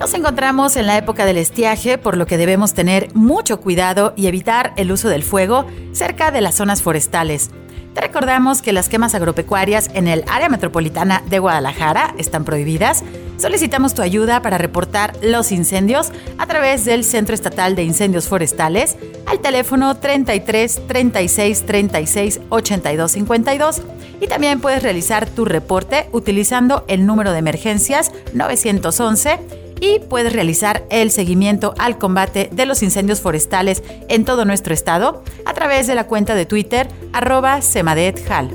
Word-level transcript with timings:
Nos 0.00 0.14
encontramos 0.14 0.76
en 0.76 0.86
la 0.86 0.96
época 0.96 1.26
del 1.26 1.36
estiaje, 1.36 1.98
por 1.98 2.16
lo 2.16 2.26
que 2.26 2.38
debemos 2.38 2.72
tener 2.72 3.14
mucho 3.14 3.60
cuidado 3.60 4.14
y 4.16 4.28
evitar 4.28 4.72
el 4.76 4.90
uso 4.92 5.10
del 5.10 5.22
fuego 5.22 5.66
cerca 5.92 6.30
de 6.30 6.40
las 6.40 6.54
zonas 6.54 6.80
forestales. 6.80 7.50
Te 7.94 8.00
recordamos 8.00 8.62
que 8.62 8.72
las 8.72 8.88
quemas 8.88 9.14
agropecuarias 9.14 9.90
en 9.94 10.06
el 10.06 10.24
área 10.28 10.48
metropolitana 10.48 11.22
de 11.28 11.40
Guadalajara 11.40 12.14
están 12.18 12.44
prohibidas. 12.44 13.02
Solicitamos 13.36 13.94
tu 13.94 14.02
ayuda 14.02 14.42
para 14.42 14.58
reportar 14.58 15.16
los 15.22 15.50
incendios 15.50 16.12
a 16.38 16.46
través 16.46 16.84
del 16.84 17.04
Centro 17.04 17.34
Estatal 17.34 17.74
de 17.74 17.82
Incendios 17.82 18.28
Forestales 18.28 18.96
al 19.26 19.40
teléfono 19.40 19.96
33 19.96 20.86
36 20.86 21.66
36 21.66 22.40
82 22.48 23.12
52 23.12 23.82
y 24.20 24.26
también 24.28 24.60
puedes 24.60 24.82
realizar 24.82 25.28
tu 25.28 25.44
reporte 25.44 26.08
utilizando 26.12 26.84
el 26.86 27.06
número 27.06 27.32
de 27.32 27.38
emergencias 27.38 28.12
911 28.34 29.40
y 29.80 29.98
puedes 29.98 30.32
realizar 30.32 30.84
el 30.90 31.10
seguimiento 31.10 31.74
al 31.78 31.98
combate 31.98 32.48
de 32.52 32.66
los 32.66 32.82
incendios 32.82 33.20
forestales 33.20 33.82
en 34.08 34.24
todo 34.24 34.44
nuestro 34.44 34.74
estado 34.74 35.24
a 35.46 35.54
través 35.54 35.86
de 35.86 35.94
la 35.94 36.06
cuenta 36.06 36.34
de 36.34 36.46
Twitter 36.46 36.88
arroba 37.12 37.62
semadethal. 37.62 38.50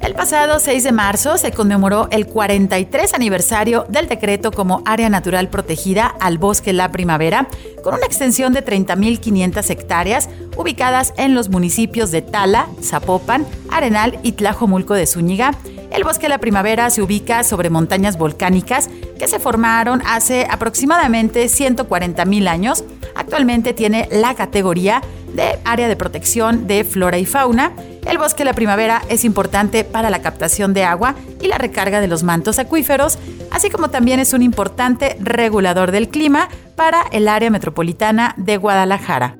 El 0.00 0.14
pasado 0.14 0.58
6 0.58 0.82
de 0.82 0.92
marzo 0.92 1.36
se 1.36 1.52
conmemoró 1.52 2.08
el 2.10 2.26
43 2.26 3.12
aniversario 3.12 3.84
del 3.90 4.08
decreto 4.08 4.50
como 4.50 4.82
área 4.86 5.10
natural 5.10 5.50
protegida 5.50 6.06
al 6.06 6.38
bosque 6.38 6.72
La 6.72 6.90
Primavera, 6.90 7.48
con 7.84 7.94
una 7.94 8.06
extensión 8.06 8.54
de 8.54 8.64
30.500 8.64 9.68
hectáreas 9.68 10.30
ubicadas 10.56 11.12
en 11.18 11.34
los 11.34 11.50
municipios 11.50 12.10
de 12.12 12.22
Tala, 12.22 12.66
Zapopan, 12.82 13.46
Arenal 13.70 14.18
y 14.22 14.32
Tlajomulco 14.32 14.94
de 14.94 15.06
Zúñiga, 15.06 15.52
el 15.96 16.04
bosque 16.04 16.26
de 16.26 16.28
la 16.28 16.38
primavera 16.38 16.90
se 16.90 17.00
ubica 17.00 17.42
sobre 17.42 17.70
montañas 17.70 18.18
volcánicas 18.18 18.90
que 19.18 19.26
se 19.26 19.40
formaron 19.40 20.02
hace 20.06 20.46
aproximadamente 20.48 21.48
140 21.48 22.24
mil 22.26 22.48
años. 22.48 22.84
Actualmente 23.14 23.72
tiene 23.72 24.06
la 24.12 24.34
categoría 24.34 25.00
de 25.32 25.58
área 25.64 25.88
de 25.88 25.96
protección 25.96 26.66
de 26.66 26.84
flora 26.84 27.16
y 27.16 27.24
fauna. 27.24 27.72
El 28.06 28.18
bosque 28.18 28.38
de 28.38 28.44
la 28.44 28.52
primavera 28.52 29.02
es 29.08 29.24
importante 29.24 29.84
para 29.84 30.10
la 30.10 30.20
captación 30.20 30.74
de 30.74 30.84
agua 30.84 31.14
y 31.40 31.48
la 31.48 31.56
recarga 31.56 32.02
de 32.02 32.08
los 32.08 32.22
mantos 32.22 32.58
acuíferos, 32.58 33.18
así 33.50 33.70
como 33.70 33.88
también 33.88 34.20
es 34.20 34.34
un 34.34 34.42
importante 34.42 35.16
regulador 35.18 35.92
del 35.92 36.08
clima 36.10 36.50
para 36.76 37.02
el 37.10 37.26
área 37.26 37.50
metropolitana 37.50 38.34
de 38.36 38.58
Guadalajara. 38.58 39.38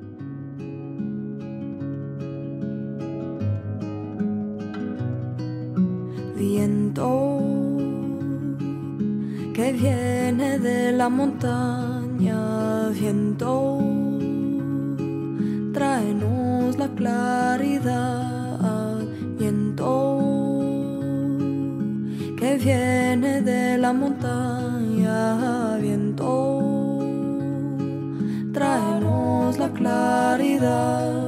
Que 9.57 9.73
viene 9.73 10.59
de 10.59 10.93
la 10.93 11.09
montaña, 11.09 12.91
viento, 12.91 13.79
tráenos 15.73 16.77
la 16.77 16.89
claridad, 16.89 18.19
viento, 19.39 20.61
que 22.39 22.59
viene 22.59 23.41
de 23.41 23.79
la 23.79 23.95
montaña, 23.95 25.79
viento, 25.79 26.99
tráenos 28.53 29.59
la 29.59 29.71
claridad. 29.71 31.26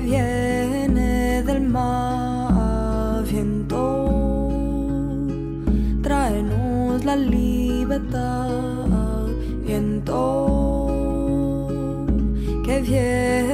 Viene 0.00 1.42
del 1.42 1.60
mar. 1.60 2.06
mar, 3.16 3.22
viento, 3.30 4.48
tráenos 6.02 7.04
la 7.04 7.16
libertad, 7.16 8.48
viento, 9.64 10.86
que 12.64 12.80
viene 12.80 13.45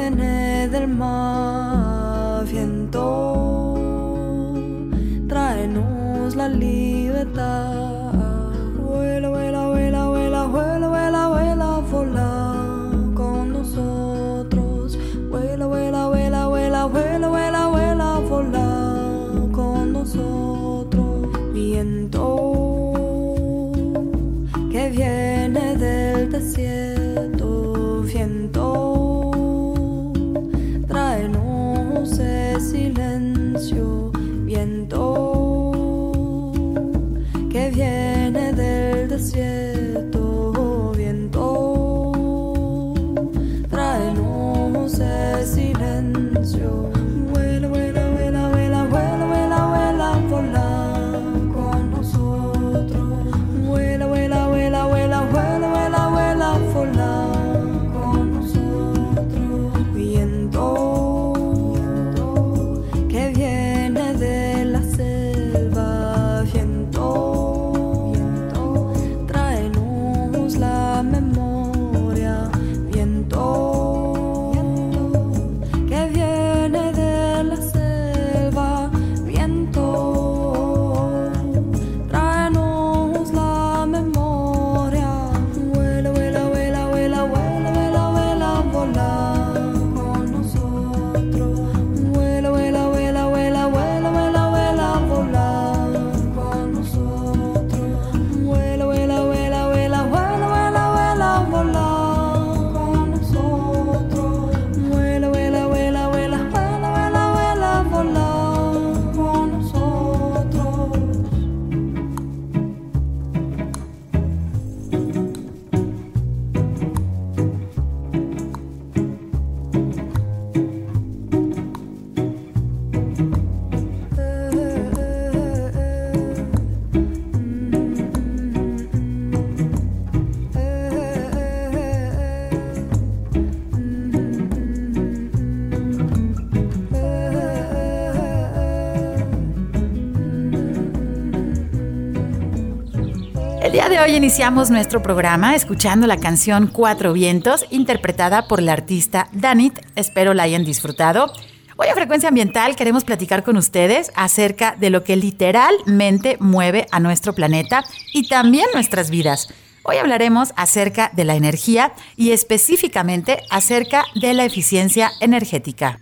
hoy 144.02 144.16
iniciamos 144.16 144.70
nuestro 144.70 145.00
programa 145.00 145.54
escuchando 145.54 146.08
la 146.08 146.16
canción 146.16 146.66
Cuatro 146.66 147.12
Vientos, 147.12 147.64
interpretada 147.70 148.48
por 148.48 148.60
la 148.60 148.72
artista 148.72 149.28
Danit. 149.30 149.78
Espero 149.94 150.34
la 150.34 150.42
hayan 150.42 150.64
disfrutado. 150.64 151.32
Hoy 151.76 151.86
a 151.86 151.94
Frecuencia 151.94 152.28
Ambiental 152.28 152.74
queremos 152.74 153.04
platicar 153.04 153.44
con 153.44 153.56
ustedes 153.56 154.10
acerca 154.16 154.74
de 154.76 154.90
lo 154.90 155.04
que 155.04 155.14
literalmente 155.14 156.36
mueve 156.40 156.88
a 156.90 156.98
nuestro 156.98 157.32
planeta 157.32 157.84
y 158.12 158.26
también 158.26 158.66
nuestras 158.74 159.08
vidas. 159.08 159.54
Hoy 159.84 159.98
hablaremos 159.98 160.52
acerca 160.56 161.12
de 161.14 161.24
la 161.24 161.36
energía 161.36 161.92
y 162.16 162.32
específicamente 162.32 163.44
acerca 163.50 164.04
de 164.20 164.34
la 164.34 164.44
eficiencia 164.44 165.12
energética. 165.20 166.00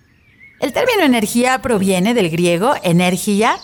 El 0.58 0.72
término 0.72 1.02
energía 1.02 1.60
proviene 1.60 2.14
del 2.14 2.30
griego 2.30 2.72
energía, 2.82 3.58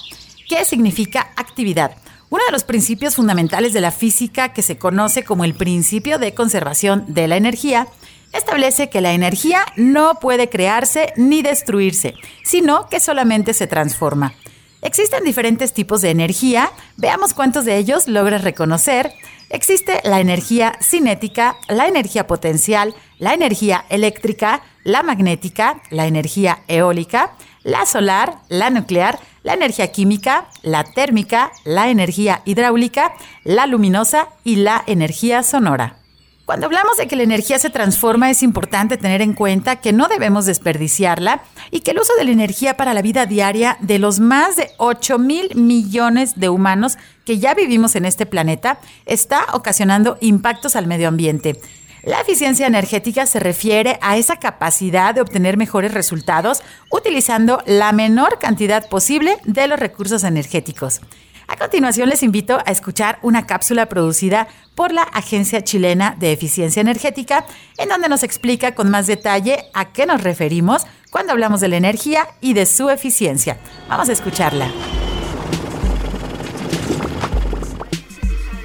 que 0.46 0.66
significa 0.66 1.32
actividad. 1.36 1.96
Uno 2.28 2.44
de 2.44 2.52
los 2.52 2.64
principios 2.64 3.14
fundamentales 3.14 3.72
de 3.72 3.80
la 3.80 3.92
física, 3.92 4.52
que 4.52 4.62
se 4.62 4.78
conoce 4.78 5.24
como 5.24 5.44
el 5.44 5.54
principio 5.54 6.18
de 6.18 6.34
conservación 6.34 7.04
de 7.06 7.28
la 7.28 7.36
energía, 7.36 7.86
establece 8.32 8.90
que 8.90 9.00
la 9.00 9.12
energía 9.12 9.64
no 9.76 10.18
puede 10.20 10.48
crearse 10.48 11.12
ni 11.16 11.42
destruirse, 11.42 12.14
sino 12.44 12.88
que 12.88 12.98
solamente 12.98 13.54
se 13.54 13.68
transforma. 13.68 14.34
Existen 14.82 15.24
diferentes 15.24 15.72
tipos 15.72 16.00
de 16.00 16.10
energía, 16.10 16.70
veamos 16.96 17.32
cuántos 17.32 17.64
de 17.64 17.76
ellos 17.76 18.08
logras 18.08 18.42
reconocer. 18.42 19.12
Existe 19.48 20.00
la 20.04 20.20
energía 20.20 20.78
cinética, 20.82 21.56
la 21.68 21.86
energía 21.86 22.26
potencial, 22.26 22.94
la 23.18 23.34
energía 23.34 23.84
eléctrica, 23.88 24.62
la 24.84 25.02
magnética, 25.02 25.80
la 25.90 26.06
energía 26.06 26.60
eólica, 26.68 27.32
la 27.62 27.86
solar, 27.86 28.38
la 28.48 28.70
nuclear, 28.70 29.18
la 29.46 29.54
energía 29.54 29.92
química, 29.92 30.48
la 30.62 30.82
térmica, 30.82 31.52
la 31.64 31.88
energía 31.88 32.42
hidráulica, 32.44 33.12
la 33.44 33.68
luminosa 33.68 34.28
y 34.42 34.56
la 34.56 34.82
energía 34.88 35.44
sonora. 35.44 35.98
Cuando 36.44 36.66
hablamos 36.66 36.96
de 36.96 37.06
que 37.06 37.14
la 37.14 37.22
energía 37.22 37.60
se 37.60 37.70
transforma, 37.70 38.28
es 38.28 38.42
importante 38.42 38.96
tener 38.96 39.22
en 39.22 39.34
cuenta 39.34 39.76
que 39.76 39.92
no 39.92 40.08
debemos 40.08 40.46
desperdiciarla 40.46 41.42
y 41.70 41.80
que 41.80 41.92
el 41.92 42.00
uso 42.00 42.12
de 42.18 42.24
la 42.24 42.32
energía 42.32 42.76
para 42.76 42.92
la 42.92 43.02
vida 43.02 43.24
diaria 43.24 43.76
de 43.80 44.00
los 44.00 44.18
más 44.18 44.56
de 44.56 44.70
8 44.78 45.16
mil 45.20 45.54
millones 45.54 46.34
de 46.34 46.48
humanos 46.48 46.98
que 47.24 47.38
ya 47.38 47.54
vivimos 47.54 47.94
en 47.94 48.04
este 48.04 48.26
planeta 48.26 48.80
está 49.06 49.46
ocasionando 49.52 50.18
impactos 50.20 50.74
al 50.74 50.88
medio 50.88 51.06
ambiente. 51.06 51.60
La 52.06 52.20
eficiencia 52.20 52.68
energética 52.68 53.26
se 53.26 53.40
refiere 53.40 53.98
a 54.00 54.16
esa 54.16 54.36
capacidad 54.36 55.12
de 55.12 55.22
obtener 55.22 55.56
mejores 55.56 55.92
resultados 55.92 56.62
utilizando 56.88 57.64
la 57.66 57.90
menor 57.90 58.38
cantidad 58.38 58.88
posible 58.88 59.38
de 59.42 59.66
los 59.66 59.76
recursos 59.76 60.22
energéticos. 60.22 61.00
A 61.48 61.56
continuación 61.56 62.08
les 62.08 62.22
invito 62.22 62.60
a 62.64 62.70
escuchar 62.70 63.18
una 63.22 63.44
cápsula 63.44 63.86
producida 63.86 64.46
por 64.76 64.92
la 64.92 65.02
Agencia 65.02 65.64
Chilena 65.64 66.14
de 66.16 66.30
Eficiencia 66.30 66.80
Energética, 66.80 67.44
en 67.76 67.88
donde 67.88 68.08
nos 68.08 68.22
explica 68.22 68.76
con 68.76 68.88
más 68.88 69.08
detalle 69.08 69.64
a 69.74 69.86
qué 69.86 70.06
nos 70.06 70.22
referimos 70.22 70.86
cuando 71.10 71.32
hablamos 71.32 71.60
de 71.60 71.66
la 71.66 71.76
energía 71.76 72.28
y 72.40 72.52
de 72.52 72.66
su 72.66 72.88
eficiencia. 72.88 73.58
Vamos 73.88 74.08
a 74.10 74.12
escucharla. 74.12 74.70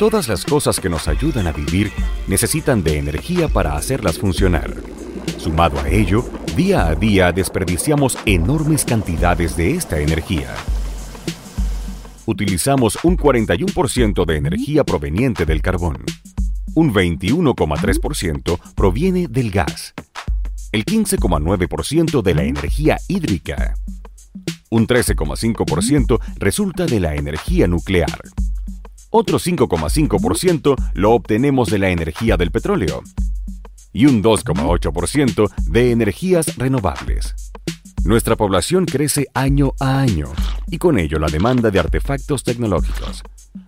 Todas 0.02 0.28
las 0.28 0.46
cosas 0.46 0.80
que 0.80 0.90
nos 0.90 1.08
ayudan 1.08 1.46
a 1.46 1.52
vivir 1.52 1.92
necesitan 2.26 2.82
de 2.82 2.98
energía 2.98 3.48
para 3.48 3.76
hacerlas 3.76 4.18
funcionar. 4.18 4.74
Sumado 5.38 5.80
a 5.80 5.90
ello, 5.90 6.26
día 6.56 6.88
a 6.88 6.96
día 6.96 7.32
desperdiciamos 7.32 8.18
enormes 8.26 8.84
cantidades 8.84 9.56
de 9.56 9.76
esta 9.76 10.00
energía. 10.00 10.56
Utilizamos 12.26 12.98
un 13.04 13.16
41% 13.16 14.26
de 14.26 14.38
energía 14.38 14.84
proveniente 14.84 15.46
del 15.46 15.62
carbón. 15.62 16.04
Un 16.74 16.92
21,3% 16.92 18.60
proviene 18.74 19.28
del 19.28 19.52
gas. 19.52 19.94
El 20.72 20.84
15,9% 20.84 22.24
de 22.24 22.34
la 22.34 22.42
energía 22.42 22.98
hídrica. 23.08 23.76
Un 24.72 24.88
13,5% 24.88 26.20
resulta 26.40 26.88
de 26.88 27.00
la 27.00 27.14
energía 27.14 27.68
nuclear. 27.68 28.20
Otro 29.14 29.40
5,5% 29.40 30.76
lo 30.94 31.12
obtenemos 31.12 31.70
de 31.70 31.80
la 31.80 31.90
energía 31.90 32.38
del 32.38 32.50
petróleo 32.50 33.04
y 33.92 34.06
un 34.06 34.24
2,8% 34.24 35.52
de 35.68 35.92
energías 35.92 36.56
renovables. 36.56 37.52
Nuestra 38.06 38.38
población 38.38 38.86
crece 38.86 39.28
año 39.34 39.74
a 39.82 40.00
año 40.00 40.30
y 40.68 40.78
con 40.78 40.98
ello 40.98 41.20
la 41.20 41.28
demanda 41.28 41.70
de 41.70 41.80
artefactos 41.80 42.44
tecnológicos. 42.44 43.22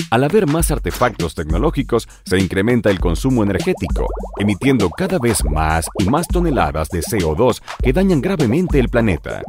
Al 0.09 0.23
haber 0.23 0.47
más 0.47 0.71
artefactos 0.71 1.35
tecnológicos, 1.35 2.07
se 2.25 2.39
incrementa 2.39 2.89
el 2.89 3.01
consumo 3.01 3.43
energético, 3.43 4.07
emitiendo 4.39 4.89
cada 4.89 5.19
vez 5.19 5.43
más 5.43 5.87
y 5.99 6.05
más 6.05 6.25
toneladas 6.27 6.87
de 6.89 7.01
CO2 7.01 7.61
que 7.83 7.91
dañan 7.91 8.21
gravemente 8.21 8.79
el 8.79 8.87
planeta. 8.87 9.41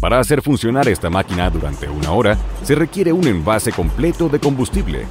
Para 0.00 0.20
hacer 0.20 0.42
funcionar 0.42 0.88
esta 0.88 1.08
máquina 1.08 1.48
durante 1.48 1.88
una 1.88 2.12
hora, 2.12 2.36
se 2.62 2.74
requiere 2.74 3.12
un 3.12 3.26
envase 3.26 3.72
completo 3.72 4.28
de 4.28 4.38
combustible, 4.38 5.06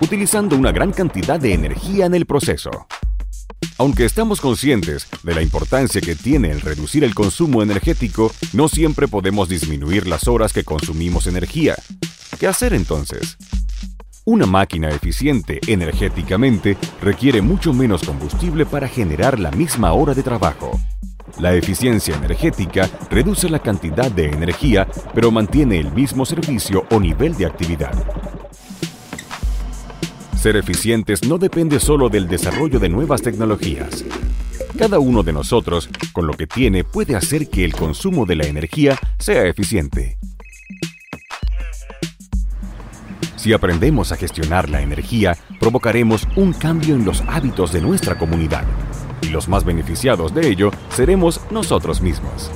utilizando 0.00 0.56
una 0.56 0.72
gran 0.72 0.92
cantidad 0.92 1.40
de 1.40 1.54
energía 1.54 2.04
en 2.04 2.14
el 2.14 2.26
proceso. 2.26 2.70
Aunque 3.78 4.04
estamos 4.04 4.40
conscientes 4.40 5.08
de 5.22 5.34
la 5.34 5.42
importancia 5.42 6.00
que 6.02 6.14
tiene 6.14 6.50
el 6.50 6.60
reducir 6.60 7.02
el 7.02 7.14
consumo 7.14 7.62
energético, 7.62 8.32
no 8.52 8.68
siempre 8.68 9.08
podemos 9.08 9.48
disminuir 9.48 10.06
las 10.06 10.28
horas 10.28 10.52
que 10.52 10.64
consumimos 10.64 11.26
energía. 11.26 11.76
¿Qué 12.38 12.46
hacer 12.46 12.74
entonces? 12.74 13.38
Una 14.24 14.44
máquina 14.44 14.90
eficiente 14.90 15.60
energéticamente 15.66 16.76
requiere 17.00 17.40
mucho 17.40 17.72
menos 17.72 18.02
combustible 18.02 18.66
para 18.66 18.88
generar 18.88 19.38
la 19.38 19.50
misma 19.50 19.92
hora 19.92 20.14
de 20.14 20.22
trabajo. 20.22 20.78
La 21.38 21.54
eficiencia 21.54 22.16
energética 22.16 22.88
reduce 23.10 23.50
la 23.50 23.58
cantidad 23.58 24.10
de 24.10 24.26
energía, 24.26 24.88
pero 25.14 25.30
mantiene 25.30 25.78
el 25.78 25.92
mismo 25.92 26.24
servicio 26.24 26.86
o 26.90 26.98
nivel 26.98 27.36
de 27.36 27.44
actividad. 27.44 27.92
Ser 30.34 30.56
eficientes 30.56 31.26
no 31.26 31.36
depende 31.36 31.78
solo 31.78 32.08
del 32.08 32.26
desarrollo 32.26 32.78
de 32.78 32.88
nuevas 32.88 33.20
tecnologías. 33.20 34.04
Cada 34.78 34.98
uno 34.98 35.22
de 35.22 35.34
nosotros, 35.34 35.90
con 36.12 36.26
lo 36.26 36.32
que 36.32 36.46
tiene, 36.46 36.84
puede 36.84 37.16
hacer 37.16 37.50
que 37.50 37.64
el 37.64 37.74
consumo 37.74 38.24
de 38.24 38.36
la 38.36 38.46
energía 38.46 38.98
sea 39.18 39.44
eficiente. 39.44 40.18
Si 43.36 43.52
aprendemos 43.52 44.10
a 44.10 44.16
gestionar 44.16 44.70
la 44.70 44.80
energía, 44.80 45.36
provocaremos 45.60 46.26
un 46.34 46.52
cambio 46.54 46.94
en 46.94 47.04
los 47.04 47.22
hábitos 47.28 47.72
de 47.72 47.80
nuestra 47.80 48.16
comunidad. 48.16 48.64
Los 49.36 49.48
más 49.48 49.64
beneficiados 49.64 50.34
de 50.34 50.48
ello 50.48 50.70
seremos 50.88 51.42
nosotros 51.50 52.00
mismos. 52.00 52.50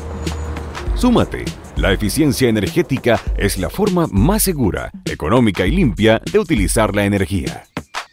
Súmate. 0.94 1.44
La 1.76 1.92
eficiencia 1.92 2.48
energética 2.48 3.20
es 3.36 3.58
la 3.58 3.68
forma 3.68 4.06
más 4.10 4.44
segura, 4.44 4.90
económica 5.04 5.66
y 5.66 5.72
limpia 5.72 6.22
de 6.32 6.38
utilizar 6.38 6.96
la 6.96 7.04
energía. 7.04 7.64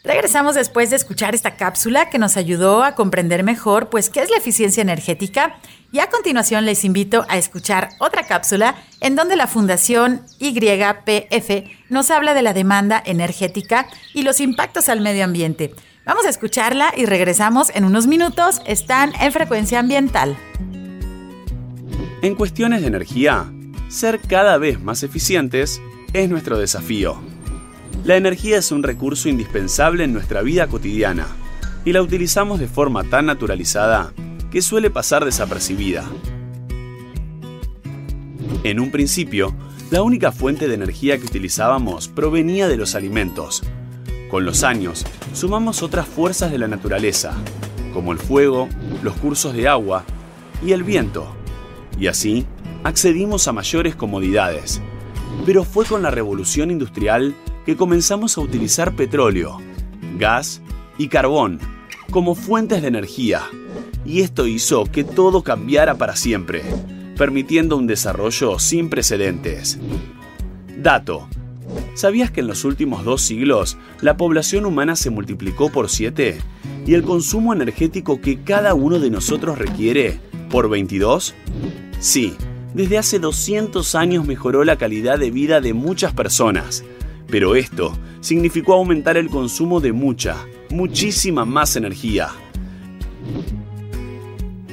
Regresamos 0.04 0.54
después 0.54 0.90
de 0.90 0.96
escuchar 0.96 1.34
esta 1.34 1.56
cápsula 1.56 2.10
que 2.10 2.18
nos 2.18 2.36
ayudó 2.36 2.84
a 2.84 2.94
comprender 2.94 3.42
mejor 3.42 3.88
pues 3.88 4.10
qué 4.10 4.20
es 4.20 4.28
la 4.28 4.36
eficiencia 4.36 4.82
energética 4.82 5.58
y 5.90 6.00
a 6.00 6.10
continuación 6.10 6.66
les 6.66 6.84
invito 6.84 7.24
a 7.30 7.38
escuchar 7.38 7.88
otra 8.00 8.24
cápsula 8.24 8.74
en 9.00 9.16
donde 9.16 9.36
la 9.36 9.46
Fundación 9.46 10.26
YPF 10.40 11.70
nos 11.88 12.10
habla 12.10 12.34
de 12.34 12.42
la 12.42 12.52
demanda 12.52 13.02
energética 13.06 13.86
y 14.12 14.24
los 14.24 14.40
impactos 14.40 14.90
al 14.90 15.00
medio 15.00 15.24
ambiente. 15.24 15.72
Vamos 16.08 16.24
a 16.24 16.30
escucharla 16.30 16.94
y 16.96 17.04
regresamos 17.04 17.70
en 17.74 17.84
unos 17.84 18.06
minutos. 18.06 18.62
Están 18.64 19.12
en 19.20 19.30
frecuencia 19.30 19.78
ambiental. 19.78 20.38
En 22.22 22.34
cuestiones 22.34 22.80
de 22.80 22.86
energía, 22.86 23.52
ser 23.88 24.18
cada 24.18 24.56
vez 24.56 24.80
más 24.80 25.02
eficientes 25.02 25.82
es 26.14 26.30
nuestro 26.30 26.56
desafío. 26.56 27.18
La 28.04 28.16
energía 28.16 28.56
es 28.56 28.72
un 28.72 28.84
recurso 28.84 29.28
indispensable 29.28 30.04
en 30.04 30.14
nuestra 30.14 30.40
vida 30.40 30.66
cotidiana 30.66 31.26
y 31.84 31.92
la 31.92 32.00
utilizamos 32.00 32.58
de 32.58 32.68
forma 32.68 33.04
tan 33.04 33.26
naturalizada 33.26 34.14
que 34.50 34.62
suele 34.62 34.88
pasar 34.88 35.26
desapercibida. 35.26 36.08
En 38.64 38.80
un 38.80 38.90
principio, 38.90 39.54
la 39.90 40.00
única 40.00 40.32
fuente 40.32 40.68
de 40.68 40.74
energía 40.74 41.18
que 41.18 41.26
utilizábamos 41.26 42.08
provenía 42.08 42.66
de 42.66 42.78
los 42.78 42.94
alimentos. 42.94 43.62
Con 44.30 44.44
los 44.44 44.62
años, 44.62 45.06
sumamos 45.32 45.82
otras 45.82 46.06
fuerzas 46.06 46.50
de 46.52 46.58
la 46.58 46.68
naturaleza, 46.68 47.32
como 47.94 48.12
el 48.12 48.18
fuego, 48.18 48.68
los 49.02 49.14
cursos 49.14 49.54
de 49.54 49.68
agua 49.68 50.04
y 50.62 50.72
el 50.72 50.82
viento. 50.82 51.34
Y 51.98 52.08
así, 52.08 52.44
accedimos 52.84 53.48
a 53.48 53.52
mayores 53.52 53.96
comodidades. 53.96 54.82
Pero 55.46 55.64
fue 55.64 55.86
con 55.86 56.02
la 56.02 56.10
revolución 56.10 56.70
industrial 56.70 57.34
que 57.64 57.76
comenzamos 57.76 58.36
a 58.36 58.42
utilizar 58.42 58.94
petróleo, 58.94 59.58
gas 60.18 60.60
y 60.98 61.08
carbón 61.08 61.58
como 62.10 62.34
fuentes 62.34 62.82
de 62.82 62.88
energía. 62.88 63.42
Y 64.04 64.20
esto 64.20 64.46
hizo 64.46 64.84
que 64.84 65.04
todo 65.04 65.42
cambiara 65.42 65.96
para 65.96 66.16
siempre, 66.16 66.62
permitiendo 67.16 67.76
un 67.76 67.86
desarrollo 67.86 68.58
sin 68.58 68.90
precedentes. 68.90 69.78
Dato. 70.76 71.28
¿Sabías 71.94 72.30
que 72.30 72.40
en 72.40 72.46
los 72.46 72.64
últimos 72.64 73.04
dos 73.04 73.22
siglos 73.22 73.76
la 74.00 74.16
población 74.16 74.66
humana 74.66 74.96
se 74.96 75.10
multiplicó 75.10 75.70
por 75.70 75.88
7 75.88 76.38
y 76.86 76.94
el 76.94 77.02
consumo 77.02 77.52
energético 77.52 78.20
que 78.20 78.42
cada 78.42 78.74
uno 78.74 78.98
de 78.98 79.10
nosotros 79.10 79.58
requiere 79.58 80.20
por 80.50 80.68
22? 80.68 81.34
Sí, 82.00 82.34
desde 82.74 82.98
hace 82.98 83.18
200 83.18 83.94
años 83.94 84.26
mejoró 84.26 84.64
la 84.64 84.76
calidad 84.76 85.18
de 85.18 85.30
vida 85.30 85.60
de 85.60 85.74
muchas 85.74 86.12
personas 86.12 86.84
pero 87.30 87.54
esto 87.54 87.92
significó 88.20 88.74
aumentar 88.74 89.16
el 89.16 89.28
consumo 89.28 89.80
de 89.80 89.92
mucha, 89.92 90.36
muchísima 90.70 91.44
más 91.44 91.76
energía. 91.76 92.28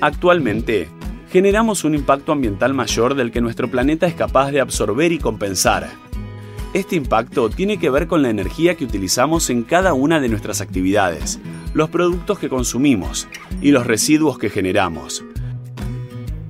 Actualmente, 0.02 0.88
generamos 1.32 1.84
un 1.84 1.96
impacto 1.96 2.32
ambiental 2.32 2.74
mayor 2.74 3.16
del 3.16 3.32
que 3.32 3.42
nuestro 3.42 3.70
planeta 3.70 4.08
es 4.08 4.16
capaz 4.16 4.52
de 4.52 4.62
absorber 4.62 5.12
y 5.12 5.20
compensar. 5.20 5.90
Este 6.76 6.98
impacto 6.98 7.50
tiene 7.50 7.78
que 7.78 7.90
ver 7.90 8.06
con 8.06 8.22
la 8.22 8.30
energía 8.30 8.76
que 8.76 8.84
utilizamos 8.84 9.50
en 9.50 9.64
cada 9.64 9.94
una 9.94 10.20
de 10.20 10.28
nuestras 10.28 10.60
actividades, 10.60 11.40
los 11.74 11.90
productos 11.90 12.38
que 12.38 12.50
consumimos 12.50 13.30
y 13.62 13.72
los 13.72 13.88
residuos 13.88 14.38
que 14.38 14.50
generamos. 14.50 15.24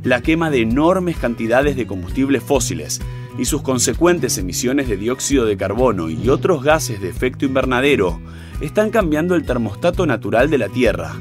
La 0.01 0.21
quema 0.21 0.49
de 0.49 0.61
enormes 0.61 1.17
cantidades 1.17 1.75
de 1.75 1.85
combustibles 1.85 2.41
fósiles 2.41 3.01
y 3.37 3.45
sus 3.45 3.61
consecuentes 3.61 4.39
emisiones 4.39 4.89
de 4.89 4.97
dióxido 4.97 5.45
de 5.45 5.57
carbono 5.57 6.09
y 6.09 6.27
otros 6.27 6.63
gases 6.63 6.99
de 7.01 7.09
efecto 7.09 7.45
invernadero 7.45 8.19
están 8.61 8.89
cambiando 8.89 9.35
el 9.35 9.45
termostato 9.45 10.07
natural 10.07 10.49
de 10.49 10.57
la 10.57 10.69
Tierra, 10.69 11.13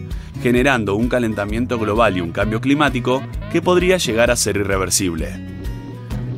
generando 0.43 0.95
un 0.95 1.11
calentamiento 1.11 1.79
global 1.79 2.17
y 2.17 2.23
un 2.23 2.33
cambio 2.33 2.63
climático 2.63 3.23
que 3.53 3.61
podría 3.61 3.99
llegar 3.99 4.31
a 4.31 4.37
ser 4.37 4.57
irreversible. 4.57 5.29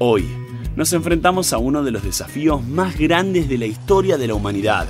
Hoy, 0.01 0.46
nos 0.77 0.93
enfrentamos 0.93 1.55
a 1.55 1.59
uno 1.59 1.83
de 1.83 1.91
los 1.91 2.05
desafíos 2.05 2.63
más 2.63 2.99
grandes 2.99 3.49
de 3.49 3.57
la 3.57 3.65
historia 3.65 4.19
de 4.19 4.27
la 4.27 4.35
humanidad, 4.35 4.87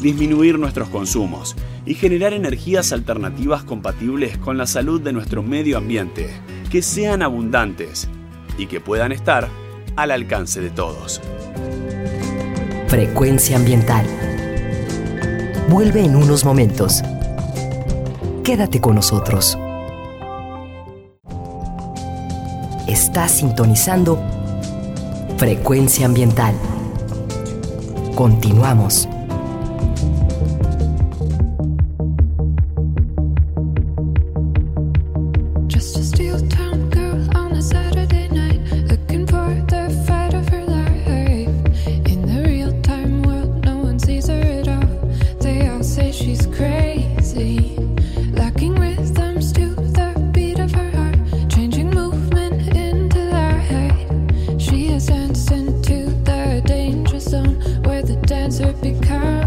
disminuir 0.00 0.58
nuestros 0.58 0.88
consumos 0.88 1.54
y 1.86 1.94
generar 1.94 2.32
energías 2.32 2.92
alternativas 2.92 3.62
compatibles 3.62 4.36
con 4.36 4.58
la 4.58 4.66
salud 4.66 5.00
de 5.00 5.12
nuestro 5.12 5.44
medio 5.44 5.78
ambiente, 5.78 6.28
que 6.70 6.82
sean 6.82 7.22
abundantes 7.22 8.08
y 8.58 8.66
que 8.66 8.80
puedan 8.80 9.12
estar 9.12 9.48
al 9.94 10.10
alcance 10.10 10.60
de 10.60 10.70
todos. 10.70 11.20
Frecuencia 12.88 13.56
ambiental. 13.56 14.04
Vuelve 15.68 16.04
en 16.04 16.16
unos 16.16 16.44
momentos. 16.44 17.02
Quédate 18.42 18.80
con 18.80 18.96
nosotros. 18.96 19.56
Estás 22.88 23.30
sintonizando 23.30 24.41
Frecuencia 25.42 26.06
ambiental. 26.06 26.54
Continuamos. 28.14 29.08
because 59.00 59.41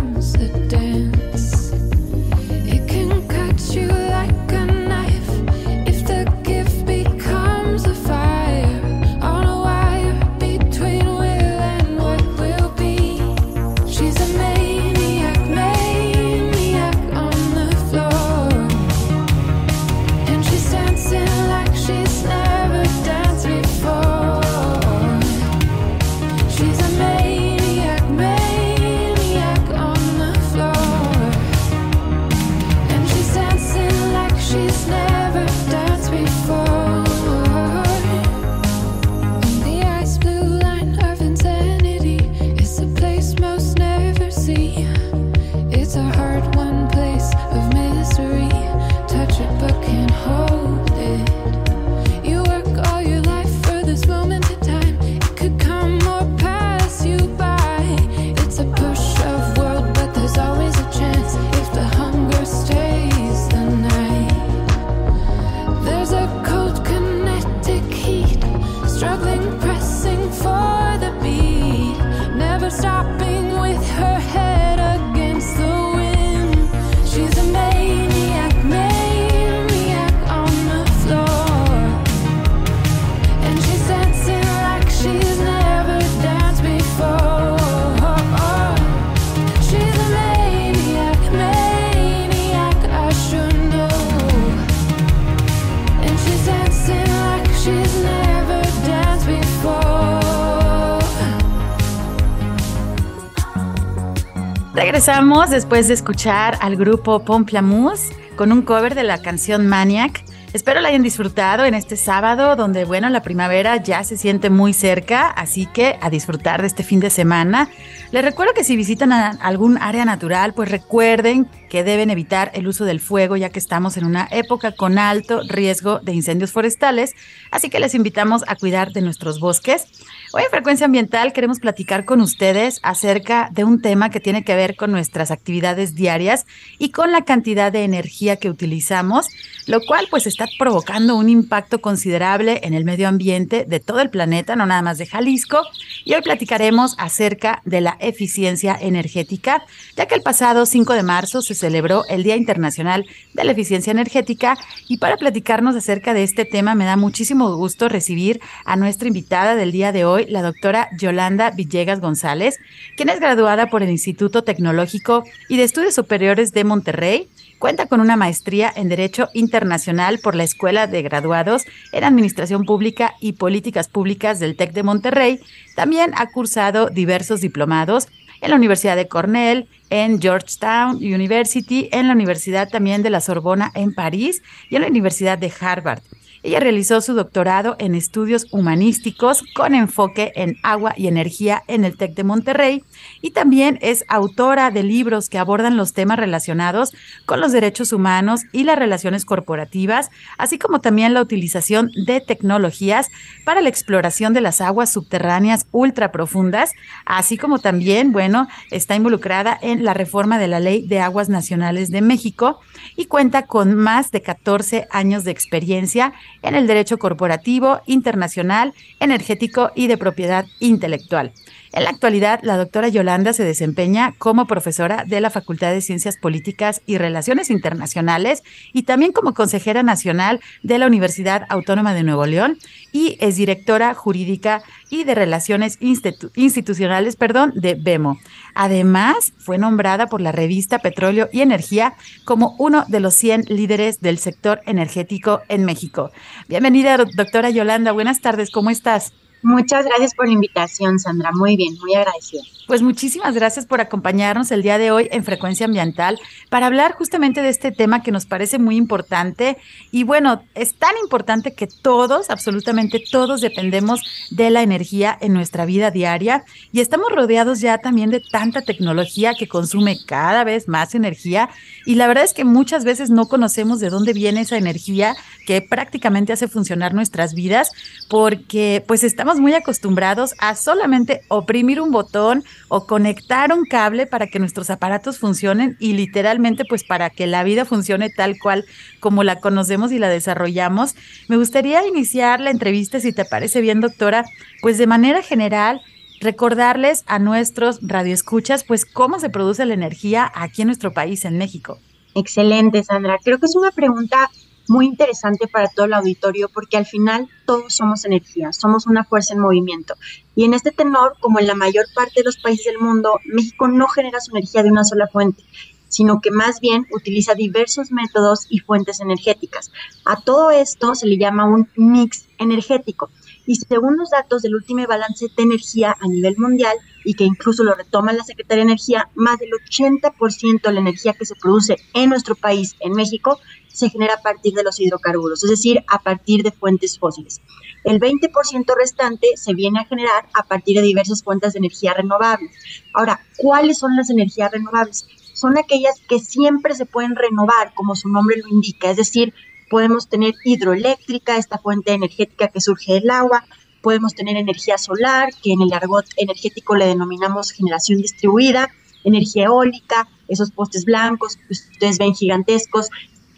Regresamos 104.75 105.51
después 105.51 105.87
de 105.87 105.93
escuchar 105.93 106.57
al 106.59 106.75
grupo 106.75 107.23
Pomplamoose 107.23 108.13
con 108.35 108.51
un 108.51 108.61
cover 108.61 108.93
de 108.93 109.03
la 109.03 109.21
canción 109.21 109.67
Maniac. 109.67 110.21
Espero 110.51 110.81
la 110.81 110.89
hayan 110.89 111.01
disfrutado 111.01 111.63
en 111.63 111.73
este 111.73 111.95
sábado, 111.95 112.57
donde, 112.57 112.83
bueno, 112.83 113.09
la 113.09 113.23
primavera 113.23 113.77
ya 113.81 114.03
se 114.03 114.17
siente 114.17 114.49
muy 114.49 114.73
cerca, 114.73 115.29
así 115.29 115.65
que 115.65 115.97
a 116.01 116.09
disfrutar 116.09 116.59
de 116.59 116.67
este 116.67 116.83
fin 116.83 116.99
de 116.99 117.09
semana. 117.09 117.69
Les 118.11 118.21
recuerdo 118.21 118.53
que 118.53 118.65
si 118.65 118.75
visitan 118.75 119.13
algún 119.13 119.77
área 119.77 120.03
natural, 120.03 120.53
pues 120.53 120.69
recuerden 120.69 121.47
que 121.75 121.83
deben 121.83 122.09
evitar 122.09 122.51
el 122.53 122.69
uso 122.69 122.85
del 122.85 123.01
fuego, 123.01 123.35
ya 123.35 123.49
que 123.49 123.59
estamos 123.59 123.97
en 123.97 124.05
una 124.05 124.29
época 124.31 124.71
con 124.71 124.97
alto 124.97 125.41
riesgo 125.45 125.99
de 125.99 126.13
incendios 126.13 126.53
forestales, 126.53 127.11
así 127.51 127.69
que 127.69 127.81
les 127.81 127.93
invitamos 127.93 128.45
a 128.47 128.55
cuidar 128.55 128.93
de 128.93 129.01
nuestros 129.01 129.41
bosques. 129.41 129.85
Hoy 130.31 130.43
en 130.43 130.49
Frecuencia 130.51 130.85
Ambiental 130.85 131.33
queremos 131.33 131.59
platicar 131.59 132.05
con 132.05 132.21
ustedes 132.21 132.79
acerca 132.81 133.49
de 133.51 133.65
un 133.65 133.81
tema 133.81 134.09
que 134.09 134.21
tiene 134.21 134.45
que 134.45 134.55
ver 134.55 134.77
con 134.77 134.91
nuestras 134.91 135.31
actividades 135.31 135.95
diarias 135.95 136.45
y 136.77 136.91
con 136.91 137.11
la 137.11 137.25
cantidad 137.25 137.73
de 137.73 137.83
energía 137.83 138.37
que 138.37 138.49
utilizamos, 138.49 139.27
lo 139.67 139.81
cual 139.81 140.07
pues 140.09 140.27
está 140.27 140.45
provocando 140.57 141.17
un 141.17 141.27
impacto 141.27 141.81
considerable 141.81 142.61
en 142.63 142.73
el 142.73 142.85
medio 142.85 143.09
ambiente 143.09 143.65
de 143.67 143.81
todo 143.81 143.99
el 143.99 144.09
planeta, 144.09 144.55
no 144.55 144.65
nada 144.65 144.81
más 144.81 144.97
de 144.97 145.07
Jalisco. 145.07 145.61
Y 146.05 146.13
hoy 146.13 146.21
platicaremos 146.21 146.95
acerca 146.97 147.61
de 147.65 147.81
la 147.81 147.97
eficiencia 147.99 148.77
energética, 148.79 149.65
ya 149.97 150.05
que 150.05 150.15
el 150.15 150.21
pasado 150.21 150.65
5 150.65 150.93
de 150.93 151.03
marzo 151.03 151.41
se 151.41 151.55
celebró 151.65 152.05
el 152.09 152.21
Día 152.21 152.35
Internacional 152.35 153.07
de 153.33 153.43
la 153.43 153.53
Eficiencia 153.53 153.89
Energética 153.89 154.55
y 154.87 154.97
para 154.97 155.17
platicarnos 155.17 155.75
acerca 155.75 156.13
de 156.13 156.21
este 156.21 156.45
tema 156.45 156.75
me 156.75 156.85
da 156.85 156.95
muchísimo 156.95 157.55
gusto 157.55 157.89
recibir 157.89 158.39
a 158.65 158.75
nuestra 158.75 159.07
invitada 159.07 159.55
del 159.55 159.71
día 159.71 159.91
de 159.91 160.05
hoy, 160.05 160.27
la 160.29 160.43
doctora 160.43 160.89
Yolanda 160.99 161.49
Villegas 161.49 162.01
González, 162.01 162.59
quien 162.97 163.09
es 163.09 163.19
graduada 163.19 163.71
por 163.71 163.81
el 163.81 163.89
Instituto 163.89 164.43
Tecnológico 164.43 165.23
y 165.49 165.57
de 165.57 165.63
Estudios 165.63 165.95
Superiores 165.95 166.51
de 166.51 166.65
Monterrey. 166.65 167.29
Cuenta 167.57 167.87
con 167.87 167.99
una 167.99 168.15
maestría 168.15 168.71
en 168.75 168.89
Derecho 168.89 169.29
Internacional 169.33 170.19
por 170.19 170.35
la 170.35 170.43
Escuela 170.43 170.85
de 170.85 171.01
Graduados 171.01 171.63
en 171.93 172.03
Administración 172.03 172.65
Pública 172.65 173.15
y 173.19 173.33
Políticas 173.33 173.87
Públicas 173.87 174.39
del 174.39 174.55
TEC 174.55 174.71
de 174.73 174.83
Monterrey. 174.83 175.39
También 175.75 176.11
ha 176.15 176.27
cursado 176.27 176.89
diversos 176.91 177.41
diplomados 177.41 178.07
en 178.41 178.49
la 178.49 178.55
Universidad 178.55 178.95
de 178.95 179.07
Cornell, 179.07 179.67
en 179.89 180.21
Georgetown 180.21 180.97
University, 180.97 181.89
en 181.91 182.07
la 182.07 182.13
Universidad 182.13 182.69
también 182.69 183.03
de 183.03 183.09
la 183.09 183.21
Sorbona 183.21 183.71
en 183.75 183.93
París 183.93 184.41
y 184.69 184.75
en 184.75 184.81
la 184.81 184.87
Universidad 184.87 185.37
de 185.37 185.51
Harvard. 185.59 186.01
Ella 186.45 186.59
realizó 186.59 187.01
su 187.01 187.15
doctorado 187.15 187.75
en 187.79 187.95
estudios 187.95 188.45
humanísticos 188.51 189.43
con 189.55 189.73
enfoque 189.73 190.31
en 190.35 190.57
agua 190.61 190.93
y 190.95 191.07
energía 191.07 191.63
en 191.67 191.85
el 191.85 191.97
TEC 191.97 192.13
de 192.13 192.23
Monterrey 192.23 192.83
y 193.23 193.31
también 193.31 193.79
es 193.81 194.05
autora 194.09 194.69
de 194.69 194.83
libros 194.83 195.27
que 195.27 195.39
abordan 195.39 195.75
los 195.75 195.93
temas 195.93 196.19
relacionados 196.19 196.93
con 197.25 197.41
los 197.41 197.51
derechos 197.51 197.91
humanos 197.93 198.41
y 198.51 198.63
las 198.63 198.77
relaciones 198.77 199.25
corporativas, 199.25 200.11
así 200.37 200.59
como 200.59 200.81
también 200.81 201.15
la 201.15 201.23
utilización 201.23 201.89
de 202.05 202.21
tecnologías 202.21 203.09
para 203.43 203.61
la 203.61 203.69
exploración 203.69 204.33
de 204.33 204.41
las 204.41 204.61
aguas 204.61 204.93
subterráneas 204.93 205.65
ultra 205.71 206.11
profundas, 206.11 206.73
así 207.07 207.39
como 207.39 207.57
también, 207.57 208.11
bueno, 208.11 208.47
está 208.69 208.95
involucrada 208.95 209.57
en 209.63 209.83
la 209.83 209.95
reforma 209.95 210.37
de 210.37 210.47
la 210.47 210.59
Ley 210.59 210.85
de 210.85 210.99
Aguas 210.99 211.27
Nacionales 211.27 211.89
de 211.89 212.01
México 212.01 212.59
y 212.95 213.05
cuenta 213.05 213.47
con 213.47 213.75
más 213.75 214.11
de 214.11 214.21
14 214.21 214.87
años 214.91 215.23
de 215.23 215.31
experiencia 215.31 216.13
en 216.41 216.55
el 216.55 216.67
derecho 216.67 216.97
corporativo, 216.97 217.81
internacional, 217.85 218.73
energético 218.99 219.71
y 219.75 219.87
de 219.87 219.97
propiedad 219.97 220.45
intelectual. 220.59 221.33
En 221.75 221.83
la 221.83 221.89
actualidad, 221.89 222.39
la 222.41 222.55
doctora 222.55 222.87
Yolanda 222.87 223.33
se 223.33 223.43
desempeña 223.43 224.13
como 224.17 224.47
profesora 224.47 225.03
de 225.05 225.19
la 225.19 225.29
Facultad 225.29 225.71
de 225.73 225.81
Ciencias 225.81 226.15
Políticas 226.15 226.81
y 226.85 226.97
Relaciones 226.97 227.49
Internacionales 227.49 228.43
y 228.71 228.83
también 228.83 229.11
como 229.11 229.33
consejera 229.33 229.83
nacional 229.83 230.39
de 230.63 230.77
la 230.77 230.87
Universidad 230.87 231.45
Autónoma 231.49 231.93
de 231.93 232.03
Nuevo 232.03 232.25
León 232.27 232.57
y 232.93 233.17
es 233.19 233.35
directora 233.35 233.93
jurídica 233.93 234.63
y 234.89 235.03
de 235.03 235.15
Relaciones 235.15 235.77
Institu- 235.81 236.31
Institucionales 236.35 237.17
perdón, 237.17 237.51
de 237.57 237.75
BEMO. 237.75 238.19
Además, 238.53 239.33
fue 239.37 239.57
nombrada 239.57 240.07
por 240.07 240.21
la 240.21 240.31
revista 240.31 240.79
Petróleo 240.79 241.27
y 241.33 241.41
Energía 241.41 241.95
como 242.23 242.55
uno 242.57 242.85
de 242.87 243.01
los 243.01 243.15
100 243.15 243.47
líderes 243.49 243.99
del 243.99 244.17
sector 244.19 244.61
energético 244.65 245.41
en 245.49 245.65
México. 245.65 246.11
Bienvenida, 246.47 246.95
doctora 246.95 247.49
Yolanda. 247.49 247.91
Buenas 247.91 248.21
tardes, 248.21 248.49
¿cómo 248.49 248.69
estás? 248.69 249.11
Muchas 249.45 249.85
gracias 249.85 250.15
por 250.15 250.25
la 250.25 250.33
invitación, 250.33 250.97
Sandra. 250.97 251.31
Muy 251.31 251.55
bien, 251.55 251.77
muy 251.79 251.93
agradecida. 251.93 252.41
Pues 252.65 252.81
muchísimas 252.81 253.35
gracias 253.35 253.67
por 253.67 253.79
acompañarnos 253.79 254.49
el 254.49 254.63
día 254.63 254.79
de 254.79 254.89
hoy 254.89 255.07
en 255.11 255.23
Frecuencia 255.23 255.67
Ambiental 255.67 256.19
para 256.49 256.65
hablar 256.65 256.93
justamente 256.93 257.43
de 257.43 257.49
este 257.49 257.71
tema 257.71 258.01
que 258.01 258.11
nos 258.11 258.25
parece 258.25 258.57
muy 258.57 258.75
importante. 258.75 259.57
Y 259.91 260.03
bueno, 260.03 260.41
es 260.55 260.73
tan 260.73 260.97
importante 261.03 261.53
que 261.53 261.67
todos, 261.67 262.31
absolutamente 262.31 263.03
todos, 263.11 263.39
dependemos 263.39 264.01
de 264.31 264.49
la 264.49 264.63
energía 264.63 265.15
en 265.21 265.33
nuestra 265.33 265.65
vida 265.65 265.91
diaria 265.91 266.43
y 266.71 266.79
estamos 266.79 267.11
rodeados 267.11 267.59
ya 267.59 267.77
también 267.77 268.09
de 268.09 268.21
tanta 268.21 268.63
tecnología 268.63 269.35
que 269.37 269.47
consume 269.47 269.99
cada 270.07 270.43
vez 270.43 270.67
más 270.67 270.95
energía. 270.95 271.49
Y 271.85 271.95
la 271.95 272.07
verdad 272.07 272.23
es 272.23 272.33
que 272.33 272.45
muchas 272.45 272.83
veces 272.83 273.11
no 273.11 273.27
conocemos 273.27 273.79
de 273.79 273.91
dónde 273.91 274.13
viene 274.13 274.41
esa 274.41 274.57
energía 274.57 275.15
que 275.45 275.61
prácticamente 275.61 276.33
hace 276.33 276.47
funcionar 276.47 276.95
nuestras 276.95 277.35
vidas 277.35 277.71
porque 278.09 278.83
pues 278.87 279.03
estamos 279.03 279.34
muy 279.39 279.53
acostumbrados 279.53 280.35
a 280.37 280.55
solamente 280.55 281.21
oprimir 281.27 281.81
un 281.81 281.91
botón 281.91 282.43
o 282.67 282.87
conectar 282.87 283.53
un 283.53 283.65
cable 283.65 284.07
para 284.07 284.27
que 284.27 284.39
nuestros 284.39 284.69
aparatos 284.69 285.19
funcionen 285.19 285.77
y 285.79 285.93
literalmente 285.93 286.65
pues 286.65 286.83
para 286.83 287.09
que 287.09 287.27
la 287.27 287.43
vida 287.43 287.65
funcione 287.65 288.09
tal 288.09 288.37
cual 288.39 288.65
como 288.99 289.23
la 289.23 289.39
conocemos 289.39 289.91
y 289.91 289.99
la 289.99 290.09
desarrollamos. 290.09 290.95
Me 291.27 291.37
gustaría 291.37 291.85
iniciar 291.87 292.39
la 292.39 292.51
entrevista, 292.51 292.99
si 292.99 293.13
te 293.13 293.25
parece 293.25 293.61
bien, 293.61 293.81
doctora, 293.81 294.25
pues 294.61 294.77
de 294.77 294.87
manera 294.87 295.21
general 295.21 295.81
recordarles 296.21 297.03
a 297.07 297.19
nuestros 297.19 297.79
radioescuchas 297.81 298.63
pues 298.63 298.85
cómo 298.85 299.19
se 299.19 299.29
produce 299.29 299.65
la 299.65 299.73
energía 299.73 300.31
aquí 300.33 300.61
en 300.61 300.67
nuestro 300.67 300.93
país, 300.93 301.25
en 301.25 301.37
México. 301.37 301.79
Excelente, 302.15 302.83
Sandra. 302.83 303.17
Creo 303.23 303.39
que 303.39 303.45
es 303.45 303.55
una 303.55 303.71
pregunta 303.71 304.29
muy 304.67 304.85
interesante 304.85 305.47
para 305.47 305.67
todo 305.67 305.85
el 305.85 305.93
auditorio 305.93 306.49
porque 306.49 306.77
al 306.77 306.85
final 306.85 307.29
todos 307.45 307.73
somos 307.75 308.05
energía, 308.05 308.51
somos 308.53 308.87
una 308.87 309.03
fuerza 309.03 309.33
en 309.33 309.39
movimiento. 309.39 309.95
Y 310.35 310.43
en 310.43 310.53
este 310.53 310.71
tenor, 310.71 311.15
como 311.19 311.39
en 311.39 311.47
la 311.47 311.55
mayor 311.55 311.85
parte 311.93 312.13
de 312.17 312.23
los 312.23 312.37
países 312.37 312.65
del 312.65 312.79
mundo, 312.79 313.19
México 313.25 313.67
no 313.67 313.87
genera 313.87 314.19
su 314.19 314.31
energía 314.31 314.63
de 314.63 314.71
una 314.71 314.83
sola 314.83 315.07
fuente, 315.07 315.43
sino 315.87 316.19
que 316.19 316.31
más 316.31 316.59
bien 316.59 316.85
utiliza 316.91 317.35
diversos 317.35 317.91
métodos 317.91 318.47
y 318.49 318.59
fuentes 318.59 318.99
energéticas. 318.99 319.71
A 320.03 320.19
todo 320.19 320.51
esto 320.51 320.95
se 320.95 321.07
le 321.07 321.17
llama 321.17 321.45
un 321.45 321.69
mix 321.75 322.25
energético. 322.37 323.09
Y 323.45 323.55
según 323.55 323.97
los 323.97 324.09
datos 324.09 324.41
del 324.41 324.55
último 324.55 324.85
balance 324.87 325.27
de 325.35 325.43
energía 325.43 325.95
a 325.99 326.07
nivel 326.07 326.35
mundial, 326.37 326.75
y 327.05 327.13
que 327.13 327.23
incluso 327.23 327.63
lo 327.63 327.75
retoma 327.75 328.11
la 328.11 328.23
Secretaría 328.23 328.65
de 328.65 328.71
Energía, 328.71 329.09
más 329.13 329.37
del 329.39 329.51
80% 329.51 330.61
de 330.61 330.73
la 330.73 330.79
energía 330.79 331.13
que 331.13 331.25
se 331.25 331.35
produce 331.35 331.77
en 331.93 332.09
nuestro 332.09 332.35
país, 332.35 332.75
en 332.79 332.93
México, 332.93 333.39
se 333.75 333.89
genera 333.89 334.15
a 334.15 334.21
partir 334.21 334.53
de 334.53 334.63
los 334.63 334.79
hidrocarburos, 334.79 335.43
es 335.43 335.49
decir, 335.49 335.83
a 335.87 335.99
partir 336.01 336.43
de 336.43 336.51
fuentes 336.51 336.97
fósiles. 336.97 337.41
El 337.83 337.99
20% 337.99 338.75
restante 338.75 339.27
se 339.35 339.53
viene 339.53 339.81
a 339.81 339.85
generar 339.85 340.27
a 340.33 340.43
partir 340.43 340.77
de 340.77 340.83
diversas 340.83 341.21
fuentes 341.21 341.53
de 341.53 341.59
energía 341.59 341.93
renovables. 341.93 342.51
Ahora, 342.93 343.19
¿cuáles 343.37 343.77
son 343.77 343.95
las 343.95 344.09
energías 344.09 344.51
renovables? 344.51 345.05
Son 345.33 345.57
aquellas 345.57 345.99
que 346.07 346.19
siempre 346.19 346.73
se 346.73 346.85
pueden 346.85 347.15
renovar, 347.15 347.73
como 347.73 347.95
su 347.95 348.07
nombre 348.07 348.37
lo 348.37 348.47
indica, 348.47 348.89
es 348.89 348.97
decir, 348.97 349.33
podemos 349.69 350.07
tener 350.07 350.33
hidroeléctrica, 350.45 351.37
esta 351.37 351.57
fuente 351.57 351.91
energética 351.91 352.47
que 352.47 352.61
surge 352.61 352.93
del 352.93 353.09
agua, 353.09 353.43
podemos 353.81 354.15
tener 354.15 354.37
energía 354.37 354.77
solar, 354.77 355.29
que 355.43 355.51
en 355.51 355.61
el 355.61 355.73
argot 355.73 356.05
energético 356.15 356.75
le 356.75 356.87
denominamos 356.87 357.51
generación 357.51 358.01
distribuida, 358.01 358.71
energía 359.03 359.45
eólica, 359.45 360.07
esos 360.27 360.51
postes 360.51 360.85
blancos 360.85 361.35
que 361.35 361.53
ustedes 361.53 361.97
ven 361.97 362.15
gigantescos, 362.15 362.89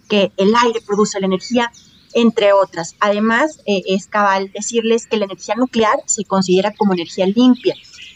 que 0.08 0.32
el 0.38 0.54
aire 0.56 0.82
produce 0.86 1.20
la 1.20 1.28
energía, 1.28 1.72
entre 2.14 2.54
otras. 2.54 2.96
Además, 3.00 3.60
eh, 3.66 3.84
es 3.88 4.08
cabal 4.08 4.52
decirles 4.54 5.08
que 5.08 5.18
la 5.18 5.26
energía 5.26 5.56
nuclear 5.56 6.00
se 6.06 6.26
considera 6.26 6.74
como 6.74 6.94
energía 6.94 7.26
limpia. 7.28 7.76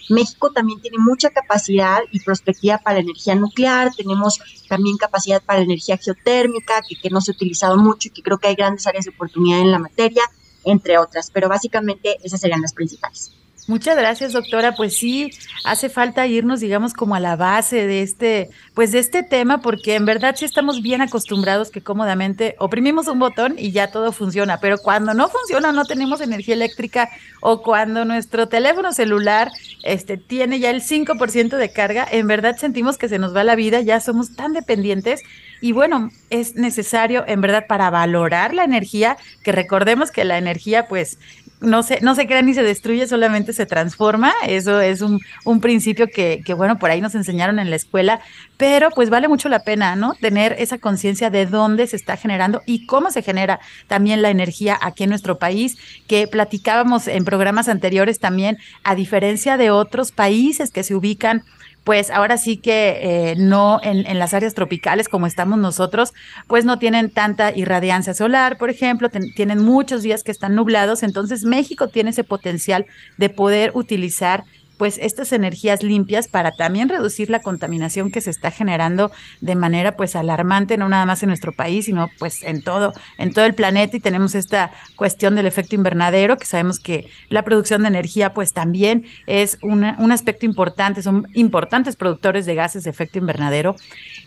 México 0.09 0.51
también 0.51 0.81
tiene 0.81 0.97
mucha 0.97 1.29
capacidad 1.29 1.99
y 2.11 2.19
perspectiva 2.19 2.77
para 2.79 2.95
la 2.95 3.01
energía 3.01 3.35
nuclear, 3.35 3.91
tenemos 3.95 4.39
también 4.67 4.97
capacidad 4.97 5.41
para 5.41 5.59
la 5.59 5.65
energía 5.65 5.97
geotérmica, 5.97 6.81
que, 6.87 6.95
que 6.99 7.09
no 7.09 7.21
se 7.21 7.31
ha 7.31 7.35
utilizado 7.35 7.77
mucho 7.77 8.09
y 8.09 8.11
que 8.11 8.21
creo 8.21 8.37
que 8.37 8.49
hay 8.49 8.55
grandes 8.55 8.87
áreas 8.87 9.05
de 9.05 9.11
oportunidad 9.11 9.61
en 9.61 9.71
la 9.71 9.79
materia, 9.79 10.23
entre 10.65 10.97
otras, 10.97 11.31
pero 11.31 11.47
básicamente 11.47 12.17
esas 12.23 12.41
serían 12.41 12.61
las 12.61 12.73
principales. 12.73 13.31
Muchas 13.71 13.95
gracias, 13.95 14.33
doctora. 14.33 14.75
Pues 14.75 14.97
sí, 14.97 15.31
hace 15.63 15.87
falta 15.87 16.27
irnos, 16.27 16.59
digamos, 16.59 16.93
como 16.93 17.15
a 17.15 17.21
la 17.21 17.37
base 17.37 17.87
de 17.87 18.01
este, 18.01 18.49
pues 18.73 18.91
de 18.91 18.99
este 18.99 19.23
tema, 19.23 19.61
porque 19.61 19.95
en 19.95 20.03
verdad 20.03 20.35
sí 20.37 20.43
estamos 20.43 20.81
bien 20.81 21.01
acostumbrados 21.01 21.71
que 21.71 21.79
cómodamente 21.79 22.57
oprimimos 22.59 23.07
un 23.07 23.19
botón 23.19 23.55
y 23.57 23.71
ya 23.71 23.89
todo 23.89 24.11
funciona. 24.11 24.59
Pero 24.59 24.77
cuando 24.77 25.13
no 25.13 25.29
funciona, 25.29 25.71
no 25.71 25.85
tenemos 25.85 26.19
energía 26.19 26.55
eléctrica, 26.55 27.09
o 27.39 27.61
cuando 27.63 28.03
nuestro 28.03 28.49
teléfono 28.49 28.91
celular 28.91 29.49
este, 29.83 30.17
tiene 30.17 30.59
ya 30.59 30.69
el 30.69 30.81
5% 30.81 31.55
de 31.55 31.71
carga, 31.71 32.05
en 32.11 32.27
verdad 32.27 32.57
sentimos 32.57 32.97
que 32.97 33.07
se 33.07 33.19
nos 33.19 33.33
va 33.33 33.45
la 33.45 33.55
vida, 33.55 33.79
ya 33.79 34.01
somos 34.01 34.35
tan 34.35 34.51
dependientes. 34.51 35.21
Y 35.61 35.71
bueno, 35.71 36.09
es 36.29 36.55
necesario 36.55 37.23
en 37.25 37.39
verdad 37.39 37.67
para 37.67 37.89
valorar 37.89 38.53
la 38.53 38.65
energía, 38.65 39.15
que 39.43 39.53
recordemos 39.53 40.11
que 40.11 40.25
la 40.25 40.37
energía 40.37 40.87
pues 40.89 41.19
no 41.61 41.83
se, 41.83 42.01
no 42.01 42.15
se 42.15 42.25
crea 42.25 42.41
ni 42.41 42.53
se 42.53 42.63
destruye, 42.63 43.07
solamente 43.07 43.53
se 43.53 43.65
transforma. 43.65 44.33
Eso 44.47 44.81
es 44.81 45.01
un, 45.01 45.19
un 45.45 45.61
principio 45.61 46.07
que, 46.07 46.41
que, 46.43 46.53
bueno, 46.53 46.79
por 46.79 46.89
ahí 46.89 46.99
nos 46.99 47.15
enseñaron 47.15 47.59
en 47.59 47.69
la 47.69 47.75
escuela, 47.75 48.19
pero 48.57 48.89
pues 48.89 49.09
vale 49.09 49.27
mucho 49.27 49.47
la 49.47 49.59
pena, 49.59 49.95
¿no? 49.95 50.13
Tener 50.15 50.55
esa 50.59 50.79
conciencia 50.79 51.29
de 51.29 51.45
dónde 51.45 51.87
se 51.87 51.95
está 51.95 52.17
generando 52.17 52.61
y 52.65 52.85
cómo 52.85 53.11
se 53.11 53.21
genera 53.21 53.59
también 53.87 54.21
la 54.21 54.31
energía 54.31 54.77
aquí 54.81 55.03
en 55.03 55.11
nuestro 55.11 55.37
país, 55.37 55.77
que 56.07 56.27
platicábamos 56.27 57.07
en 57.07 57.23
programas 57.23 57.69
anteriores 57.69 58.19
también, 58.19 58.57
a 58.83 58.95
diferencia 58.95 59.57
de 59.57 59.69
otros 59.71 60.11
países 60.11 60.71
que 60.71 60.83
se 60.83 60.95
ubican 60.95 61.43
pues 61.83 62.11
ahora 62.11 62.37
sí 62.37 62.57
que 62.57 63.31
eh, 63.31 63.35
no 63.37 63.79
en, 63.83 64.19
las 64.19 64.33
áreas 64.33 64.53
tropicales 64.53 65.09
como 65.09 65.25
estamos 65.25 65.57
nosotros, 65.57 66.13
pues 66.47 66.65
no 66.65 66.77
tienen 66.77 67.09
tanta 67.09 67.55
irradiancia 67.55 68.13
solar, 68.13 68.57
por 68.57 68.69
ejemplo, 68.69 69.09
tienen 69.09 69.63
muchos 69.63 70.03
días 70.03 70.23
que 70.23 70.31
están 70.31 70.55
nublados, 70.55 71.03
entonces 71.03 71.43
México 71.43 71.87
tiene 71.87 72.11
ese 72.11 72.23
potencial 72.23 72.85
de 73.17 73.29
poder 73.29 73.71
utilizar 73.73 74.43
pues 74.81 74.97
estas 74.99 75.31
energías 75.31 75.83
limpias 75.83 76.27
para 76.27 76.53
también 76.53 76.89
reducir 76.89 77.29
la 77.29 77.39
contaminación 77.43 78.09
que 78.09 78.19
se 78.19 78.31
está 78.31 78.49
generando 78.49 79.11
de 79.39 79.53
manera 79.53 79.95
pues 79.95 80.15
alarmante, 80.15 80.75
no 80.75 80.89
nada 80.89 81.05
más 81.05 81.21
en 81.21 81.27
nuestro 81.27 81.51
país, 81.51 81.85
sino 81.85 82.09
pues 82.17 82.41
en 82.41 82.63
todo, 82.63 82.91
en 83.19 83.31
todo 83.31 83.45
el 83.45 83.53
planeta 83.53 83.95
y 83.95 83.99
tenemos 83.99 84.33
esta 84.33 84.71
cuestión 84.95 85.35
del 85.35 85.45
efecto 85.45 85.75
invernadero, 85.75 86.35
que 86.35 86.45
sabemos 86.45 86.79
que 86.79 87.07
la 87.29 87.43
producción 87.43 87.83
de 87.83 87.89
energía 87.89 88.33
pues 88.33 88.53
también 88.53 89.05
es 89.27 89.59
una, 89.61 89.97
un 89.99 90.11
aspecto 90.11 90.47
importante, 90.47 91.03
son 91.03 91.27
importantes 91.35 91.95
productores 91.95 92.47
de 92.47 92.55
gases 92.55 92.83
de 92.83 92.89
efecto 92.89 93.19
invernadero. 93.19 93.75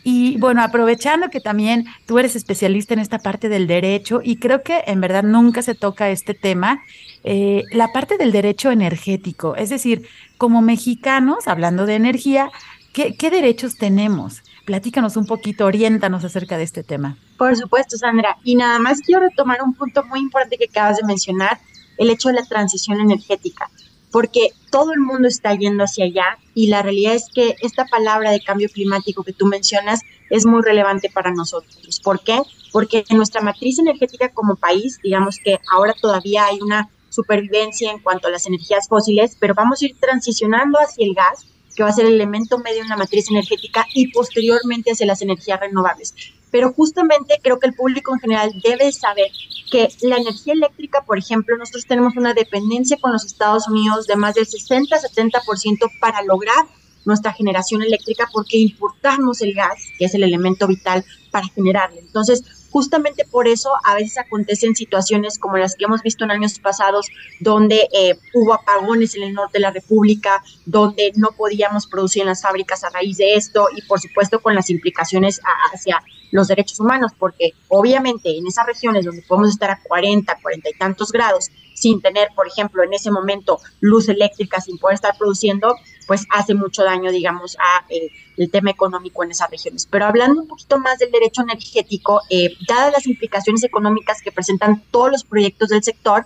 Y 0.05 0.37
bueno, 0.37 0.63
aprovechando 0.63 1.29
que 1.29 1.41
también 1.41 1.85
tú 2.05 2.17
eres 2.17 2.33
especialista 2.37 2.93
en 2.93 3.01
esta 3.01 3.19
parte 3.19 3.49
del 3.49 3.67
derecho 3.67 4.21
y 4.23 4.37
creo 4.37 4.63
que 4.63 4.85
en 4.87 5.01
verdad 5.01 5.23
nunca 5.23 5.61
se 5.61 5.75
toca 5.75 6.11
este 6.11 6.33
tema, 6.33 6.81
eh, 7.27 7.63
la 7.71 7.91
parte 7.91 8.17
del 8.17 8.31
derecho 8.31 8.69
energético, 8.69 9.55
es 9.55 9.69
decir, 9.69 10.07
como 10.37 10.61
mexicanos, 10.61 11.47
hablando 11.47 11.87
de 11.87 11.95
energía, 11.95 12.51
¿qué, 12.93 13.15
¿qué, 13.15 13.31
derechos 13.31 13.77
tenemos? 13.77 14.43
Platícanos 14.63 15.17
un 15.17 15.25
poquito, 15.25 15.65
oriéntanos 15.65 16.23
acerca 16.23 16.55
de 16.55 16.63
este 16.63 16.83
tema. 16.83 17.17
Por 17.39 17.57
supuesto, 17.57 17.97
Sandra. 17.97 18.37
Y 18.43 18.55
nada 18.55 18.77
más 18.77 19.01
quiero 19.01 19.21
retomar 19.21 19.63
un 19.63 19.73
punto 19.73 20.03
muy 20.05 20.19
importante 20.19 20.57
que 20.57 20.65
acabas 20.65 20.97
de 20.97 21.03
mencionar, 21.03 21.59
el 21.97 22.11
hecho 22.11 22.29
de 22.29 22.35
la 22.35 22.45
transición 22.45 22.99
energética, 22.99 23.71
porque 24.11 24.49
todo 24.69 24.93
el 24.93 24.99
mundo 24.99 25.27
está 25.27 25.53
yendo 25.55 25.83
hacia 25.83 26.05
allá 26.05 26.37
y 26.53 26.67
la 26.67 26.81
realidad 26.81 27.15
es 27.15 27.27
que 27.33 27.55
esta 27.61 27.85
palabra 27.85 28.31
de 28.31 28.41
cambio 28.41 28.69
climático 28.69 29.23
que 29.23 29.33
tú 29.33 29.45
mencionas 29.47 30.01
es 30.29 30.45
muy 30.45 30.61
relevante 30.61 31.09
para 31.09 31.31
nosotros. 31.31 31.99
¿Por 32.03 32.21
qué? 32.23 32.39
Porque 32.71 33.03
en 33.09 33.17
nuestra 33.17 33.41
matriz 33.41 33.79
energética 33.79 34.29
como 34.29 34.55
país, 34.55 34.99
digamos 35.01 35.37
que 35.43 35.59
ahora 35.71 35.93
todavía 35.99 36.45
hay 36.45 36.59
una 36.61 36.89
supervivencia 37.09 37.91
en 37.91 37.99
cuanto 37.99 38.27
a 38.27 38.31
las 38.31 38.45
energías 38.45 38.87
fósiles, 38.87 39.37
pero 39.39 39.53
vamos 39.53 39.81
a 39.81 39.85
ir 39.85 39.95
transicionando 39.99 40.79
hacia 40.79 41.05
el 41.05 41.13
gas, 41.13 41.45
que 41.75 41.83
va 41.83 41.89
a 41.89 41.93
ser 41.93 42.05
el 42.05 42.13
elemento 42.13 42.57
medio 42.59 42.81
en 42.81 42.89
la 42.89 42.97
matriz 42.97 43.29
energética, 43.29 43.85
y 43.93 44.11
posteriormente 44.11 44.91
hacia 44.91 45.05
las 45.05 45.21
energías 45.21 45.59
renovables. 45.59 46.13
Pero 46.51 46.71
justamente 46.71 47.39
creo 47.43 47.59
que 47.59 47.67
el 47.67 47.73
público 47.73 48.13
en 48.13 48.19
general 48.19 48.51
debe 48.63 48.91
saber 48.91 49.27
que 49.69 49.89
la 50.01 50.17
energía 50.17 50.53
eléctrica, 50.53 51.03
por 51.03 51.17
ejemplo, 51.17 51.57
nosotros 51.57 51.85
tenemos 51.85 52.15
una 52.15 52.33
dependencia 52.33 52.97
con 52.97 53.11
los 53.11 53.25
Estados 53.25 53.67
Unidos 53.67 54.07
de 54.07 54.15
más 54.15 54.35
del 54.35 54.45
60-70% 54.45 55.91
para 55.99 56.21
lograr 56.21 56.65
nuestra 57.05 57.33
generación 57.33 57.81
eléctrica 57.81 58.29
porque 58.31 58.57
importamos 58.57 59.41
el 59.41 59.53
gas, 59.53 59.83
que 59.97 60.05
es 60.05 60.15
el 60.15 60.23
elemento 60.23 60.67
vital 60.67 61.05
para 61.31 61.47
generarla. 61.47 61.99
Entonces, 61.99 62.64
justamente 62.71 63.25
por 63.25 63.47
eso 63.47 63.71
a 63.83 63.95
veces 63.95 64.17
acontecen 64.17 64.75
situaciones 64.75 65.39
como 65.39 65.57
las 65.57 65.75
que 65.75 65.85
hemos 65.85 66.01
visto 66.01 66.23
en 66.23 66.31
años 66.31 66.59
pasados, 66.59 67.07
donde 67.39 67.87
eh, 67.93 68.17
hubo 68.33 68.53
apagones 68.53 69.15
en 69.15 69.23
el 69.23 69.33
norte 69.33 69.59
de 69.59 69.61
la 69.61 69.71
República, 69.71 70.43
donde 70.65 71.11
no 71.15 71.29
podíamos 71.37 71.87
producir 71.87 72.21
en 72.21 72.29
las 72.29 72.41
fábricas 72.41 72.83
a 72.83 72.89
raíz 72.89 73.17
de 73.17 73.35
esto 73.35 73.67
y 73.75 73.81
por 73.83 73.99
supuesto 73.99 74.41
con 74.41 74.55
las 74.55 74.69
implicaciones 74.69 75.39
hacia 75.73 76.01
los 76.31 76.47
derechos 76.47 76.79
humanos, 76.79 77.11
porque 77.17 77.53
obviamente 77.69 78.37
en 78.37 78.45
esas 78.47 78.65
regiones 78.65 79.05
donde 79.05 79.21
podemos 79.21 79.49
estar 79.51 79.71
a 79.71 79.79
40, 79.81 80.37
40 80.41 80.69
y 80.69 80.73
tantos 80.73 81.11
grados, 81.11 81.49
sin 81.73 82.01
tener, 82.01 82.29
por 82.35 82.47
ejemplo, 82.47 82.83
en 82.83 82.93
ese 82.93 83.11
momento 83.11 83.59
luz 83.79 84.09
eléctrica, 84.09 84.61
sin 84.61 84.77
poder 84.77 84.95
estar 84.95 85.17
produciendo, 85.17 85.75
pues 86.07 86.25
hace 86.29 86.53
mucho 86.53 86.83
daño, 86.83 87.11
digamos, 87.11 87.57
a 87.57 87.85
eh, 87.89 88.09
el 88.37 88.51
tema 88.51 88.71
económico 88.71 89.23
en 89.23 89.31
esas 89.31 89.49
regiones. 89.49 89.87
Pero 89.89 90.05
hablando 90.05 90.41
un 90.41 90.47
poquito 90.47 90.79
más 90.79 90.99
del 90.99 91.11
derecho 91.11 91.41
energético, 91.41 92.21
eh, 92.29 92.55
dadas 92.67 92.93
las 92.93 93.07
implicaciones 93.07 93.63
económicas 93.63 94.21
que 94.21 94.31
presentan 94.31 94.83
todos 94.91 95.11
los 95.11 95.23
proyectos 95.23 95.69
del 95.69 95.83
sector, 95.83 96.25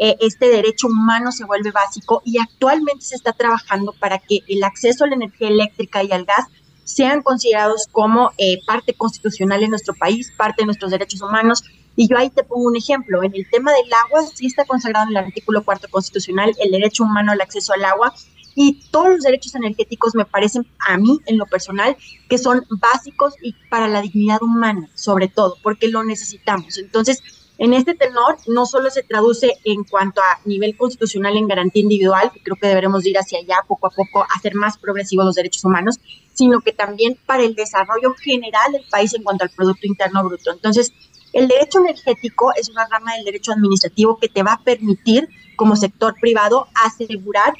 eh, 0.00 0.16
este 0.20 0.48
derecho 0.48 0.86
humano 0.86 1.32
se 1.32 1.44
vuelve 1.44 1.72
básico 1.72 2.22
y 2.24 2.38
actualmente 2.38 3.04
se 3.04 3.16
está 3.16 3.32
trabajando 3.32 3.92
para 3.98 4.18
que 4.18 4.40
el 4.46 4.62
acceso 4.62 5.04
a 5.04 5.08
la 5.08 5.16
energía 5.16 5.48
eléctrica 5.48 6.04
y 6.04 6.12
al 6.12 6.24
gas 6.24 6.46
sean 6.84 7.20
considerados 7.20 7.88
como 7.90 8.30
eh, 8.38 8.60
parte 8.64 8.94
constitucional 8.94 9.62
en 9.62 9.70
nuestro 9.70 9.94
país, 9.94 10.32
parte 10.36 10.62
de 10.62 10.66
nuestros 10.66 10.92
derechos 10.92 11.20
humanos. 11.20 11.64
Y 11.96 12.08
yo 12.08 12.16
ahí 12.16 12.30
te 12.30 12.44
pongo 12.44 12.68
un 12.68 12.76
ejemplo. 12.76 13.24
En 13.24 13.34
el 13.34 13.50
tema 13.50 13.72
del 13.72 13.92
agua, 14.06 14.22
sí 14.32 14.46
está 14.46 14.64
consagrado 14.64 15.06
en 15.10 15.16
el 15.16 15.24
artículo 15.24 15.64
cuarto 15.64 15.88
constitucional 15.90 16.54
el 16.60 16.70
derecho 16.70 17.02
humano 17.02 17.32
al 17.32 17.40
acceso 17.40 17.72
al 17.72 17.84
agua 17.84 18.14
y 18.60 18.80
todos 18.90 19.10
los 19.10 19.20
derechos 19.20 19.54
energéticos 19.54 20.16
me 20.16 20.24
parecen 20.24 20.66
a 20.80 20.98
mí, 20.98 21.20
en 21.26 21.38
lo 21.38 21.46
personal, 21.46 21.96
que 22.28 22.38
son 22.38 22.66
básicos 22.68 23.34
y 23.40 23.54
para 23.70 23.86
la 23.86 24.02
dignidad 24.02 24.42
humana, 24.42 24.90
sobre 24.94 25.28
todo, 25.28 25.54
porque 25.62 25.86
lo 25.86 26.02
necesitamos. 26.02 26.76
Entonces, 26.76 27.22
en 27.58 27.72
este 27.72 27.94
tenor, 27.94 28.36
no 28.48 28.66
solo 28.66 28.90
se 28.90 29.04
traduce 29.04 29.52
en 29.62 29.84
cuanto 29.84 30.20
a 30.20 30.40
nivel 30.44 30.76
constitucional 30.76 31.36
en 31.36 31.46
garantía 31.46 31.84
individual, 31.84 32.32
que 32.34 32.42
creo 32.42 32.56
que 32.60 32.66
deberemos 32.66 33.06
ir 33.06 33.16
hacia 33.16 33.38
allá 33.38 33.58
poco 33.68 33.86
a 33.86 33.90
poco, 33.90 34.26
hacer 34.34 34.56
más 34.56 34.76
progresivos 34.76 35.24
los 35.24 35.36
derechos 35.36 35.64
humanos, 35.64 36.00
sino 36.34 36.60
que 36.60 36.72
también 36.72 37.16
para 37.26 37.44
el 37.44 37.54
desarrollo 37.54 38.12
general 38.14 38.72
del 38.72 38.82
país 38.90 39.14
en 39.14 39.22
cuanto 39.22 39.44
al 39.44 39.50
Producto 39.50 39.86
Interno 39.86 40.24
Bruto. 40.24 40.50
Entonces, 40.50 40.92
el 41.32 41.46
derecho 41.46 41.78
energético 41.78 42.52
es 42.56 42.70
una 42.70 42.88
rama 42.88 43.14
del 43.14 43.24
derecho 43.24 43.52
administrativo 43.52 44.18
que 44.18 44.28
te 44.28 44.42
va 44.42 44.54
a 44.54 44.64
permitir, 44.64 45.28
como 45.54 45.76
sector 45.76 46.16
privado, 46.20 46.66
asegurar 46.84 47.54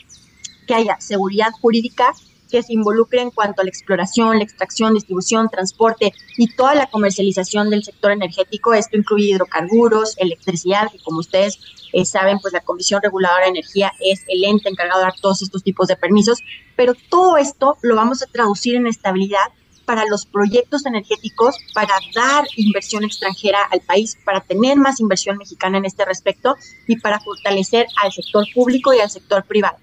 que 0.68 0.74
haya 0.74 1.00
seguridad 1.00 1.50
jurídica 1.60 2.12
que 2.48 2.62
se 2.62 2.72
involucre 2.72 3.20
en 3.20 3.30
cuanto 3.30 3.60
a 3.60 3.64
la 3.64 3.70
exploración, 3.70 4.38
la 4.38 4.44
extracción, 4.44 4.94
distribución, 4.94 5.48
transporte 5.48 6.12
y 6.36 6.48
toda 6.54 6.74
la 6.74 6.86
comercialización 6.86 7.70
del 7.70 7.84
sector 7.84 8.12
energético. 8.12 8.72
Esto 8.72 8.96
incluye 8.96 9.30
hidrocarburos, 9.30 10.16
electricidad, 10.18 10.90
que 10.90 10.98
como 11.02 11.18
ustedes 11.20 11.58
eh, 11.92 12.04
saben, 12.04 12.38
pues 12.38 12.52
la 12.54 12.60
Comisión 12.60 13.02
Reguladora 13.02 13.44
de 13.44 13.50
Energía 13.50 13.92
es 14.00 14.24
el 14.28 14.44
ente 14.44 14.68
encargado 14.68 15.00
de 15.00 15.06
dar 15.06 15.20
todos 15.20 15.42
estos 15.42 15.62
tipos 15.62 15.88
de 15.88 15.96
permisos, 15.96 16.38
pero 16.76 16.94
todo 17.10 17.36
esto 17.36 17.76
lo 17.82 17.96
vamos 17.96 18.22
a 18.22 18.26
traducir 18.26 18.76
en 18.76 18.86
estabilidad 18.86 19.46
para 19.84 20.04
los 20.04 20.26
proyectos 20.26 20.84
energéticos, 20.84 21.56
para 21.72 21.94
dar 22.14 22.44
inversión 22.56 23.04
extranjera 23.04 23.62
al 23.70 23.80
país, 23.80 24.18
para 24.22 24.40
tener 24.42 24.76
más 24.76 25.00
inversión 25.00 25.38
mexicana 25.38 25.78
en 25.78 25.86
este 25.86 26.04
respecto 26.04 26.56
y 26.86 26.96
para 26.96 27.20
fortalecer 27.20 27.86
al 28.02 28.12
sector 28.12 28.44
público 28.54 28.92
y 28.92 29.00
al 29.00 29.10
sector 29.10 29.44
privado 29.44 29.78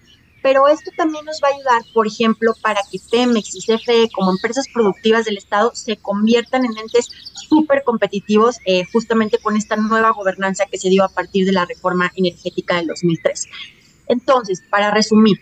pero 0.46 0.68
esto 0.68 0.92
también 0.96 1.24
nos 1.24 1.40
va 1.42 1.48
a 1.48 1.54
ayudar, 1.56 1.82
por 1.92 2.06
ejemplo, 2.06 2.52
para 2.62 2.80
que 2.88 3.00
Pemex 3.10 3.56
y 3.56 3.62
CFE 3.62 4.08
como 4.14 4.30
empresas 4.30 4.66
productivas 4.72 5.24
del 5.24 5.38
Estado 5.38 5.72
se 5.74 5.96
conviertan 5.96 6.64
en 6.64 6.78
entes 6.78 7.08
súper 7.48 7.82
competitivos 7.82 8.60
eh, 8.64 8.84
justamente 8.92 9.38
con 9.38 9.56
esta 9.56 9.74
nueva 9.74 10.10
gobernanza 10.10 10.66
que 10.66 10.78
se 10.78 10.88
dio 10.88 11.02
a 11.02 11.08
partir 11.08 11.46
de 11.46 11.52
la 11.52 11.64
reforma 11.64 12.12
energética 12.14 12.76
del 12.76 12.86
2003. 12.86 13.48
Entonces, 14.06 14.62
para 14.70 14.92
resumir, 14.92 15.40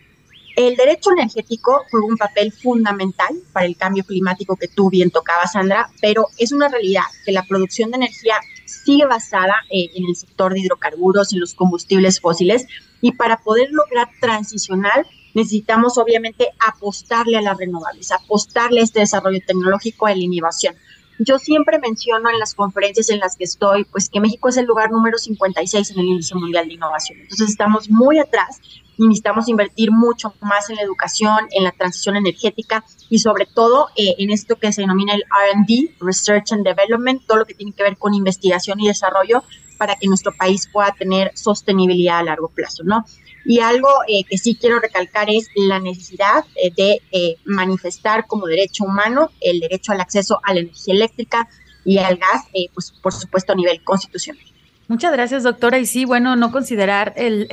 el 0.56 0.74
derecho 0.74 1.10
energético 1.12 1.82
juega 1.90 2.06
un 2.06 2.16
papel 2.16 2.50
fundamental 2.50 3.36
para 3.52 3.66
el 3.66 3.76
cambio 3.76 4.04
climático 4.04 4.56
que 4.56 4.68
tú 4.68 4.88
bien 4.88 5.10
tocabas, 5.10 5.52
Sandra, 5.52 5.90
pero 6.00 6.28
es 6.38 6.50
una 6.50 6.68
realidad 6.68 7.04
que 7.26 7.32
la 7.32 7.42
producción 7.42 7.90
de 7.90 7.98
energía 7.98 8.36
sigue 8.66 9.06
basada 9.06 9.54
eh, 9.70 9.90
en 9.94 10.06
el 10.08 10.16
sector 10.16 10.52
de 10.52 10.60
hidrocarburos 10.60 11.32
y 11.32 11.38
los 11.38 11.54
combustibles 11.54 12.20
fósiles 12.20 12.66
y 13.00 13.12
para 13.12 13.42
poder 13.42 13.70
lograr 13.70 14.08
transicionar 14.20 15.06
necesitamos 15.34 15.98
obviamente 15.98 16.48
apostarle 16.66 17.36
a 17.36 17.42
las 17.42 17.58
renovables, 17.58 18.12
apostarle 18.12 18.80
a 18.80 18.84
este 18.84 19.00
desarrollo 19.00 19.40
tecnológico, 19.46 20.06
a 20.06 20.14
la 20.14 20.22
innovación. 20.22 20.74
Yo 21.18 21.38
siempre 21.38 21.78
menciono 21.78 22.28
en 22.30 22.38
las 22.38 22.54
conferencias 22.54 23.08
en 23.10 23.20
las 23.20 23.36
que 23.36 23.44
estoy, 23.44 23.84
pues 23.84 24.08
que 24.08 24.20
México 24.20 24.48
es 24.48 24.56
el 24.56 24.66
lugar 24.66 24.90
número 24.90 25.16
56 25.16 25.92
en 25.92 25.98
el 26.00 26.06
índice 26.06 26.34
mundial 26.34 26.66
de 26.66 26.74
innovación. 26.74 27.20
Entonces 27.20 27.50
estamos 27.50 27.88
muy 27.88 28.18
atrás 28.18 28.60
y 28.96 29.06
necesitamos 29.06 29.48
invertir 29.48 29.90
mucho 29.92 30.34
más 30.40 30.70
en 30.70 30.76
la 30.76 30.82
educación, 30.82 31.46
en 31.50 31.64
la 31.64 31.72
transición 31.72 32.16
energética 32.16 32.84
y 33.08 33.18
sobre 33.18 33.46
todo 33.46 33.88
eh, 33.96 34.14
en 34.18 34.30
esto 34.30 34.56
que 34.56 34.72
se 34.72 34.82
denomina 34.82 35.14
el 35.14 35.22
RD, 35.22 35.96
Research 36.00 36.52
and 36.52 36.64
Development, 36.64 37.22
todo 37.26 37.38
lo 37.38 37.44
que 37.44 37.54
tiene 37.54 37.72
que 37.72 37.82
ver 37.82 37.96
con 37.96 38.14
investigación 38.14 38.80
y 38.80 38.88
desarrollo 38.88 39.44
para 39.78 39.96
que 39.96 40.06
nuestro 40.06 40.32
país 40.36 40.68
pueda 40.72 40.92
tener 40.92 41.32
sostenibilidad 41.34 42.18
a 42.18 42.22
largo 42.22 42.48
plazo, 42.48 42.84
¿no? 42.84 43.04
Y 43.44 43.60
algo 43.60 43.88
eh, 44.08 44.24
que 44.24 44.38
sí 44.38 44.56
quiero 44.58 44.80
recalcar 44.80 45.28
es 45.28 45.48
la 45.54 45.78
necesidad 45.78 46.44
eh, 46.56 46.72
de 46.74 47.02
eh, 47.12 47.36
manifestar 47.44 48.26
como 48.26 48.46
derecho 48.46 48.84
humano 48.84 49.30
el 49.40 49.60
derecho 49.60 49.92
al 49.92 50.00
acceso 50.00 50.40
a 50.42 50.54
la 50.54 50.60
energía 50.60 50.94
eléctrica 50.94 51.48
y 51.84 51.98
al 51.98 52.16
gas, 52.16 52.44
pues 52.72 52.92
por 53.02 53.12
supuesto 53.12 53.52
a 53.52 53.56
nivel 53.56 53.84
constitucional. 53.84 54.53
Muchas 54.86 55.12
gracias, 55.12 55.42
doctora. 55.44 55.78
Y 55.78 55.86
sí, 55.86 56.04
bueno, 56.04 56.36
no 56.36 56.52
considerar 56.52 57.14
el, 57.16 57.46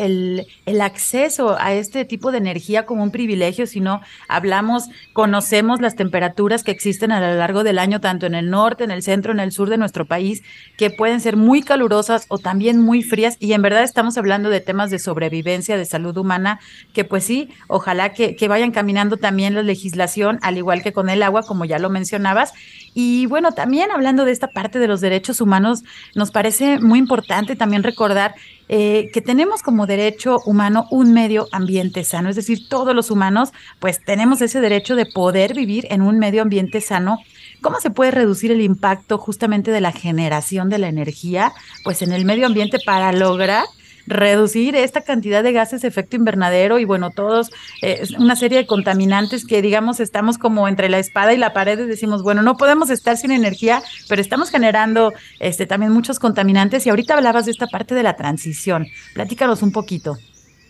el, 0.66 0.82
acceso 0.82 1.56
a 1.58 1.74
este 1.74 2.04
tipo 2.04 2.32
de 2.32 2.40
energía 2.40 2.86
como 2.86 3.04
un 3.04 3.12
privilegio, 3.12 3.68
sino 3.68 4.02
hablamos, 4.28 4.90
conocemos 5.14 5.80
las 5.80 5.96
temperaturas 5.96 6.64
que 6.64 6.72
existen 6.72 7.12
a 7.14 7.22
lo 7.22 7.38
largo 7.38 7.64
del 7.64 7.80
año, 7.80 8.02
tanto 8.02 8.26
en 8.26 8.36
el 8.36 8.50
norte, 8.50 8.84
en 8.84 8.92
el 8.92 9.02
centro, 9.02 9.32
en 9.32 9.40
el 9.40 9.54
sur 9.54 9.70
de 9.70 9.78
nuestro 9.78 10.06
país, 10.06 10.44
que 10.76 10.90
pueden 10.90 11.22
ser 11.22 11.38
muy 11.38 11.62
calurosas 11.62 12.26
o 12.28 12.38
también 12.38 12.82
muy 12.82 13.02
frías. 13.02 13.38
Y 13.40 13.54
en 13.54 13.62
verdad 13.62 13.84
estamos 13.84 14.18
hablando 14.18 14.50
de 14.50 14.60
temas 14.60 14.92
de 14.92 15.00
sobrevivencia, 15.00 15.78
de 15.78 15.86
salud 15.86 16.18
humana, 16.18 16.60
que 16.94 17.06
pues 17.06 17.24
sí, 17.24 17.50
ojalá 17.68 18.12
que, 18.12 18.36
que 18.36 18.50
vayan 18.50 18.72
caminando 18.72 19.16
también 19.16 19.56
la 19.56 19.64
legislación, 19.64 20.38
al 20.42 20.58
igual 20.58 20.84
que 20.84 20.92
con 20.92 21.10
el 21.10 21.24
agua, 21.24 21.44
como 21.44 21.64
ya 21.64 21.80
lo 21.80 21.90
mencionabas. 21.90 22.54
Y 22.94 23.26
bueno, 23.28 23.54
también 23.54 23.90
hablando 23.92 24.26
de 24.26 24.32
esta 24.32 24.48
parte 24.48 24.80
de 24.80 24.88
los 24.88 25.00
derechos 25.00 25.40
humanos, 25.40 25.84
nos 26.14 26.32
parece 26.32 26.80
muy 26.80 27.00
importante 27.00 27.56
también 27.56 27.84
recordar 27.84 28.36
eh, 28.68 29.10
que 29.14 29.22
tenemos 29.22 29.64
como 29.64 29.86
derecho 29.86 30.40
humano 30.46 30.88
un 30.92 31.14
medio 31.14 31.48
ambiente 31.52 32.04
sano, 32.04 32.30
es 32.30 32.36
decir, 32.36 32.68
todos 32.70 32.96
los 32.96 33.12
humanos 33.12 33.52
pues 33.80 34.04
tenemos 34.04 34.42
ese 34.42 34.62
derecho 34.62 34.96
de 34.96 35.06
poder 35.06 35.54
vivir 35.54 35.88
en 35.90 36.02
un 36.02 36.20
medio 36.20 36.42
ambiente 36.42 36.82
sano. 36.82 37.20
¿Cómo 37.62 37.80
se 37.80 37.92
puede 37.92 38.12
reducir 38.12 38.52
el 38.52 38.62
impacto 38.62 39.18
justamente 39.18 39.72
de 39.72 39.82
la 39.82 39.92
generación 39.92 40.70
de 40.70 40.80
la 40.80 40.88
energía 40.88 41.54
pues 41.84 42.02
en 42.02 42.12
el 42.12 42.26
medio 42.26 42.46
ambiente 42.46 42.80
para 42.84 43.12
lograr 43.12 43.66
reducir 44.08 44.76
esta 44.76 45.02
cantidad 45.02 45.44
de 45.44 45.52
gases 45.52 45.82
de 45.82 45.88
efecto 45.88 46.16
invernadero 46.16 46.80
y 46.80 46.86
bueno, 46.86 47.12
todos, 47.12 47.52
eh, 47.82 48.04
una 48.18 48.36
serie 48.36 48.60
de 48.60 48.68
contaminantes 48.68 49.46
que 49.46 49.62
digamos 49.62 50.00
estamos 50.00 50.38
como 50.38 50.68
entre 50.68 50.90
la 50.90 51.00
espada 51.00 51.34
y 51.34 51.38
la 51.38 51.54
pared 51.54 51.80
y 51.80 51.86
decimos, 51.86 52.24
bueno, 52.24 52.42
no 52.42 52.58
podemos 52.58 52.90
estar 52.90 53.18
sin 53.18 53.32
energía, 53.32 53.82
pero 54.08 54.22
estamos 54.22 54.50
generando 54.50 55.14
este, 55.40 55.66
también 55.66 55.92
muchos 55.92 56.20
contaminantes 56.20 56.86
y 56.86 56.90
ahorita 56.90 57.16
hablabas 57.16 57.46
de 57.46 57.52
esta 57.52 57.68
parte 57.68 57.96
de 57.96 58.04
la 58.04 58.16
transición. 58.16 58.88
Platícanos 59.14 59.62
un 59.62 59.72
poquito. 59.72 60.18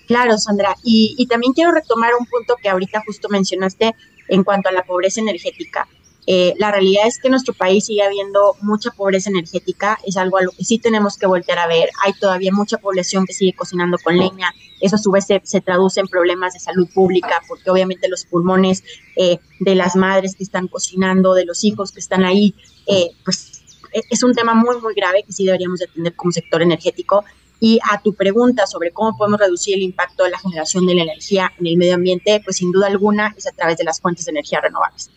Claro, 0.07 0.37
Sandra. 0.37 0.75
Y, 0.83 1.15
y 1.17 1.27
también 1.27 1.53
quiero 1.53 1.71
retomar 1.71 2.11
un 2.19 2.25
punto 2.25 2.55
que 2.61 2.69
ahorita 2.69 3.01
justo 3.05 3.29
mencionaste 3.29 3.95
en 4.27 4.43
cuanto 4.43 4.69
a 4.69 4.71
la 4.71 4.83
pobreza 4.83 5.21
energética. 5.21 5.87
Eh, 6.27 6.53
la 6.57 6.71
realidad 6.71 7.07
es 7.07 7.17
que 7.19 7.27
en 7.27 7.31
nuestro 7.31 7.53
país 7.53 7.85
sigue 7.85 8.03
habiendo 8.03 8.55
mucha 8.61 8.91
pobreza 8.91 9.29
energética, 9.29 9.97
es 10.05 10.17
algo 10.17 10.37
a 10.37 10.43
lo 10.43 10.51
que 10.51 10.63
sí 10.63 10.77
tenemos 10.77 11.17
que 11.17 11.25
voltear 11.25 11.57
a 11.59 11.67
ver. 11.67 11.89
Hay 12.05 12.13
todavía 12.13 12.51
mucha 12.51 12.77
población 12.77 13.25
que 13.25 13.33
sigue 13.33 13.53
cocinando 13.53 13.97
con 14.03 14.17
leña, 14.17 14.53
eso 14.79 14.95
a 14.95 14.99
su 14.99 15.11
vez 15.11 15.25
se, 15.25 15.61
traduce 15.61 15.99
en 15.99 16.07
problemas 16.07 16.53
de 16.53 16.59
salud 16.59 16.87
pública, 16.93 17.41
porque 17.47 17.69
obviamente 17.69 18.07
los 18.07 18.25
pulmones 18.25 18.83
eh, 19.15 19.39
de 19.59 19.75
las 19.75 19.95
madres 19.95 20.35
que 20.35 20.43
están 20.43 20.67
cocinando, 20.67 21.33
de 21.33 21.45
los 21.45 21.63
hijos 21.63 21.91
que 21.91 21.99
están 21.99 22.23
ahí, 22.23 22.53
eh, 22.87 23.11
pues 23.23 23.61
e, 23.93 24.01
es 24.09 24.23
un 24.23 24.33
tema 24.33 24.53
muy, 24.53 24.79
muy 24.79 24.93
grave 24.93 25.23
que 25.23 25.33
sí 25.33 25.45
deberíamos 25.45 25.81
atender 25.81 26.15
como 26.15 26.31
sector 26.31 26.61
energético. 26.61 27.23
Y 27.63 27.79
a 27.91 28.01
tu 28.01 28.15
pregunta 28.15 28.65
sobre 28.65 28.89
cómo 28.91 29.15
podemos 29.15 29.39
reducir 29.39 29.75
el 29.75 29.83
impacto 29.83 30.23
de 30.23 30.31
la 30.31 30.39
generación 30.39 30.87
de 30.87 30.95
la 30.95 31.03
energía 31.03 31.51
en 31.59 31.67
el 31.67 31.77
medio 31.77 31.93
ambiente, 31.93 32.41
pues 32.43 32.57
sin 32.57 32.71
duda 32.71 32.87
alguna 32.87 33.35
es 33.37 33.45
a 33.45 33.51
través 33.51 33.77
de 33.77 33.83
las 33.83 34.01
fuentes 34.01 34.25
de 34.25 34.31
energía 34.31 34.61
renovables. 34.61 35.11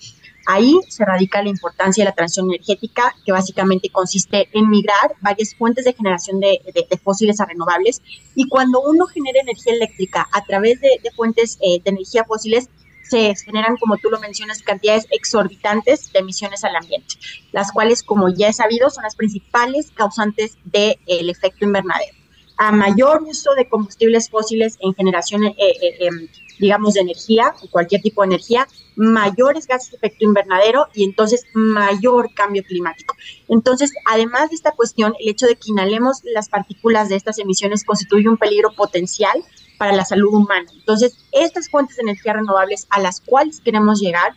Ahí 0.46 0.78
se 0.88 1.04
radica 1.04 1.42
la 1.42 1.48
importancia 1.48 2.04
de 2.04 2.10
la 2.10 2.14
transición 2.14 2.46
energética, 2.46 3.14
que 3.24 3.32
básicamente 3.32 3.88
consiste 3.88 4.48
en 4.52 4.68
migrar 4.68 5.14
varias 5.20 5.54
fuentes 5.54 5.84
de 5.84 5.94
generación 5.94 6.40
de, 6.40 6.60
fósiles 7.02 7.40
a 7.40 7.46
renovables. 7.46 8.02
Y 8.34 8.48
cuando 8.48 8.80
uno 8.82 9.06
genera 9.06 9.40
energía 9.40 9.74
eléctrica 9.74 10.28
a 10.32 10.44
través 10.44 10.80
de, 10.80 11.00
fuentes 11.16 11.58
eh, 11.60 11.80
de 11.82 11.90
energía 11.90 12.24
fósiles, 12.24 12.68
se 13.02 13.34
generan, 13.36 13.76
como 13.76 13.96
tú 13.98 14.10
lo 14.10 14.18
mencionas, 14.18 14.62
cantidades 14.62 15.06
exorbitantes 15.10 16.12
de 16.12 16.20
emisiones 16.20 16.64
al 16.64 16.74
ambiente, 16.76 17.16
las 17.52 17.70
cuales, 17.70 18.02
como 18.02 18.28
ya 18.28 18.48
he 18.48 18.52
sabido, 18.52 18.90
son 18.90 19.04
las 19.04 19.14
principales 19.14 19.90
causantes 19.94 20.56
del 20.64 21.30
efecto 21.30 21.64
invernadero. 21.64 22.14
A 22.56 22.70
mayor 22.72 23.22
uso 23.22 23.52
de 23.54 23.68
combustibles 23.68 24.30
fósiles 24.30 24.76
en 24.80 24.94
generación 24.94 25.44
eh, 25.44 25.54
eh, 25.58 25.96
em, 26.00 26.28
digamos, 26.58 26.94
de 26.94 27.00
energía, 27.00 27.54
cualquier 27.70 28.02
tipo 28.02 28.22
de 28.22 28.26
energía, 28.26 28.68
mayores 28.96 29.66
gases 29.66 29.90
de 29.90 29.96
efecto 29.96 30.24
invernadero 30.24 30.86
y 30.94 31.04
entonces 31.04 31.44
mayor 31.54 32.32
cambio 32.34 32.62
climático. 32.62 33.14
Entonces, 33.48 33.92
además 34.06 34.50
de 34.50 34.56
esta 34.56 34.72
cuestión, 34.72 35.14
el 35.18 35.28
hecho 35.28 35.46
de 35.46 35.56
que 35.56 35.70
inhalemos 35.70 36.20
las 36.24 36.48
partículas 36.48 37.08
de 37.08 37.16
estas 37.16 37.38
emisiones 37.38 37.84
constituye 37.84 38.28
un 38.28 38.36
peligro 38.36 38.72
potencial 38.74 39.42
para 39.78 39.92
la 39.92 40.04
salud 40.04 40.32
humana. 40.32 40.66
Entonces, 40.72 41.16
estas 41.32 41.68
fuentes 41.68 41.96
de 41.96 42.02
energía 42.02 42.34
renovables 42.34 42.86
a 42.90 43.00
las 43.00 43.20
cuales 43.20 43.60
queremos 43.60 44.00
llegar 44.00 44.34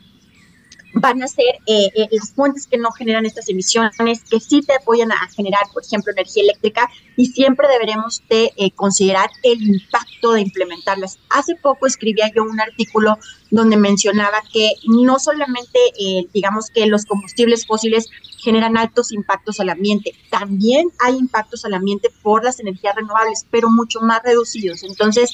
van 0.94 1.22
a 1.22 1.28
ser 1.28 1.46
eh, 1.66 1.90
eh, 1.96 2.08
las 2.12 2.34
fuentes 2.34 2.66
que 2.66 2.78
no 2.78 2.92
generan 2.92 3.26
estas 3.26 3.50
emisiones, 3.50 3.96
que 4.30 4.40
sí 4.40 4.62
te 4.62 4.74
apoyan 4.74 5.12
a 5.12 5.30
generar, 5.36 5.62
por 5.74 5.84
ejemplo, 5.84 6.12
energía 6.12 6.44
eléctrica 6.44 6.90
y 7.18 7.26
siempre 7.26 7.68
deberemos 7.68 8.24
de 8.30 8.54
eh, 8.56 8.72
considerar 8.72 9.30
el 9.44 9.62
impacto 9.62 10.32
de 10.32 10.42
implementarlas. 10.42 11.20
Hace 11.30 11.56
poco 11.56 11.86
escribía 11.86 12.32
yo 12.34 12.44
un 12.44 12.62
artículo 12.62 13.18
donde 13.52 13.76
mencionaba 13.76 14.42
que 14.54 14.74
no 14.88 15.20
solamente, 15.20 15.80
digamos 16.34 16.70
que 16.70 16.86
los 16.86 17.06
combustibles 17.06 17.66
fósiles 17.66 18.10
generan 18.44 18.78
altos 18.78 19.14
impactos 19.14 19.62
al 19.62 19.70
ambiente, 19.70 20.14
también 20.30 20.90
hay 21.00 21.16
impactos 21.16 21.64
al 21.64 21.74
ambiente 21.74 22.10
por 22.22 22.44
las 22.44 22.60
energías 22.60 22.96
renovables, 22.96 23.46
pero 23.50 23.70
mucho 23.70 24.02
más 24.02 24.22
reducidos. 24.24 24.84
Entonces, 24.84 25.32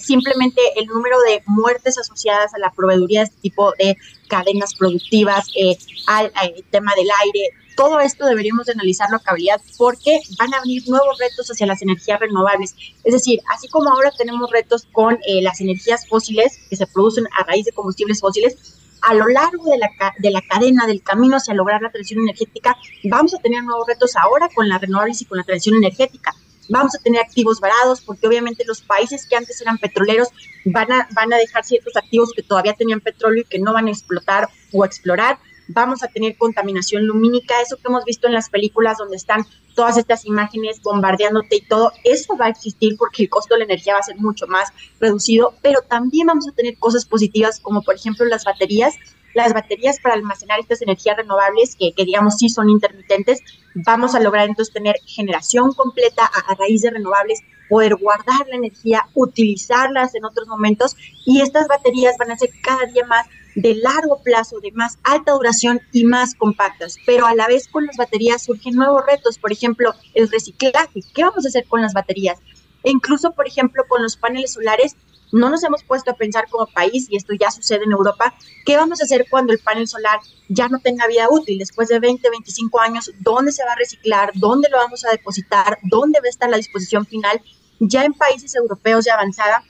simplemente 0.00 0.60
el 0.76 0.86
número 0.86 1.18
de 1.22 1.42
muertes 1.46 1.98
asociadas 1.98 2.54
a 2.54 2.58
la 2.58 2.70
proveeduría 2.70 3.20
de 3.20 3.26
este 3.26 3.40
tipo 3.40 3.72
de 3.76 3.96
cadenas 4.32 4.74
productivas, 4.74 5.46
eh, 5.54 5.76
al, 6.06 6.32
tema 6.70 6.94
del 6.94 7.08
aire. 7.24 7.50
Todo 7.76 8.00
esto 8.00 8.26
deberíamos 8.26 8.66
de 8.66 8.72
analizarlo 8.72 9.16
a 9.16 9.20
cabalidad 9.20 9.60
porque 9.78 10.20
van 10.38 10.52
a 10.54 10.60
venir 10.60 10.82
nuevos 10.88 11.18
retos 11.18 11.50
hacia 11.50 11.66
las 11.66 11.82
energías 11.82 12.20
renovables. 12.20 12.74
Es 13.04 13.12
decir, 13.12 13.40
así 13.54 13.68
como 13.68 13.90
ahora 13.90 14.10
tenemos 14.16 14.50
retos 14.50 14.86
con 14.92 15.14
eh, 15.26 15.42
las 15.42 15.60
energías 15.60 16.06
fósiles 16.08 16.58
que 16.68 16.76
se 16.76 16.86
producen 16.86 17.26
a 17.38 17.44
raíz 17.44 17.64
de 17.64 17.72
combustibles 17.72 18.20
fósiles, 18.20 18.78
a 19.00 19.14
lo 19.14 19.26
largo 19.26 19.64
de 19.64 19.78
la, 19.78 19.88
de 20.18 20.30
la 20.30 20.42
cadena, 20.42 20.86
del 20.86 21.02
camino 21.02 21.36
hacia 21.36 21.54
lograr 21.54 21.82
la 21.82 21.90
transición 21.90 22.22
energética, 22.22 22.76
vamos 23.04 23.34
a 23.34 23.38
tener 23.38 23.64
nuevos 23.64 23.86
retos 23.86 24.14
ahora 24.16 24.48
con 24.54 24.68
las 24.68 24.80
renovables 24.80 25.20
y 25.22 25.24
con 25.24 25.38
la 25.38 25.44
transición 25.44 25.76
energética 25.76 26.32
vamos 26.68 26.94
a 26.94 26.98
tener 26.98 27.20
activos 27.20 27.60
varados, 27.60 28.00
porque 28.00 28.26
obviamente 28.26 28.64
los 28.66 28.82
países 28.82 29.26
que 29.26 29.36
antes 29.36 29.60
eran 29.60 29.78
petroleros 29.78 30.28
van 30.64 30.90
a, 30.92 31.08
van 31.14 31.32
a 31.32 31.36
dejar 31.36 31.64
ciertos 31.64 31.96
activos 31.96 32.32
que 32.34 32.42
todavía 32.42 32.74
tenían 32.74 33.00
petróleo 33.00 33.42
y 33.42 33.44
que 33.44 33.58
no 33.58 33.72
van 33.72 33.86
a 33.86 33.90
explotar 33.90 34.48
o 34.72 34.84
explorar. 34.84 35.38
Vamos 35.68 36.02
a 36.02 36.08
tener 36.08 36.36
contaminación 36.36 37.06
lumínica, 37.06 37.60
eso 37.60 37.76
que 37.76 37.88
hemos 37.88 38.04
visto 38.04 38.26
en 38.26 38.34
las 38.34 38.50
películas 38.50 38.98
donde 38.98 39.16
están 39.16 39.46
todas 39.74 39.96
estas 39.96 40.24
imágenes 40.24 40.82
bombardeándote 40.82 41.56
y 41.56 41.60
todo, 41.62 41.92
eso 42.04 42.36
va 42.36 42.46
a 42.46 42.50
existir 42.50 42.96
porque 42.96 43.22
el 43.22 43.28
costo 43.28 43.54
de 43.54 43.60
la 43.60 43.64
energía 43.64 43.94
va 43.94 44.00
a 44.00 44.04
ser 44.04 44.16
mucho 44.16 44.46
más 44.46 44.70
reducido, 45.00 45.54
pero 45.62 45.80
también 45.82 46.26
vamos 46.26 46.48
a 46.48 46.52
tener 46.52 46.76
cosas 46.78 47.04
positivas 47.04 47.60
como 47.60 47.82
por 47.82 47.94
ejemplo 47.94 48.24
las 48.26 48.44
baterías, 48.44 48.94
las 49.34 49.54
baterías 49.54 49.98
para 50.00 50.14
almacenar 50.14 50.60
estas 50.60 50.82
energías 50.82 51.16
renovables, 51.16 51.76
que, 51.76 51.92
digamos 52.04 52.36
sí 52.38 52.48
son 52.48 52.68
intermitentes, 52.68 53.40
vamos 53.74 54.14
a 54.14 54.20
lograr 54.20 54.48
entonces 54.48 54.74
tener 54.74 54.96
generación 55.06 55.72
completa 55.72 56.24
a, 56.24 56.54
raíz 56.54 56.82
de 56.82 56.90
renovables, 56.90 57.40
poder 57.68 57.96
guardar 57.96 58.46
la 58.48 58.56
energía, 58.56 59.06
utilizarlas 59.14 60.14
en 60.14 60.26
otros 60.26 60.46
momentos 60.48 60.94
y 61.24 61.40
estas 61.40 61.66
baterías 61.68 62.16
van 62.18 62.32
a 62.32 62.36
ser 62.36 62.50
cada 62.62 62.84
día 62.86 63.06
más 63.06 63.26
de 63.54 63.74
largo 63.74 64.22
plazo, 64.22 64.60
de 64.60 64.72
más 64.72 64.98
alta 65.02 65.32
duración 65.32 65.80
y 65.92 66.04
más 66.04 66.34
compactas. 66.34 66.96
Pero 67.06 67.26
a 67.26 67.34
la 67.34 67.46
vez 67.46 67.68
con 67.68 67.86
las 67.86 67.96
baterías 67.96 68.44
surgen 68.44 68.74
nuevos 68.74 69.04
retos, 69.06 69.38
por 69.38 69.52
ejemplo, 69.52 69.94
el 70.14 70.30
reciclaje. 70.30 71.00
¿Qué 71.14 71.22
vamos 71.22 71.44
a 71.44 71.48
hacer 71.48 71.66
con 71.66 71.82
las 71.82 71.92
baterías? 71.92 72.38
E 72.82 72.90
incluso, 72.90 73.32
por 73.32 73.46
ejemplo, 73.46 73.84
con 73.88 74.02
los 74.02 74.16
paneles 74.16 74.52
solares, 74.52 74.96
no 75.32 75.48
nos 75.48 75.64
hemos 75.64 75.82
puesto 75.82 76.10
a 76.10 76.14
pensar 76.14 76.46
como 76.50 76.66
país, 76.66 77.06
y 77.08 77.16
esto 77.16 77.32
ya 77.32 77.50
sucede 77.50 77.84
en 77.84 77.92
Europa, 77.92 78.34
¿qué 78.66 78.76
vamos 78.76 79.00
a 79.00 79.04
hacer 79.04 79.26
cuando 79.30 79.52
el 79.52 79.58
panel 79.58 79.88
solar 79.88 80.20
ya 80.48 80.68
no 80.68 80.78
tenga 80.78 81.06
vida 81.06 81.26
útil? 81.30 81.58
Después 81.58 81.88
de 81.88 81.98
20, 81.98 82.28
25 82.28 82.80
años, 82.80 83.10
¿dónde 83.20 83.50
se 83.50 83.64
va 83.64 83.72
a 83.72 83.76
reciclar? 83.76 84.30
¿Dónde 84.34 84.68
lo 84.68 84.76
vamos 84.76 85.04
a 85.06 85.10
depositar? 85.10 85.78
¿Dónde 85.84 86.20
va 86.20 86.26
a 86.26 86.30
estar 86.30 86.50
la 86.50 86.58
disposición 86.58 87.06
final? 87.06 87.40
Ya 87.80 88.04
en 88.04 88.12
países 88.12 88.54
europeos 88.54 89.04
de 89.06 89.10
avanzada 89.10 89.64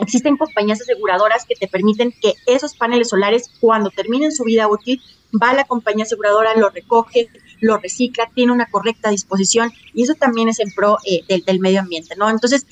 Existen 0.00 0.36
compañías 0.36 0.80
aseguradoras 0.80 1.44
que 1.44 1.54
te 1.54 1.68
permiten 1.68 2.12
que 2.12 2.34
esos 2.46 2.74
paneles 2.74 3.10
solares, 3.10 3.50
cuando 3.60 3.90
terminen 3.90 4.32
su 4.32 4.44
vida 4.44 4.68
útil, 4.68 5.00
va 5.40 5.52
la 5.52 5.64
compañía 5.64 6.04
aseguradora, 6.04 6.56
lo 6.56 6.70
recoge, 6.70 7.28
lo 7.60 7.78
recicla, 7.78 8.30
tiene 8.34 8.52
una 8.52 8.66
correcta 8.66 9.10
disposición 9.10 9.72
y 9.94 10.02
eso 10.02 10.14
también 10.14 10.48
es 10.48 10.60
en 10.60 10.72
pro 10.72 10.98
eh, 11.06 11.22
del, 11.46 11.60
medio 11.60 11.80
ambiente, 11.80 12.14
¿no? 12.16 12.28
Entonces, 12.28 12.66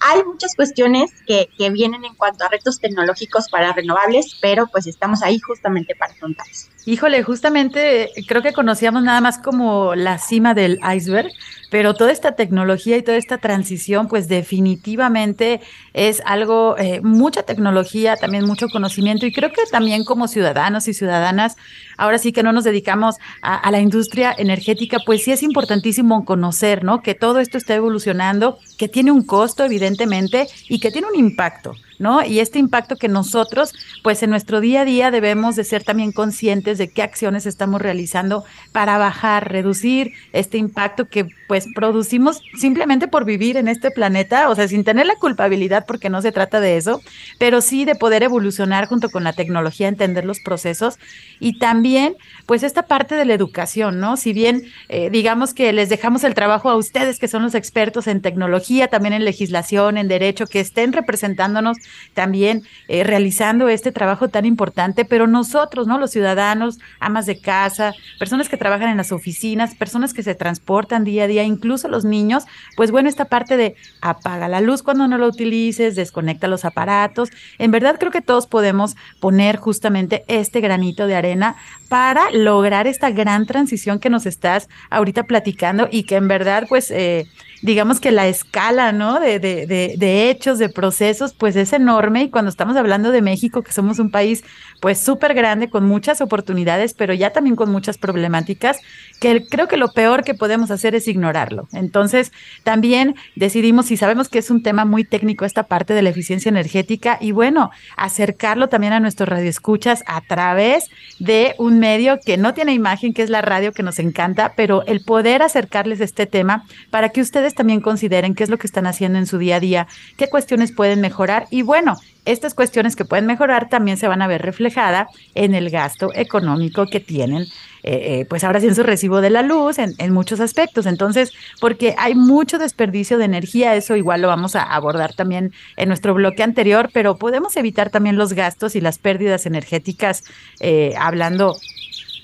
hay 0.00 0.22
muchas 0.24 0.54
cuestiones 0.54 1.10
que, 1.26 1.48
que, 1.56 1.70
vienen 1.70 2.04
en 2.04 2.14
cuanto 2.14 2.44
a 2.44 2.48
retos 2.48 2.78
tecnológicos 2.78 3.48
para 3.48 3.72
renovables, 3.72 4.36
pero 4.42 4.66
pues 4.66 4.86
estamos 4.86 5.22
ahí 5.22 5.38
justamente 5.40 5.94
para 5.96 6.12
afrontarlos. 6.12 6.68
Híjole, 6.84 7.22
justamente 7.22 8.10
creo 8.28 8.42
que 8.42 8.52
conocíamos 8.52 9.02
nada 9.02 9.20
más 9.20 9.38
como 9.38 9.94
la 9.94 10.18
cima 10.18 10.54
del 10.54 10.78
iceberg, 10.94 11.32
pero 11.70 11.94
toda 11.94 12.12
esta 12.12 12.32
tecnología 12.32 12.96
y 12.96 13.02
toda 13.02 13.16
esta 13.16 13.38
transición, 13.38 14.08
pues 14.08 14.28
definitivamente 14.28 15.60
es 15.94 16.22
algo, 16.24 16.76
eh, 16.78 17.00
mucha 17.02 17.42
tecnología, 17.42 18.16
también 18.16 18.44
mucho 18.44 18.68
conocimiento 18.68 19.26
y 19.26 19.32
creo 19.32 19.50
que 19.50 19.62
también 19.70 20.04
como 20.04 20.28
ciudadanos 20.28 20.88
y 20.88 20.94
ciudadanas, 20.94 21.56
ahora 21.96 22.18
sí 22.18 22.32
que 22.32 22.42
no 22.42 22.52
nos 22.52 22.64
dedicamos 22.64 23.16
a, 23.42 23.56
a 23.56 23.70
la 23.70 23.80
industria 23.80 24.34
energética, 24.36 24.98
pues 25.04 25.24
sí 25.24 25.32
es 25.32 25.42
importantísimo 25.42 26.24
conocer, 26.24 26.84
¿no? 26.84 27.02
Que 27.02 27.14
todo 27.14 27.40
esto 27.40 27.58
está 27.58 27.74
evolucionando, 27.74 28.58
que 28.78 28.88
tiene 28.88 29.10
un 29.10 29.24
costo, 29.24 29.64
evidentemente, 29.64 30.46
y 30.68 30.78
que 30.80 30.90
tiene 30.90 31.08
un 31.08 31.18
impacto. 31.18 31.72
¿No? 31.98 32.24
Y 32.24 32.40
este 32.40 32.58
impacto 32.58 32.96
que 32.96 33.08
nosotros, 33.08 33.74
pues 34.02 34.22
en 34.22 34.30
nuestro 34.30 34.60
día 34.60 34.82
a 34.82 34.84
día 34.84 35.10
debemos 35.10 35.56
de 35.56 35.64
ser 35.64 35.84
también 35.84 36.12
conscientes 36.12 36.78
de 36.78 36.88
qué 36.88 37.02
acciones 37.02 37.46
estamos 37.46 37.80
realizando 37.80 38.44
para 38.72 38.98
bajar, 38.98 39.50
reducir 39.50 40.12
este 40.32 40.58
impacto 40.58 41.08
que 41.08 41.28
pues 41.48 41.66
producimos 41.74 42.40
simplemente 42.58 43.08
por 43.08 43.24
vivir 43.24 43.56
en 43.56 43.68
este 43.68 43.90
planeta, 43.90 44.48
o 44.48 44.54
sea, 44.54 44.68
sin 44.68 44.84
tener 44.84 45.06
la 45.06 45.16
culpabilidad 45.16 45.84
porque 45.86 46.10
no 46.10 46.22
se 46.22 46.32
trata 46.32 46.60
de 46.60 46.76
eso, 46.76 47.00
pero 47.38 47.60
sí 47.60 47.84
de 47.84 47.94
poder 47.94 48.22
evolucionar 48.22 48.86
junto 48.86 49.10
con 49.10 49.24
la 49.24 49.32
tecnología, 49.32 49.88
entender 49.88 50.24
los 50.24 50.40
procesos 50.40 50.98
y 51.40 51.58
también 51.58 52.16
pues 52.46 52.62
esta 52.62 52.82
parte 52.82 53.14
de 53.14 53.24
la 53.24 53.34
educación, 53.34 54.00
¿no? 54.00 54.16
Si 54.16 54.32
bien 54.32 54.64
eh, 54.88 55.10
digamos 55.10 55.54
que 55.54 55.72
les 55.72 55.88
dejamos 55.88 56.24
el 56.24 56.34
trabajo 56.34 56.70
a 56.70 56.76
ustedes 56.76 57.18
que 57.18 57.28
son 57.28 57.42
los 57.42 57.54
expertos 57.54 58.06
en 58.06 58.20
tecnología, 58.20 58.88
también 58.88 59.14
en 59.14 59.24
legislación, 59.24 59.98
en 59.98 60.08
derecho, 60.08 60.46
que 60.46 60.60
estén 60.60 60.92
representándonos 60.92 61.78
también 62.14 62.62
eh, 62.88 63.04
realizando 63.04 63.68
este 63.68 63.92
trabajo 63.92 64.28
tan 64.28 64.46
importante, 64.46 65.04
pero 65.04 65.26
nosotros, 65.26 65.86
¿no? 65.86 65.98
Los 65.98 66.10
ciudadanos, 66.10 66.78
amas 67.00 67.26
de 67.26 67.40
casa, 67.40 67.92
personas 68.18 68.48
que 68.48 68.56
trabajan 68.56 68.88
en 68.88 68.96
las 68.96 69.12
oficinas, 69.12 69.74
personas 69.74 70.14
que 70.14 70.22
se 70.22 70.34
transportan 70.34 71.04
día 71.04 71.24
a 71.24 71.26
día, 71.26 71.44
incluso 71.44 71.88
los 71.88 72.04
niños, 72.04 72.44
pues 72.76 72.90
bueno, 72.90 73.08
esta 73.08 73.26
parte 73.26 73.56
de 73.56 73.76
apaga 74.00 74.48
la 74.48 74.60
luz 74.60 74.82
cuando 74.82 75.06
no 75.08 75.18
lo 75.18 75.26
utilices, 75.26 75.96
desconecta 75.96 76.48
los 76.48 76.64
aparatos, 76.64 77.30
en 77.58 77.70
verdad 77.70 77.96
creo 77.98 78.12
que 78.12 78.22
todos 78.22 78.46
podemos 78.46 78.96
poner 79.20 79.56
justamente 79.56 80.24
este 80.28 80.60
granito 80.60 81.06
de 81.06 81.16
arena 81.16 81.56
para 81.88 82.30
lograr 82.30 82.86
esta 82.86 83.10
gran 83.10 83.46
transición 83.46 83.98
que 83.98 84.10
nos 84.10 84.26
estás 84.26 84.68
ahorita 84.90 85.24
platicando 85.24 85.88
y 85.90 86.04
que 86.04 86.16
en 86.16 86.28
verdad 86.28 86.66
pues 86.68 86.90
eh, 86.90 87.26
digamos 87.62 88.00
que 88.00 88.10
la 88.10 88.26
escala, 88.26 88.92
¿no? 88.92 89.20
De, 89.20 89.38
de, 89.38 89.66
de, 89.66 90.30
hechos, 90.30 90.58
de 90.58 90.68
procesos, 90.68 91.34
pues 91.34 91.56
es 91.56 91.72
enorme. 91.72 92.24
Y 92.24 92.30
cuando 92.30 92.50
estamos 92.50 92.76
hablando 92.76 93.10
de 93.10 93.22
México, 93.22 93.62
que 93.62 93.72
somos 93.72 93.98
un 93.98 94.10
país, 94.10 94.44
pues 94.80 95.00
súper 95.00 95.34
grande, 95.34 95.70
con 95.70 95.86
muchas 95.86 96.20
oportunidades, 96.20 96.94
pero 96.94 97.14
ya 97.14 97.30
también 97.30 97.56
con 97.56 97.70
muchas 97.70 97.98
problemáticas, 97.98 98.78
que 99.20 99.46
creo 99.48 99.68
que 99.68 99.76
lo 99.76 99.92
peor 99.92 100.24
que 100.24 100.34
podemos 100.34 100.70
hacer 100.70 100.94
es 100.94 101.08
ignorarlo. 101.08 101.68
Entonces, 101.72 102.32
también 102.62 103.14
decidimos, 103.34 103.90
y 103.90 103.96
sabemos 103.96 104.28
que 104.28 104.38
es 104.38 104.50
un 104.50 104.62
tema 104.62 104.84
muy 104.84 105.04
técnico 105.04 105.44
esta 105.44 105.64
parte 105.64 105.94
de 105.94 106.02
la 106.02 106.10
eficiencia 106.10 106.48
energética, 106.48 107.18
y 107.20 107.32
bueno, 107.32 107.70
acercarlo 107.96 108.68
también 108.68 108.92
a 108.92 109.00
nuestros 109.00 109.28
radioescuchas 109.28 110.02
a 110.06 110.20
través 110.20 110.90
de 111.18 111.54
un 111.58 111.78
medio 111.78 112.18
que 112.24 112.36
no 112.36 112.54
tiene 112.54 112.74
imagen, 112.74 113.14
que 113.14 113.22
es 113.22 113.30
la 113.30 113.42
radio, 113.42 113.72
que 113.72 113.82
nos 113.82 113.98
encanta, 113.98 114.52
pero 114.56 114.84
el 114.86 115.04
poder 115.04 115.42
acercarles 115.42 116.00
este 116.00 116.26
tema 116.26 116.64
para 116.90 117.08
que 117.10 117.20
ustedes 117.20 117.45
también 117.54 117.80
consideren 117.80 118.34
qué 118.34 118.44
es 118.44 118.50
lo 118.50 118.58
que 118.58 118.66
están 118.66 118.86
haciendo 118.86 119.18
en 119.18 119.26
su 119.26 119.38
día 119.38 119.56
a 119.56 119.60
día, 119.60 119.86
qué 120.16 120.28
cuestiones 120.28 120.72
pueden 120.72 121.00
mejorar 121.00 121.46
y 121.50 121.62
bueno, 121.62 121.96
estas 122.26 122.54
cuestiones 122.54 122.96
que 122.96 123.04
pueden 123.04 123.26
mejorar 123.26 123.68
también 123.68 123.96
se 123.96 124.08
van 124.08 124.20
a 124.20 124.26
ver 124.26 124.42
reflejada 124.42 125.08
en 125.34 125.54
el 125.54 125.70
gasto 125.70 126.10
económico 126.14 126.86
que 126.86 126.98
tienen, 126.98 127.42
eh, 127.84 128.20
eh, 128.20 128.26
pues 128.28 128.42
ahora 128.42 128.60
sí 128.60 128.66
en 128.66 128.74
su 128.74 128.82
recibo 128.82 129.20
de 129.20 129.30
la 129.30 129.42
luz, 129.42 129.78
en, 129.78 129.94
en, 129.98 130.12
muchos 130.12 130.40
aspectos. 130.40 130.86
Entonces, 130.86 131.32
porque 131.60 131.94
hay 131.96 132.16
mucho 132.16 132.58
desperdicio 132.58 133.16
de 133.16 133.26
energía, 133.26 133.76
eso 133.76 133.94
igual 133.94 134.22
lo 134.22 134.28
vamos 134.28 134.56
a 134.56 134.62
abordar 134.62 135.14
también 135.14 135.52
en 135.76 135.88
nuestro 135.88 136.14
bloque 136.14 136.42
anterior, 136.42 136.90
pero 136.92 137.16
podemos 137.16 137.56
evitar 137.56 137.90
también 137.90 138.16
los 138.16 138.32
gastos 138.32 138.74
y 138.74 138.80
las 138.80 138.98
pérdidas 138.98 139.46
energéticas 139.46 140.24
eh, 140.58 140.94
hablando 140.98 141.56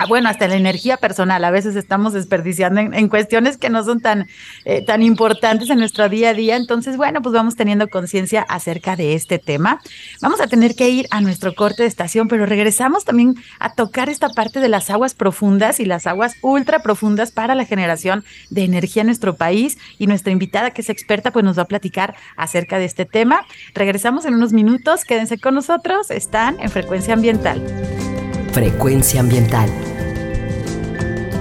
bueno, 0.06 0.28
hasta 0.28 0.48
la 0.48 0.56
energía 0.56 0.96
personal, 0.96 1.44
a 1.44 1.50
veces 1.50 1.76
estamos 1.76 2.12
desperdiciando 2.12 2.80
en, 2.80 2.94
en 2.94 3.08
cuestiones 3.08 3.56
que 3.56 3.70
no 3.70 3.84
son 3.84 4.00
tan, 4.00 4.26
eh, 4.64 4.82
tan 4.84 5.02
importantes 5.02 5.70
en 5.70 5.78
nuestro 5.78 6.08
día 6.08 6.30
a 6.30 6.34
día. 6.34 6.56
Entonces, 6.56 6.96
bueno, 6.96 7.22
pues 7.22 7.32
vamos 7.32 7.56
teniendo 7.56 7.88
conciencia 7.88 8.42
acerca 8.42 8.96
de 8.96 9.14
este 9.14 9.38
tema. 9.38 9.80
Vamos 10.20 10.40
a 10.40 10.46
tener 10.46 10.74
que 10.74 10.88
ir 10.88 11.06
a 11.10 11.20
nuestro 11.20 11.54
corte 11.54 11.82
de 11.82 11.88
estación, 11.88 12.28
pero 12.28 12.46
regresamos 12.46 13.04
también 13.04 13.36
a 13.58 13.74
tocar 13.74 14.08
esta 14.08 14.28
parte 14.30 14.60
de 14.60 14.68
las 14.68 14.90
aguas 14.90 15.14
profundas 15.14 15.80
y 15.80 15.84
las 15.84 16.06
aguas 16.06 16.34
ultra 16.42 16.80
profundas 16.80 17.32
para 17.32 17.54
la 17.54 17.64
generación 17.64 18.24
de 18.50 18.64
energía 18.64 19.02
en 19.02 19.08
nuestro 19.08 19.36
país. 19.36 19.78
Y 19.98 20.06
nuestra 20.06 20.32
invitada, 20.32 20.70
que 20.70 20.82
es 20.82 20.90
experta, 20.90 21.30
pues 21.30 21.44
nos 21.44 21.58
va 21.58 21.62
a 21.62 21.68
platicar 21.68 22.14
acerca 22.36 22.78
de 22.78 22.84
este 22.84 23.04
tema. 23.04 23.44
Regresamos 23.74 24.24
en 24.24 24.34
unos 24.34 24.52
minutos, 24.52 25.04
quédense 25.04 25.38
con 25.38 25.54
nosotros, 25.54 26.10
están 26.10 26.58
en 26.60 26.70
frecuencia 26.70 27.14
ambiental. 27.14 28.11
Frecuencia 28.52 29.20
ambiental. 29.20 29.70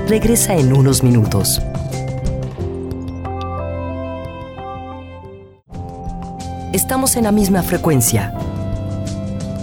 Regresa 0.07 0.55
en 0.55 0.71
unos 0.71 1.03
minutos. 1.03 1.61
Estamos 6.71 7.17
en 7.17 7.25
la 7.25 7.33
misma 7.33 7.63
frecuencia. 7.63 8.33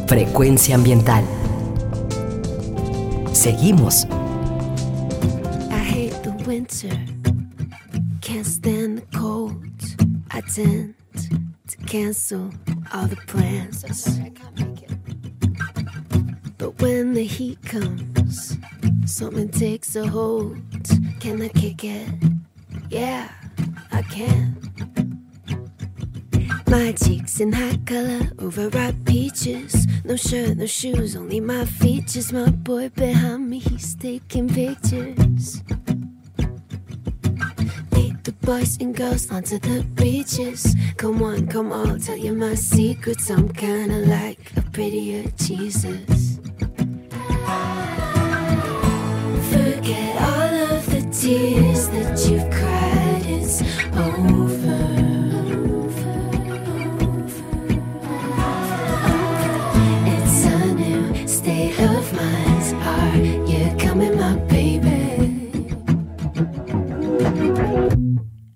Frecuencia 0.07 0.75
ambiental. 0.75 1.25
Seguimos. 3.33 4.07
I 5.71 5.79
hate 5.79 6.23
the 6.23 6.33
winter. 6.47 6.91
Can't 8.21 8.45
stand 8.45 8.99
the 8.99 9.19
cold. 9.19 9.57
I 10.31 10.43
tend 10.43 10.95
to 11.15 11.77
cancel 11.87 12.51
all 12.93 13.09
the 13.09 13.17
plans. 13.27 13.87
But 16.69 16.83
when 16.83 17.15
the 17.15 17.25
heat 17.25 17.63
comes, 17.63 18.59
something 19.07 19.49
takes 19.49 19.97
a 19.97 20.07
hold. 20.07 20.59
Can 21.19 21.41
I 21.41 21.49
kick 21.49 21.83
it? 21.83 22.07
Yeah, 22.91 23.31
I 23.91 24.03
can. 24.03 24.55
My 26.67 26.93
cheeks 26.93 27.41
in 27.41 27.53
hot 27.53 27.87
color, 27.87 28.21
overripe 28.39 29.03
peaches. 29.07 29.87
No 30.05 30.17
shirt, 30.17 30.59
no 30.59 30.67
shoes, 30.67 31.17
only 31.17 31.41
my 31.41 31.65
features. 31.65 32.35
My 32.35 32.51
boy 32.51 32.91
behind 32.91 33.49
me, 33.49 33.61
he's 33.61 33.95
taking 33.95 34.51
pictures. 34.51 35.63
Lead 37.93 38.25
the 38.25 38.35
boys 38.43 38.77
and 38.79 38.95
girls 38.95 39.31
onto 39.31 39.59
the 39.59 39.85
beaches. 39.95 40.77
Come 40.99 41.23
on, 41.23 41.47
come 41.47 41.73
on, 41.73 41.93
I'll 41.93 41.99
tell 41.99 42.19
you 42.19 42.35
my 42.35 42.55
secrets. 42.55 43.31
I'm 43.31 43.49
kinda 43.49 44.01
like 44.01 44.53
a 44.55 44.61
prettier 44.71 45.33
Jesus. 45.39 46.38
Forget 49.89 50.21
all 50.21 50.77
of 50.77 50.85
the 50.85 51.01
tears 51.11 51.89
that 51.89 52.29
you've 52.29 52.51
cried. 52.51 53.25
It's 53.25 53.63
over. 53.97 54.85
It's 60.05 60.45
a 60.45 60.75
new 60.75 61.27
state 61.27 61.81
of 61.81 62.13
mind. 62.13 62.75
Are 62.85 63.17
you 63.51 63.75
coming, 63.79 64.15
my 64.19 64.37
baby? 64.51 65.65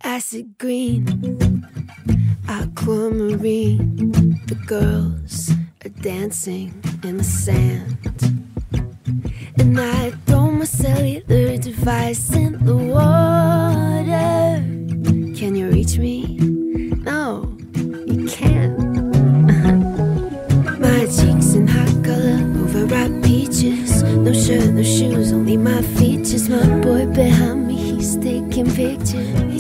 Acid 0.05 0.59
green, 0.59 1.65
aquamarine. 2.47 4.39
The 4.49 4.57
girls 4.67 5.51
are 5.83 5.95
dancing 6.03 6.75
in 7.03 7.17
the 7.17 7.25
sand. 7.25 8.52
And 9.59 9.79
I 9.79 10.11
throw 10.27 10.51
my 10.51 10.65
cellular 10.65 11.57
device 11.59 12.35
in 12.35 12.65
the 12.65 12.77
water. 12.77 14.63
Can 15.39 15.55
you 15.55 15.69
reach 15.69 15.99
me? 15.99 16.37
No, 17.05 17.55
you 18.07 18.27
can't. 18.29 18.79
my 20.81 21.07
cheeks 21.07 21.55
in 21.55 21.69
hot 21.69 22.05
color, 22.05 22.41
overripe 22.63 23.23
peaches. 23.23 24.03
No 24.03 24.33
shirt, 24.33 24.73
no 24.73 24.83
shoes, 24.83 25.33
only 25.33 25.57
my 25.57 25.83
features. 25.83 26.49
My 26.49 26.67
boy 26.81 27.07
behind 27.07 27.69
me, 27.69 27.75
he's 27.75 28.17
taking 28.17 28.71
pictures. 28.75 29.52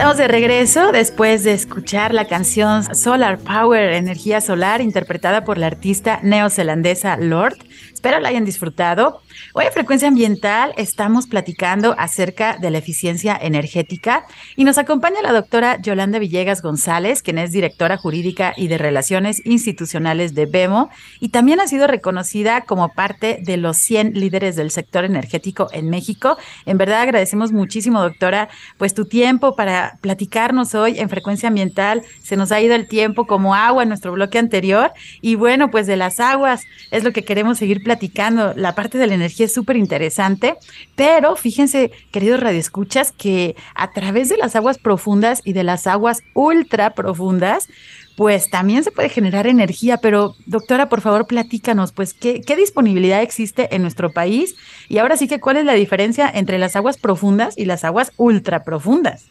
Estamos 0.00 0.16
de 0.16 0.28
regreso 0.28 0.92
después 0.92 1.44
de 1.44 1.52
escuchar 1.52 2.14
la 2.14 2.26
canción 2.26 2.94
Solar 2.94 3.36
Power, 3.36 3.92
energía 3.92 4.40
solar, 4.40 4.80
interpretada 4.80 5.44
por 5.44 5.58
la 5.58 5.66
artista 5.66 6.20
neozelandesa 6.22 7.18
Lord. 7.18 7.58
Espero 7.92 8.18
la 8.18 8.30
hayan 8.30 8.46
disfrutado. 8.46 9.20
Hoy 9.52 9.66
en 9.66 9.72
Frecuencia 9.72 10.08
Ambiental 10.08 10.72
estamos 10.76 11.26
platicando 11.26 11.94
acerca 11.98 12.56
de 12.56 12.70
la 12.70 12.78
eficiencia 12.78 13.36
energética 13.40 14.24
y 14.54 14.64
nos 14.64 14.78
acompaña 14.78 15.22
la 15.22 15.32
doctora 15.32 15.80
Yolanda 15.80 16.20
Villegas 16.20 16.62
González, 16.62 17.22
quien 17.22 17.38
es 17.38 17.50
directora 17.50 17.96
jurídica 17.96 18.54
y 18.56 18.68
de 18.68 18.78
Relaciones 18.78 19.44
Institucionales 19.44 20.34
de 20.34 20.46
BEMO 20.46 20.90
y 21.18 21.30
también 21.30 21.60
ha 21.60 21.66
sido 21.66 21.86
reconocida 21.86 22.60
como 22.60 22.90
parte 22.90 23.40
de 23.42 23.56
los 23.56 23.76
100 23.78 24.14
líderes 24.14 24.54
del 24.54 24.70
sector 24.70 25.04
energético 25.04 25.68
en 25.72 25.90
México. 25.90 26.38
En 26.64 26.78
verdad 26.78 27.02
agradecemos 27.02 27.50
muchísimo, 27.50 28.00
doctora, 28.00 28.48
pues 28.78 28.94
tu 28.94 29.04
tiempo 29.06 29.56
para 29.56 29.98
platicarnos 30.00 30.74
hoy 30.74 30.98
en 30.98 31.08
Frecuencia 31.08 31.48
Ambiental. 31.48 32.02
Se 32.22 32.36
nos 32.36 32.52
ha 32.52 32.60
ido 32.60 32.74
el 32.74 32.86
tiempo 32.86 33.26
como 33.26 33.54
agua 33.54 33.82
en 33.82 33.88
nuestro 33.88 34.12
bloque 34.12 34.38
anterior 34.38 34.92
y 35.20 35.34
bueno, 35.34 35.70
pues 35.70 35.86
de 35.86 35.96
las 35.96 36.20
aguas 36.20 36.62
es 36.92 37.02
lo 37.02 37.12
que 37.12 37.24
queremos 37.24 37.58
seguir 37.58 37.82
platicando. 37.82 38.54
La 38.54 38.74
parte 38.74 38.98
de 38.98 39.06
la 39.06 39.14
energía 39.14 39.29
es 39.38 39.52
súper 39.52 39.76
interesante, 39.76 40.56
pero 40.96 41.36
fíjense, 41.36 41.92
queridos 42.10 42.40
radioescuchas, 42.40 43.12
que 43.12 43.56
a 43.74 43.92
través 43.92 44.28
de 44.28 44.36
las 44.36 44.56
aguas 44.56 44.78
profundas 44.78 45.40
y 45.44 45.52
de 45.52 45.64
las 45.64 45.86
aguas 45.86 46.22
ultra 46.34 46.94
profundas, 46.94 47.68
pues 48.16 48.50
también 48.50 48.84
se 48.84 48.90
puede 48.90 49.08
generar 49.08 49.46
energía, 49.46 49.96
pero 49.96 50.34
doctora, 50.46 50.88
por 50.88 51.00
favor, 51.00 51.26
platícanos, 51.26 51.92
pues, 51.92 52.12
¿qué, 52.12 52.42
¿qué, 52.42 52.56
disponibilidad 52.56 53.22
existe 53.22 53.74
en 53.74 53.82
nuestro 53.82 54.12
país? 54.12 54.56
Y 54.88 54.98
ahora 54.98 55.16
sí 55.16 55.26
que, 55.26 55.40
¿cuál 55.40 55.56
es 55.56 55.64
la 55.64 55.72
diferencia 55.72 56.30
entre 56.32 56.58
las 56.58 56.76
aguas 56.76 56.98
profundas 56.98 57.56
y 57.56 57.64
las 57.64 57.84
aguas 57.84 58.12
ultra 58.16 58.64
profundas? 58.64 59.26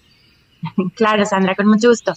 Claro, 0.96 1.26
Sandra, 1.26 1.56
con 1.56 1.68
mucho 1.68 1.90
gusto. 1.90 2.14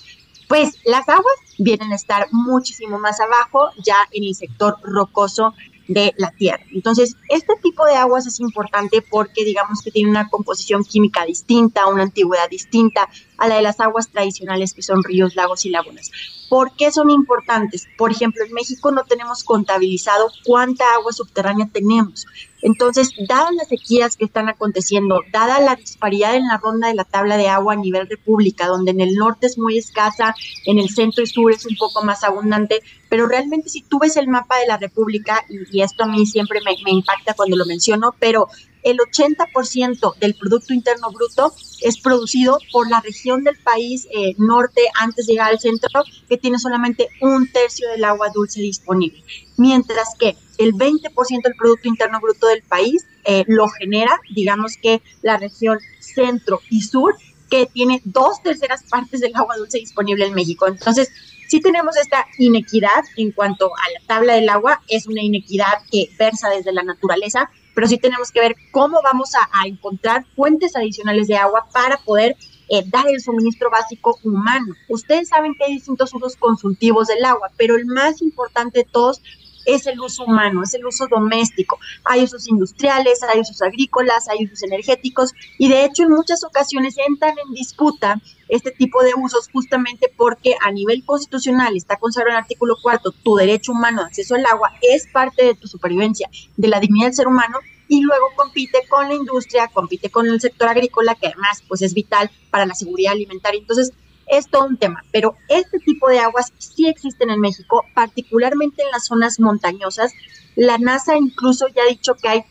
Pues 0.49 0.79
las 0.85 1.09
aguas 1.09 1.35
vienen 1.59 1.93
a 1.93 1.97
estar 1.97 2.27
muchísimo 2.31 2.99
más 2.99 3.21
abajo, 3.21 3.71
ya 3.85 3.97
en 4.11 4.25
el 4.25 4.35
sector 4.35 4.77
rocoso 4.83 5.55
de 5.93 6.15
la 6.17 6.31
tierra. 6.31 6.65
Entonces, 6.73 7.17
este 7.29 7.55
tipo 7.63 7.85
de 7.87 7.95
aguas 7.95 8.27
es 8.27 8.41
importante 8.41 9.03
porque 9.03 9.45
digamos 9.45 9.83
que 9.83 9.91
tiene 9.91 10.11
una 10.11 10.29
composición 10.29 10.85
química 10.85 11.25
distinta, 11.25 11.87
una 11.87 12.05
antigüedad 12.05 12.49
distinta 12.49 13.09
a 13.39 13.49
la 13.49 13.57
de 13.57 13.63
las 13.63 13.81
aguas 13.81 14.09
tradicionales 14.09 14.73
que 14.73 14.83
son 14.83 15.03
ríos, 15.03 15.35
lagos 15.35 15.65
y 15.65 15.71
lagunas. 15.71 16.11
¿Por 16.49 16.77
qué 16.77 16.93
son 16.93 17.11
importantes? 17.11 17.87
Por 17.97 18.11
ejemplo, 18.11 18.45
en 18.45 18.53
México 18.53 18.91
no 18.91 19.05
tenemos 19.05 19.43
contabilizado 19.43 20.29
cuánta 20.45 20.85
agua 20.95 21.13
subterránea 21.13 21.69
tenemos. 21.73 22.27
Entonces, 22.63 23.11
dadas 23.29 23.55
las 23.55 23.69
sequías 23.69 24.17
que 24.17 24.25
están 24.25 24.49
aconteciendo, 24.49 25.21
dada 25.33 25.61
la 25.61 25.75
disparidad 25.75 26.37
en 26.37 26.47
la 26.47 26.59
ronda 26.59 26.89
de 26.89 26.95
la 26.95 27.05
tabla 27.05 27.37
de 27.37 27.49
agua 27.49 27.75
a 27.75 27.77
nivel 27.77 28.09
república, 28.09 28.69
donde 28.69 28.93
en 28.93 29.01
el 29.01 29.17
norte 29.17 29.49
es 29.49 29.59
muy 29.59 29.79
escasa, 29.79 30.35
en 30.67 30.79
el 30.79 30.89
centro 30.89 31.23
y 31.23 31.27
sur 31.27 31.53
es 31.53 31.67
un 31.67 31.77
poco 31.77 32.05
más 32.05 32.23
abundante, 32.23 32.81
pero 33.09 33.27
realmente 33.27 33.69
si 33.69 33.83
tú 33.83 33.99
ves 33.99 34.17
el 34.17 34.29
mapa 34.29 34.59
de 34.59 34.69
la 34.69 34.79
república, 34.79 35.45
y, 35.49 35.83
esto 35.83 36.05
a 36.05 36.07
mí 36.07 36.25
siempre 36.25 36.61
me, 36.65 36.77
me 36.85 36.93
impacta 36.93 37.35
cuando 37.35 37.57
lo 37.57 37.67
menciono, 37.67 38.15
pero 38.19 38.49
el 38.83 38.99
80% 38.99 40.17
del 40.19 40.35
Producto 40.35 40.75
Interno 40.75 41.11
Bruto 41.13 41.53
es 41.83 42.01
producido 42.01 42.59
por 42.73 42.91
la 42.91 43.01
región 43.01 43.45
del 43.45 43.57
país 43.59 44.07
eh, 44.13 44.35
norte 44.39 44.83
antes 44.99 45.27
de 45.27 45.35
llegar 45.35 45.51
al 45.51 45.61
centro, 45.61 46.03
que 46.29 46.37
tiene 46.37 46.59
solamente 46.59 47.09
un 47.21 47.51
tercio 47.51 47.89
del 47.91 48.05
agua 48.05 48.31
dulce 48.35 48.61
disponible. 48.61 49.23
Mientras 49.57 50.15
que 50.19 50.37
el 50.65 50.75
20% 50.75 51.43
del 51.43 51.55
Producto 51.55 51.89
Interno 51.89 52.21
Bruto 52.21 52.47
del 52.47 52.63
país 52.63 53.07
eh, 53.25 53.45
lo 53.47 53.69
genera, 53.69 54.21
digamos 54.35 54.77
que 54.77 55.03
la 55.23 55.37
región 55.37 55.79
centro 56.01 56.61
y 56.71 56.83
sur, 56.83 57.15
que 57.51 57.67
tiene 57.67 58.01
dos 58.05 58.43
terceras 58.43 58.83
partes 58.85 59.21
del 59.21 59.37
agua 59.37 59.57
dulce 59.57 59.79
disponible 59.79 60.25
en 60.25 60.35
México. 60.35 60.67
Entonces, 60.67 61.11
sí 61.49 61.61
tenemos 61.61 61.97
esta 61.99 62.27
inequidad 62.39 63.05
en 63.17 63.31
cuanto 63.31 63.67
a 63.67 63.91
la 63.93 64.07
tabla 64.07 64.35
del 64.35 64.49
agua, 64.49 64.81
es 64.89 65.07
una 65.07 65.23
inequidad 65.23 65.83
que 65.91 66.09
versa 66.19 66.49
desde 66.49 66.73
la 66.73 66.83
naturaleza, 66.83 67.51
pero 67.75 67.87
sí 67.87 67.99
tenemos 67.99 68.31
que 68.31 68.41
ver 68.41 68.57
cómo 68.71 69.01
vamos 69.03 69.33
a, 69.35 69.67
encontrar 69.67 70.25
fuentes 70.35 70.75
adicionales 70.77 71.29
de 71.29 71.37
agua 71.37 71.67
para 71.73 71.99
poder 71.99 72.37
eh, 72.69 72.85
dar 72.87 73.07
el 73.09 73.21
suministro 73.21 73.71
básico 73.71 74.19
humano. 74.25 74.75
Ustedes 74.89 75.29
saben 75.29 75.55
que 75.55 75.65
hay 75.65 75.75
distintos 75.75 76.15
usos 76.15 76.37
consultivos 76.37 77.09
del 77.09 77.25
agua, 77.25 77.51
pero 77.59 77.77
el 77.77 77.85
más 77.85 78.23
importante 78.23 78.81
de 78.81 78.85
todos 78.91 79.21
es 79.65 79.87
el 79.87 80.01
uso 80.01 80.25
humano, 80.25 80.63
es 80.63 80.75
el 80.75 80.85
uso 80.87 81.07
doméstico. 81.09 81.79
Hay 82.05 82.23
usos 82.23 82.49
industriales, 82.49 83.23
hay 83.23 83.41
usos 83.41 83.63
agrícolas, 83.63 84.29
hay 84.29 84.45
usos 84.45 84.63
energéticos 84.63 85.33
y 85.59 85.69
de 85.69 85.85
hecho 85.85 86.05
en 86.05 86.11
muchas 86.11 86.45
ocasiones 86.45 86.97
entran 87.07 87.35
en 87.39 87.55
disputa 87.55 88.21
este 88.49 88.71
tipo 88.71 89.03
de 89.03 89.13
usos 89.17 89.49
justamente 89.53 90.13
porque 90.17 90.57
a 90.61 90.71
nivel 90.71 91.05
constitucional 91.05 91.77
está 91.77 91.97
consagrado 91.97 92.33
en 92.33 92.37
el 92.37 92.43
artículo 92.43 92.77
cuarto, 92.83 93.13
tu 93.13 93.37
derecho 93.37 93.73
humano 93.73 94.03
de 94.03 94.09
acceso 94.09 94.35
al 94.35 94.45
agua 94.47 94.73
es 94.83 95.07
parte 95.13 95.45
de 95.45 95.55
tu 95.55 95.69
supervivencia, 95.69 96.29
de 96.57 96.69
la 96.69 96.81
dignidad 96.81 97.07
del 97.07 97.15
ser 97.15 97.29
humano 97.29 97.59
y 97.89 98.01
luego 98.01 98.27
compite 98.37 98.87
con 98.89 99.09
la 99.09 99.15
industria, 99.15 99.69
compite 99.69 100.11
con 100.11 100.27
el 100.27 100.41
sector 100.41 100.69
agrícola 100.69 101.15
que 101.15 101.27
además 101.27 101.63
pues 101.69 101.83
es 101.83 101.95
vital 101.95 102.31
para 102.51 102.67
la 102.67 102.75
seguridad 102.75 103.13
alimentaria. 103.13 103.61
Entonces, 103.61 103.93
es 104.33 104.49
todo 104.49 104.67
un 104.67 104.79
tema, 104.79 105.05
pero 105.13 105.37
este 105.49 105.79
tipo 105.79 106.09
de 106.09 106.19
aguas 106.19 106.53
sí 106.59 106.89
existen 106.89 107.31
en 107.31 107.41
México, 107.41 107.85
particularmente 107.95 108.83
en 108.83 108.91
las 108.91 109.07
zonas 109.07 109.39
montañosas. 109.39 110.13
La 110.57 110.79
NASA 110.79 111.17
incluso 111.17 111.69
ya 111.69 111.83
ha 111.83 111.89
dicho 111.89 112.15
que 112.15 112.29
hay 112.29 112.45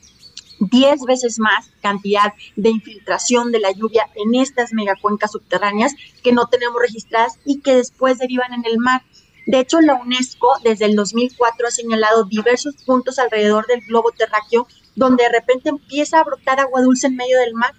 10 0.59 1.01
veces 1.05 1.39
más 1.39 1.71
cantidad 1.81 2.33
de 2.55 2.69
infiltración 2.69 3.51
de 3.51 3.59
la 3.59 3.71
lluvia 3.71 4.07
en 4.15 4.35
estas 4.35 4.73
megacuencas 4.73 5.31
subterráneas 5.31 5.93
que 6.23 6.31
no 6.31 6.45
tenemos 6.47 6.79
registradas 6.79 7.39
y 7.45 7.61
que 7.61 7.75
después 7.75 8.19
derivan 8.19 8.53
en 8.53 8.65
el 8.65 8.77
mar. 8.77 9.01
De 9.47 9.59
hecho, 9.59 9.81
la 9.81 9.95
UNESCO 9.95 10.49
desde 10.63 10.85
el 10.85 10.95
2004 10.95 11.67
ha 11.67 11.71
señalado 11.71 12.25
diversos 12.25 12.75
puntos 12.85 13.17
alrededor 13.17 13.65
del 13.65 13.81
globo 13.81 14.11
terráqueo 14.11 14.67
donde 14.95 15.23
de 15.23 15.29
repente 15.29 15.69
empieza 15.69 16.19
a 16.19 16.23
brotar 16.23 16.59
agua 16.59 16.81
dulce 16.81 17.07
en 17.07 17.15
medio 17.15 17.39
del 17.39 17.55
mar. 17.55 17.73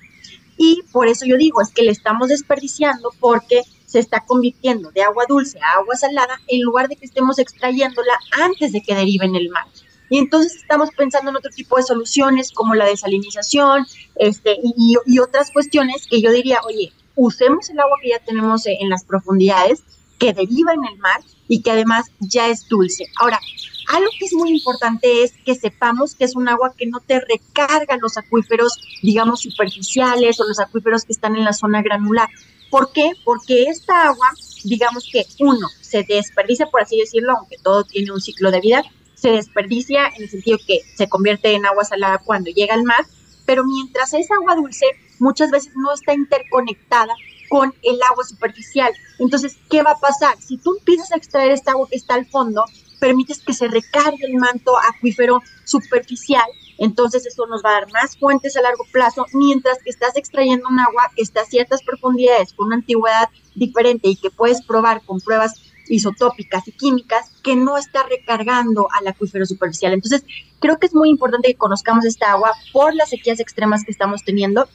Y 0.56 0.82
por 0.92 1.06
eso 1.06 1.24
yo 1.24 1.36
digo, 1.36 1.60
es 1.60 1.70
que 1.70 1.82
le 1.82 1.92
estamos 1.92 2.28
desperdiciando 2.28 3.10
porque 3.20 3.62
se 3.92 3.98
está 3.98 4.24
convirtiendo 4.24 4.90
de 4.90 5.02
agua 5.02 5.26
dulce 5.28 5.58
a 5.60 5.80
agua 5.80 5.94
salada 5.96 6.40
en 6.48 6.62
lugar 6.62 6.88
de 6.88 6.96
que 6.96 7.04
estemos 7.04 7.38
extrayéndola 7.38 8.18
antes 8.40 8.72
de 8.72 8.82
que 8.82 8.94
derive 8.94 9.26
en 9.26 9.36
el 9.36 9.50
mar. 9.50 9.64
Y 10.08 10.18
entonces 10.18 10.56
estamos 10.56 10.90
pensando 10.96 11.30
en 11.30 11.36
otro 11.36 11.50
tipo 11.50 11.76
de 11.76 11.82
soluciones 11.82 12.52
como 12.52 12.74
la 12.74 12.86
desalinización 12.86 13.86
este, 14.16 14.56
y, 14.62 14.96
y 15.06 15.18
otras 15.18 15.50
cuestiones 15.50 16.06
que 16.06 16.22
yo 16.22 16.32
diría, 16.32 16.60
oye, 16.66 16.92
usemos 17.14 17.68
el 17.68 17.80
agua 17.80 17.98
que 18.02 18.10
ya 18.10 18.18
tenemos 18.18 18.62
en 18.66 18.88
las 18.88 19.04
profundidades, 19.04 19.82
que 20.18 20.32
deriva 20.32 20.72
en 20.72 20.84
el 20.84 20.98
mar 20.98 21.20
y 21.48 21.60
que 21.60 21.70
además 21.70 22.06
ya 22.20 22.48
es 22.48 22.66
dulce. 22.68 23.06
Ahora, 23.16 23.40
algo 23.88 24.08
que 24.18 24.26
es 24.26 24.32
muy 24.32 24.50
importante 24.50 25.22
es 25.22 25.32
que 25.44 25.54
sepamos 25.54 26.14
que 26.14 26.24
es 26.24 26.36
un 26.36 26.48
agua 26.48 26.74
que 26.76 26.86
no 26.86 27.00
te 27.00 27.20
recarga 27.20 27.96
los 28.00 28.16
acuíferos, 28.16 28.80
digamos, 29.02 29.40
superficiales 29.40 30.40
o 30.40 30.44
los 30.44 30.60
acuíferos 30.60 31.04
que 31.04 31.12
están 31.12 31.36
en 31.36 31.44
la 31.44 31.52
zona 31.52 31.82
granular. 31.82 32.28
¿Por 32.72 32.90
qué? 32.90 33.12
Porque 33.22 33.64
esta 33.64 34.06
agua, 34.08 34.28
digamos 34.64 35.06
que 35.12 35.26
uno, 35.40 35.68
se 35.82 36.04
desperdicia, 36.04 36.64
por 36.70 36.80
así 36.80 36.96
decirlo, 36.96 37.34
aunque 37.36 37.58
todo 37.58 37.84
tiene 37.84 38.10
un 38.12 38.20
ciclo 38.22 38.50
de 38.50 38.60
vida, 38.60 38.82
se 39.14 39.30
desperdicia 39.30 40.06
en 40.16 40.22
el 40.22 40.30
sentido 40.30 40.56
que 40.66 40.80
se 40.96 41.06
convierte 41.06 41.52
en 41.52 41.66
agua 41.66 41.84
salada 41.84 42.22
cuando 42.24 42.50
llega 42.50 42.72
al 42.72 42.84
mar, 42.84 43.04
pero 43.44 43.62
mientras 43.62 44.14
esa 44.14 44.36
agua 44.36 44.54
dulce 44.54 44.86
muchas 45.18 45.50
veces 45.50 45.74
no 45.76 45.92
está 45.92 46.14
interconectada 46.14 47.14
con 47.50 47.74
el 47.82 48.02
agua 48.10 48.24
superficial. 48.24 48.90
Entonces, 49.18 49.58
¿qué 49.68 49.82
va 49.82 49.90
a 49.90 50.00
pasar? 50.00 50.40
Si 50.40 50.56
tú 50.56 50.74
empiezas 50.78 51.12
a 51.12 51.16
extraer 51.18 51.50
esta 51.50 51.72
agua 51.72 51.86
que 51.90 51.96
está 51.96 52.14
al 52.14 52.24
fondo, 52.24 52.64
permites 52.98 53.40
que 53.40 53.52
se 53.52 53.68
recargue 53.68 54.24
el 54.24 54.36
manto 54.36 54.72
acuífero 54.78 55.42
superficial 55.64 56.46
entonces 56.78 57.26
eso 57.26 57.46
nos 57.46 57.62
va 57.64 57.70
a 57.70 57.80
dar 57.80 57.92
más 57.92 58.16
fuentes 58.16 58.56
a 58.56 58.62
largo 58.62 58.84
plazo, 58.92 59.26
mientras 59.32 59.78
que 59.82 59.90
estás 59.90 60.16
extrayendo 60.16 60.68
un 60.68 60.78
agua 60.78 61.10
que 61.14 61.22
está 61.22 61.42
a 61.42 61.46
ciertas 61.46 61.82
profundidades 61.82 62.52
con 62.52 62.66
una 62.66 62.76
antigüedad 62.76 63.28
diferente 63.54 64.08
y 64.08 64.16
que 64.16 64.30
puedes 64.30 64.62
probar 64.62 65.02
con 65.04 65.20
pruebas 65.20 65.60
isotópicas 65.88 66.66
y 66.68 66.72
químicas 66.72 67.30
que 67.42 67.56
no 67.56 67.76
está 67.76 68.04
recargando 68.04 68.88
al 68.92 69.06
acuífero 69.06 69.44
superficial. 69.46 69.92
Entonces, 69.92 70.24
creo 70.60 70.78
que 70.78 70.86
es 70.86 70.94
muy 70.94 71.10
importante 71.10 71.48
que 71.48 71.56
conozcamos 71.56 72.04
esta 72.04 72.32
agua 72.32 72.52
por 72.72 72.94
las 72.94 73.10
sequías 73.10 73.40
extremas 73.40 73.84
que 73.84 73.92
estamos 73.92 74.22
teniendo 74.24 74.68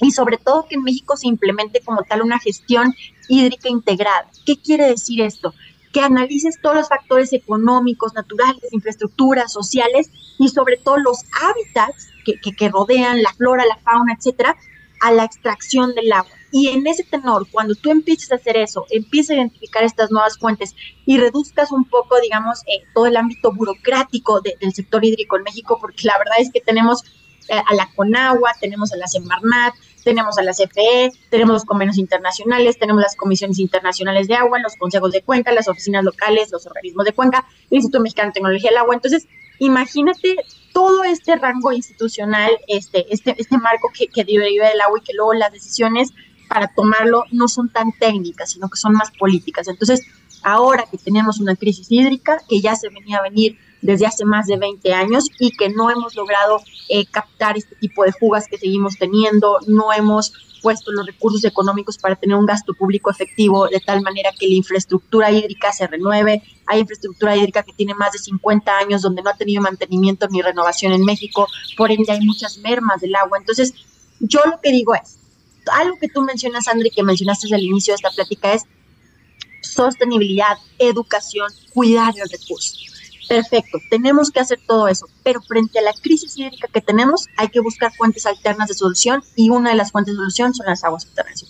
y 0.00 0.12
sobre 0.12 0.38
todo 0.38 0.66
que 0.68 0.76
en 0.76 0.82
México 0.82 1.16
se 1.16 1.28
implemente 1.28 1.80
como 1.80 2.02
tal 2.02 2.22
una 2.22 2.38
gestión 2.38 2.94
hídrica 3.28 3.68
integrada. 3.68 4.28
¿Qué 4.46 4.56
quiere 4.56 4.86
decir 4.86 5.20
esto? 5.20 5.54
Analices 6.00 6.60
todos 6.60 6.76
los 6.76 6.88
factores 6.88 7.32
económicos, 7.32 8.14
naturales, 8.14 8.62
infraestructuras, 8.72 9.52
sociales 9.52 10.10
y 10.38 10.48
sobre 10.48 10.76
todo 10.76 10.98
los 10.98 11.24
hábitats 11.42 12.08
que, 12.24 12.68
rodean 12.68 13.22
la 13.22 13.32
flora, 13.32 13.64
la 13.66 13.78
fauna, 13.78 14.14
etcétera, 14.14 14.56
a 15.00 15.12
la 15.12 15.24
extracción 15.24 15.94
del 15.94 16.12
agua. 16.12 16.30
Y 16.50 16.68
en 16.68 16.86
ese 16.86 17.04
tenor, 17.04 17.46
cuando 17.50 17.74
tú 17.74 17.90
empieces 17.90 18.32
a 18.32 18.36
hacer 18.36 18.56
eso, 18.56 18.86
empieces 18.90 19.30
a 19.30 19.34
identificar 19.40 19.84
estas 19.84 20.10
nuevas 20.10 20.38
fuentes 20.38 20.74
y 21.06 21.18
reduzcas 21.18 21.72
un 21.72 21.84
poco, 21.84 22.18
digamos, 22.20 22.60
eh, 22.66 22.84
todo 22.94 23.06
el 23.06 23.16
ámbito 23.16 23.52
burocrático 23.52 24.40
del 24.40 24.72
sector 24.72 25.04
hídrico 25.04 25.36
en 25.36 25.44
México, 25.44 25.78
porque 25.80 26.06
la 26.06 26.18
verdad 26.18 26.36
es 26.38 26.50
que 26.50 26.60
tenemos 26.60 27.04
a 27.50 27.74
la 27.74 27.88
Conagua, 27.94 28.52
tenemos 28.60 28.92
a 28.92 28.96
la 28.96 29.06
Semarnat, 29.06 29.74
tenemos 30.04 30.38
a 30.38 30.42
la 30.42 30.52
CFE, 30.52 31.12
tenemos 31.30 31.54
los 31.54 31.64
convenios 31.64 31.98
internacionales, 31.98 32.78
tenemos 32.78 33.02
las 33.02 33.16
comisiones 33.16 33.58
internacionales 33.58 34.28
de 34.28 34.34
agua, 34.34 34.58
los 34.58 34.76
consejos 34.76 35.12
de 35.12 35.22
cuenca, 35.22 35.52
las 35.52 35.68
oficinas 35.68 36.04
locales, 36.04 36.50
los 36.50 36.66
organismos 36.66 37.04
de 37.04 37.12
cuenca, 37.12 37.46
el 37.70 37.76
Instituto 37.76 38.00
Mexicano 38.00 38.28
de 38.28 38.34
Tecnología 38.34 38.70
del 38.70 38.78
Agua. 38.78 38.94
Entonces, 38.94 39.26
imagínate 39.58 40.36
todo 40.72 41.04
este 41.04 41.36
rango 41.36 41.72
institucional, 41.72 42.52
este, 42.68 43.06
este, 43.12 43.34
este 43.36 43.58
marco 43.58 43.90
que, 43.92 44.06
que 44.06 44.24
deriva 44.24 44.68
del 44.68 44.80
agua 44.80 44.98
y 45.00 45.04
que 45.04 45.12
luego 45.14 45.34
las 45.34 45.52
decisiones 45.52 46.10
para 46.48 46.68
tomarlo 46.68 47.24
no 47.30 47.48
son 47.48 47.68
tan 47.68 47.92
técnicas, 47.92 48.52
sino 48.52 48.68
que 48.68 48.76
son 48.76 48.92
más 48.92 49.10
políticas. 49.18 49.68
Entonces, 49.68 50.06
ahora 50.42 50.84
que 50.90 50.98
tenemos 50.98 51.40
una 51.40 51.56
crisis 51.56 51.90
hídrica 51.90 52.40
que 52.48 52.60
ya 52.60 52.74
se 52.76 52.88
venía 52.88 53.18
a 53.18 53.22
venir 53.22 53.58
desde 53.80 54.06
hace 54.06 54.24
más 54.24 54.46
de 54.46 54.56
20 54.56 54.92
años 54.92 55.26
y 55.38 55.50
que 55.50 55.68
no 55.68 55.90
hemos 55.90 56.14
logrado 56.14 56.60
eh, 56.88 57.06
captar 57.06 57.56
este 57.56 57.76
tipo 57.76 58.04
de 58.04 58.12
fugas 58.12 58.46
que 58.48 58.58
seguimos 58.58 58.96
teniendo, 58.98 59.58
no 59.66 59.92
hemos 59.92 60.32
puesto 60.60 60.90
los 60.90 61.06
recursos 61.06 61.44
económicos 61.44 61.98
para 61.98 62.16
tener 62.16 62.36
un 62.36 62.46
gasto 62.46 62.74
público 62.74 63.10
efectivo 63.10 63.68
de 63.68 63.80
tal 63.80 64.02
manera 64.02 64.30
que 64.38 64.48
la 64.48 64.54
infraestructura 64.54 65.30
hídrica 65.30 65.72
se 65.72 65.86
renueve. 65.86 66.42
Hay 66.66 66.80
infraestructura 66.80 67.36
hídrica 67.36 67.62
que 67.62 67.72
tiene 67.72 67.94
más 67.94 68.12
de 68.12 68.18
50 68.18 68.76
años 68.78 69.02
donde 69.02 69.22
no 69.22 69.30
ha 69.30 69.36
tenido 69.36 69.62
mantenimiento 69.62 70.26
ni 70.28 70.42
renovación 70.42 70.92
en 70.92 71.04
México, 71.04 71.46
por 71.76 71.92
ende 71.92 72.12
hay 72.12 72.20
muchas 72.20 72.58
mermas 72.58 73.00
del 73.00 73.14
agua. 73.14 73.38
Entonces, 73.38 73.72
yo 74.20 74.40
lo 74.46 74.60
que 74.60 74.72
digo 74.72 74.94
es, 74.94 75.18
algo 75.72 75.96
que 75.98 76.08
tú 76.08 76.22
mencionas, 76.22 76.66
André, 76.68 76.90
que 76.90 77.02
mencionaste 77.02 77.54
al 77.54 77.62
inicio 77.62 77.92
de 77.92 77.96
esta 77.96 78.10
plática 78.10 78.54
es 78.54 78.64
sostenibilidad, 79.60 80.56
educación, 80.78 81.48
cuidar 81.74 82.14
el 82.18 82.28
recurso. 82.28 82.78
Perfecto, 83.28 83.78
tenemos 83.90 84.30
que 84.30 84.40
hacer 84.40 84.58
todo 84.66 84.88
eso, 84.88 85.06
pero 85.22 85.42
frente 85.42 85.78
a 85.78 85.82
la 85.82 85.92
crisis 85.92 86.36
hídrica 86.38 86.66
que 86.72 86.80
tenemos, 86.80 87.26
hay 87.36 87.48
que 87.48 87.60
buscar 87.60 87.92
fuentes 87.94 88.24
alternas 88.24 88.68
de 88.68 88.74
solución 88.74 89.22
y 89.36 89.50
una 89.50 89.70
de 89.70 89.76
las 89.76 89.92
fuentes 89.92 90.14
de 90.14 90.18
solución 90.18 90.54
son 90.54 90.66
las 90.66 90.82
aguas 90.82 91.02
subterráneas. 91.02 91.44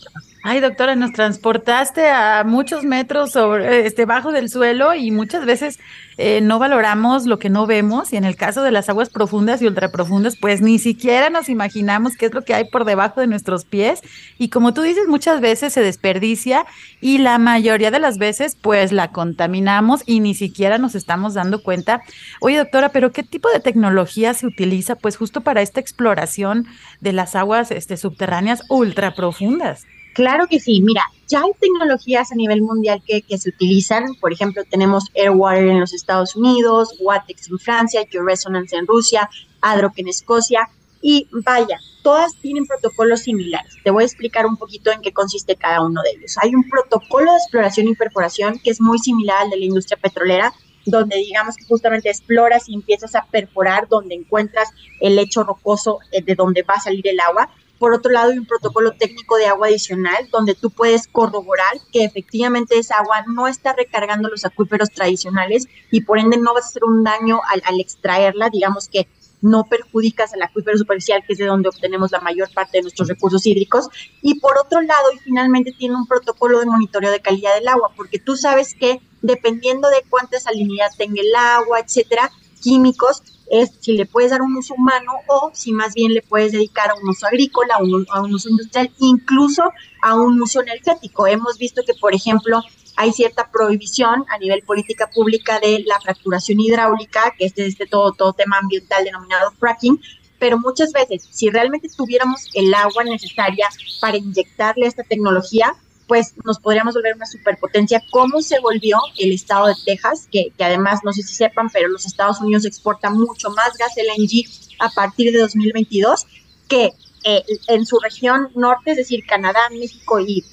Ay, 0.45 0.61
doctora, 0.61 0.95
nos 0.95 1.13
transportaste 1.13 2.09
a 2.09 2.45
muchos 2.45 2.85
metros 2.85 3.33
sobre, 3.33 3.87
este, 3.87 4.05
bajo 4.05 4.31
del 4.31 4.49
suelo 4.49 4.95
y 4.95 5.11
muchas 5.11 5.45
veces 5.45 5.81
eh, 6.17 6.41
no 6.41 6.61
valoramos 6.61 7.27
lo 7.27 7.41
que 7.41 7.51
no 7.51 7.67
vemos 7.67 8.13
y 8.13 8.17
en 8.17 8.25
el 8.25 8.37
caso 8.37 8.63
de 8.63 8.71
las 8.71 8.89
aguas 8.89 9.11
profundas 9.11 9.61
y 9.61 9.67
ultraprofundas, 9.67 10.37
pues 10.37 10.61
ni 10.61 10.79
siquiera 10.79 11.29
nos 11.29 11.49
imaginamos 11.49 12.17
qué 12.17 12.27
es 12.27 12.35
lo 12.35 12.45
que 12.45 12.55
hay 12.55 12.65
por 12.71 12.85
debajo 12.85 13.21
de 13.21 13.27
nuestros 13.27 13.65
pies 13.65 14.01
y 14.39 14.49
como 14.49 14.73
tú 14.75 14.83
dices, 14.83 15.09
muchas 15.09 15.41
veces 15.41 15.73
se 15.73 15.81
desperdicia 15.81 16.67
y 17.01 17.19
la 17.19 17.39
mayoría 17.39 17.91
de 17.91 17.99
las 17.99 18.19
veces 18.19 18.57
pues 18.61 18.93
la 18.93 19.11
contaminamos 19.11 20.03
y 20.07 20.21
ni 20.21 20.35
siquiera 20.35 20.79
nos 20.79 20.95
estamos 20.95 21.35
dando 21.35 21.65
cuenta. 21.65 22.03
Oye, 22.41 22.59
doctora, 22.59 22.91
pero 22.91 23.11
¿qué 23.11 23.25
tipo 23.25 23.49
de 23.51 23.59
tecnología 23.59 24.35
se 24.35 24.47
utiliza 24.47 24.95
pues 24.95 25.17
justo 25.17 25.41
para 25.41 25.63
esta 25.63 25.81
exploración 25.81 26.67
de 27.01 27.13
las 27.13 27.35
aguas 27.35 27.73
este, 27.73 27.97
subterráneas 27.97 28.63
ultraprofundas? 28.69 29.85
Claro 30.19 30.49
que 30.49 30.59
sí, 30.59 30.81
mira, 30.81 31.05
ya 31.29 31.43
hay 31.43 31.53
tecnologías 31.61 32.33
a 32.33 32.35
nivel 32.35 32.61
mundial 32.61 33.01
que, 33.07 33.39
se 33.39 33.51
utilizan, 33.51 34.17
por 34.21 34.33
ejemplo, 34.33 34.65
tenemos 34.69 35.05
Airwater 35.15 35.69
en 35.69 35.79
los 35.79 35.95
Estados 35.95 36.35
Unidos, 36.35 36.97
Watex 36.99 37.49
en 37.49 37.59
Francia, 37.61 38.03
Georesonance 38.11 38.75
en 38.75 38.89
Rusia, 38.89 39.31
Adroc 39.61 39.97
en 39.97 40.09
Escocia, 40.09 40.69
y 41.01 41.29
vaya, 41.31 41.79
todas 42.03 42.35
tienen 42.43 42.67
protocolos 42.67 43.21
similares. 43.21 43.73
Te 43.85 43.93
voy 43.93 44.03
a 44.03 44.07
explicar 44.07 44.45
un 44.45 44.57
poquito 44.57 44.91
en 44.91 45.03
qué 45.03 45.13
consiste 45.13 45.55
cada 45.55 45.87
uno 45.87 46.03
de 46.03 46.19
ellos. 46.19 46.35
Hay 46.43 46.53
un 46.53 46.69
protocolo 46.69 47.31
de 47.31 47.39
exploración 47.39 47.87
y 47.87 47.95
perforación 47.95 48.59
que 48.59 48.71
es 48.71 48.81
muy 48.81 48.99
similar 48.99 49.43
al 49.43 49.51
de 49.51 49.59
la 49.59 49.67
industria 49.67 50.01
petrolera, 50.03 50.53
donde 50.85 51.15
digamos 51.15 51.55
que 51.55 51.65
justamente 51.65 52.11
exploras 52.11 52.69
y 52.69 52.75
empiezas 52.75 53.15
a 53.15 53.25
perforar 53.31 53.87
donde 53.89 54.17
encuentras 54.17 54.69
el 55.01 55.15
lecho 55.15 55.45
rocoso 55.45 56.01
eh, 56.11 56.23
de 56.23 56.35
donde 56.35 56.63
va 56.63 56.75
a 56.75 56.81
salir 56.81 57.07
el 57.07 57.21
agua 57.21 57.49
por 57.79 57.95
otro 57.95 58.11
lado, 58.11 58.31
hay 58.31 58.39
un 58.39 58.47
protocolo 58.47 58.93
técnico 58.93 59.37
de 59.37 59.47
agua 59.47 59.69
adicional 59.69 60.29
donde 60.31 60.55
tú 60.55 60.71
puedes 60.71 61.07
corroborar 61.09 61.75
que 61.93 62.05
efectivamente 62.05 62.79
esa 62.79 62.97
agua 62.97 63.25
no 63.27 63.47
está 63.47 63.73
recargando 63.73 64.29
los 64.29 64.45
acuíferos 64.45 64.91
tradicionales 64.91 65.67
y 65.91 66.03
por 66.03 66.19
ende 66.19 66.37
no 66.39 66.55
vas 66.55 66.65
a 66.65 66.69
hacer 66.69 66.85
un 66.85 67.05
daño 67.05 67.41
al, 67.51 67.63
al 67.65 67.81
extraerla, 67.81 68.51
digamos 68.51 68.89
que 68.89 69.09
no 69.41 69.65
perjudicas 69.65 70.35
al 70.35 70.43
acuífero 70.43 70.77
superficial, 70.79 71.23
que 71.27 71.33
es 71.35 71.39
de 71.39 71.47
donde 71.47 71.69
obtenemos 71.69 72.11
la 72.11 72.21
mayor 72.21 72.53
parte 72.53 72.79
de 72.79 72.83
nuestros 72.83 73.09
recursos 73.09 73.47
hídricos. 73.47 73.89
Y 74.23 74.41
por 74.41 74.59
otro 74.59 74.81
lado, 74.81 75.13
y 75.15 75.19
finalmente 75.19 75.73
tiene 75.73 75.95
un 75.95 76.07
protocolo 76.07 76.59
de 76.61 76.67
monitoreo 76.67 77.11
de 77.11 77.21
calidad 77.21 77.55
del 77.55 77.69
agua, 77.69 77.93
porque 77.97 78.19
tú 78.19 78.37
sabes 78.37 78.75
que 78.75 79.01
dependiendo 79.23 79.89
de 79.89 80.05
cuánta 80.09 80.41
salinidad 80.41 80.89
tenga 80.97 81.21
el 81.21 81.35
agua, 81.35 81.81
etcétera, 81.81 82.31
químicos, 82.61 83.23
es 83.51 83.71
si 83.81 83.93
le 83.93 84.07
puedes 84.07 84.31
dar 84.31 84.43
un 84.43 84.57
uso 84.57 84.75
humano 84.75 85.13
o 85.27 85.51
si 85.55 85.73
más 85.73 85.95
bien 85.95 86.13
le 86.13 86.23
puedes 86.23 86.53
dedicar 86.53 86.91
a 86.91 86.95
un 86.95 87.09
uso 87.09 87.27
agrícola, 87.27 87.77
a 87.77 87.83
un, 87.83 88.07
a 88.11 88.21
un 88.21 88.35
uso 88.35 88.49
industrial, 88.49 88.91
incluso 88.99 89.63
a 90.03 90.15
un 90.17 90.41
uso 90.41 90.61
energético. 90.61 91.27
Hemos 91.27 91.59
visto 91.59 91.83
que, 91.87 91.95
por 91.95 92.15
ejemplo, 92.15 92.63
hay 92.97 93.13
cierta 93.13 93.51
prohibición 93.51 94.25
a 94.29 94.39
nivel 94.39 94.63
política 94.63 95.09
pública 95.09 95.61
de 95.61 95.85
la 95.87 96.01
fracturación 96.01 96.61
hidráulica, 96.61 97.33
que 97.39 97.47
es 97.47 97.53
este 97.57 97.87
todo, 97.87 98.13
todo 98.13 98.33
tema 98.33 98.59
ambiental 98.59 99.05
denominado 99.05 99.53
fracking, 99.53 100.01
pero 100.39 100.59
muchas 100.59 100.93
veces, 100.93 101.27
si 101.31 101.51
realmente 101.51 101.89
tuviéramos 101.97 102.49
el 102.55 102.73
agua 102.75 103.05
necesaria 103.05 103.69
para 104.01 104.17
inyectarle 104.17 104.87
esta 104.87 105.03
tecnología, 105.03 105.75
pues 106.09 106.35
nos 106.45 106.59
podríamos 106.59 106.95
volver 106.95 107.15
una 107.15 107.27
superpotencia, 107.27 108.03
como 108.11 108.41
se 108.41 108.59
volvió 108.61 108.99
el 109.19 109.33
estado 109.33 109.67
de 109.67 109.75
Texas, 109.85 110.27
que, 110.33 110.53
además, 110.59 111.01
no 111.05 111.13
sé 111.13 111.23
si 111.23 111.35
sepan, 111.35 111.69
pero 111.71 111.89
los 111.89 112.07
Estados 112.07 112.41
Unidos 112.41 112.65
exportan 112.65 113.17
mucho 113.17 113.51
más 113.51 113.77
gas 113.77 113.93
LNG 113.97 114.49
a 114.81 114.89
partir 114.91 115.33
de 115.33 115.39
2022 115.39 116.27
que 116.67 116.93
eh, 117.25 117.45
en 117.69 117.85
su 117.85 117.99
región 118.01 118.49
norte, 118.55 118.93
es 118.93 118.97
decir, 118.97 119.25
Canadá, 119.27 119.61
México 119.71 120.19
y, 120.19 120.45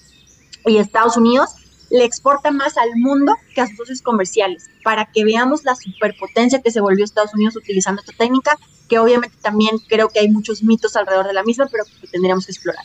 y 0.66 0.78
Estados 0.78 1.16
Unidos, 1.16 1.52
le 1.90 2.04
exporta 2.04 2.52
más 2.52 2.78
al 2.78 2.90
mundo 2.96 3.36
que 3.54 3.62
a 3.62 3.68
sus 3.68 3.78
socios 3.78 4.02
comerciales, 4.02 4.70
para 4.84 5.06
que 5.06 5.24
veamos 5.24 5.64
la 5.64 5.76
superpotencia 5.76 6.62
que 6.62 6.72
se 6.72 6.82
volvió 6.82 7.06
Estados 7.06 7.34
Unidos 7.34 7.56
utilizando 7.56 8.02
esta 8.02 8.14
técnica, 8.18 8.58
que 8.90 9.00
obviamente 9.00 9.38
también 9.42 9.78
creo 9.88 10.10
que 10.10 10.20
hay 10.20 10.30
muchos 10.30 10.64
mitos 10.64 10.96
alrededor 10.96 11.28
de 11.28 11.34
la 11.34 11.44
misma, 11.44 11.68
pero 11.72 11.86
que 12.02 12.08
tendríamos 12.08 12.46
que 12.46 12.52
explorar. 12.52 12.84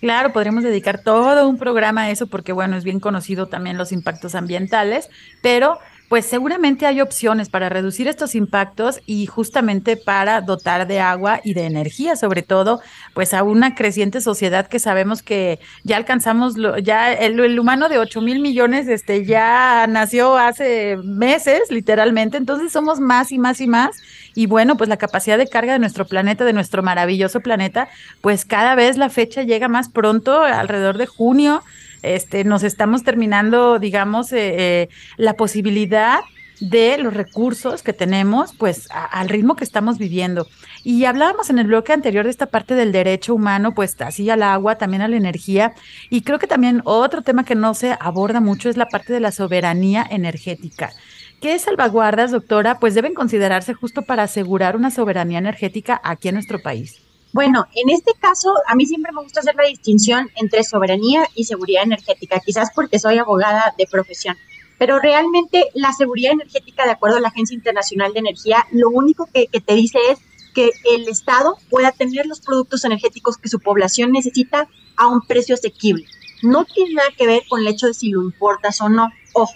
Claro, 0.00 0.32
podríamos 0.32 0.62
dedicar 0.62 1.02
todo 1.02 1.48
un 1.48 1.58
programa 1.58 2.02
a 2.02 2.10
eso 2.10 2.26
porque, 2.26 2.52
bueno, 2.52 2.76
es 2.76 2.84
bien 2.84 3.00
conocido 3.00 3.46
también 3.46 3.78
los 3.78 3.92
impactos 3.92 4.34
ambientales, 4.34 5.08
pero 5.42 5.78
pues 6.08 6.24
seguramente 6.24 6.86
hay 6.86 7.00
opciones 7.00 7.48
para 7.48 7.68
reducir 7.68 8.06
estos 8.06 8.34
impactos 8.34 9.00
y 9.06 9.26
justamente 9.26 9.96
para 9.96 10.40
dotar 10.40 10.86
de 10.86 11.00
agua 11.00 11.40
y 11.42 11.54
de 11.54 11.64
energía, 11.64 12.14
sobre 12.14 12.42
todo, 12.42 12.80
pues 13.12 13.34
a 13.34 13.42
una 13.42 13.74
creciente 13.74 14.20
sociedad 14.20 14.68
que 14.68 14.78
sabemos 14.78 15.22
que 15.22 15.58
ya 15.82 15.96
alcanzamos, 15.96 16.56
lo, 16.56 16.78
ya 16.78 17.12
el, 17.12 17.58
humano 17.58 17.88
de 17.88 17.98
8 17.98 18.20
mil 18.20 18.40
millones 18.40 18.86
este, 18.86 19.24
ya 19.24 19.86
nació 19.88 20.36
hace 20.36 20.96
meses, 21.02 21.62
literalmente, 21.70 22.36
entonces 22.36 22.70
somos 22.70 23.00
más 23.00 23.32
y 23.32 23.38
más 23.38 23.60
y 23.60 23.66
más. 23.66 23.96
Y 24.36 24.46
bueno, 24.46 24.76
pues 24.76 24.88
la 24.88 24.98
capacidad 24.98 25.38
de 25.38 25.48
carga 25.48 25.72
de 25.72 25.80
nuestro 25.80 26.06
planeta, 26.06 26.44
de 26.44 26.52
nuestro 26.52 26.84
maravilloso 26.84 27.40
planeta, 27.40 27.88
pues 28.20 28.44
cada 28.44 28.76
vez 28.76 28.96
la 28.96 29.10
fecha 29.10 29.42
llega 29.42 29.66
más 29.66 29.88
pronto, 29.88 30.42
alrededor 30.42 30.98
de 30.98 31.06
junio 31.06 31.64
este, 32.06 32.44
nos 32.44 32.62
estamos 32.62 33.02
terminando, 33.02 33.80
digamos, 33.80 34.32
eh, 34.32 34.54
eh, 34.58 34.88
la 35.16 35.34
posibilidad 35.34 36.20
de 36.60 36.98
los 36.98 37.12
recursos 37.12 37.82
que 37.82 37.92
tenemos, 37.92 38.54
pues 38.56 38.88
al 38.90 39.28
ritmo 39.28 39.56
que 39.56 39.64
estamos 39.64 39.98
viviendo. 39.98 40.46
Y 40.84 41.04
hablábamos 41.04 41.50
en 41.50 41.58
el 41.58 41.66
bloque 41.66 41.92
anterior 41.92 42.24
de 42.24 42.30
esta 42.30 42.46
parte 42.46 42.74
del 42.74 42.92
derecho 42.92 43.34
humano, 43.34 43.74
pues 43.74 44.00
así 44.00 44.30
al 44.30 44.42
agua, 44.42 44.78
también 44.78 45.02
a 45.02 45.08
la 45.08 45.16
energía. 45.16 45.74
Y 46.08 46.22
creo 46.22 46.38
que 46.38 46.46
también 46.46 46.80
otro 46.84 47.22
tema 47.22 47.44
que 47.44 47.56
no 47.56 47.74
se 47.74 47.96
aborda 47.98 48.40
mucho 48.40 48.70
es 48.70 48.76
la 48.76 48.86
parte 48.86 49.12
de 49.12 49.20
la 49.20 49.32
soberanía 49.32 50.06
energética. 50.08 50.92
¿Qué 51.40 51.58
salvaguardas, 51.58 52.30
doctora, 52.30 52.80
pues 52.80 52.94
deben 52.94 53.14
considerarse 53.14 53.74
justo 53.74 54.02
para 54.02 54.22
asegurar 54.22 54.74
una 54.74 54.90
soberanía 54.90 55.38
energética 55.38 56.00
aquí 56.02 56.28
en 56.28 56.34
nuestro 56.34 56.62
país? 56.62 57.02
Bueno, 57.32 57.66
en 57.74 57.90
este 57.90 58.12
caso, 58.18 58.54
a 58.66 58.74
mí 58.74 58.86
siempre 58.86 59.12
me 59.12 59.22
gusta 59.22 59.40
hacer 59.40 59.54
la 59.54 59.68
distinción 59.68 60.30
entre 60.36 60.64
soberanía 60.64 61.24
y 61.34 61.44
seguridad 61.44 61.82
energética, 61.82 62.40
quizás 62.40 62.70
porque 62.74 62.98
soy 62.98 63.18
abogada 63.18 63.74
de 63.76 63.86
profesión. 63.86 64.36
Pero 64.78 64.98
realmente 64.98 65.66
la 65.74 65.92
seguridad 65.92 66.32
energética, 66.32 66.84
de 66.84 66.92
acuerdo 66.92 67.18
a 67.18 67.20
la 67.20 67.28
Agencia 67.28 67.54
Internacional 67.54 68.14
de 68.14 68.20
Energía, 68.20 68.66
lo 68.72 68.88
único 68.88 69.28
que, 69.32 69.48
te 69.48 69.74
dice 69.74 69.98
es 70.10 70.18
que 70.54 70.70
el 70.94 71.08
Estado 71.08 71.58
pueda 71.68 71.92
tener 71.92 72.24
los 72.24 72.40
productos 72.40 72.84
energéticos 72.86 73.36
que 73.36 73.50
su 73.50 73.60
población 73.60 74.12
necesita 74.12 74.68
a 74.96 75.06
un 75.06 75.20
precio 75.20 75.54
asequible. 75.54 76.06
No 76.42 76.64
tiene 76.64 76.94
nada 76.94 77.08
que 77.16 77.26
ver 77.26 77.42
con 77.48 77.60
el 77.60 77.68
hecho 77.68 77.86
de 77.86 77.94
si 77.94 78.10
lo 78.10 78.22
importas 78.22 78.80
o 78.80 78.88
no. 78.88 79.10
Ojo, 79.34 79.52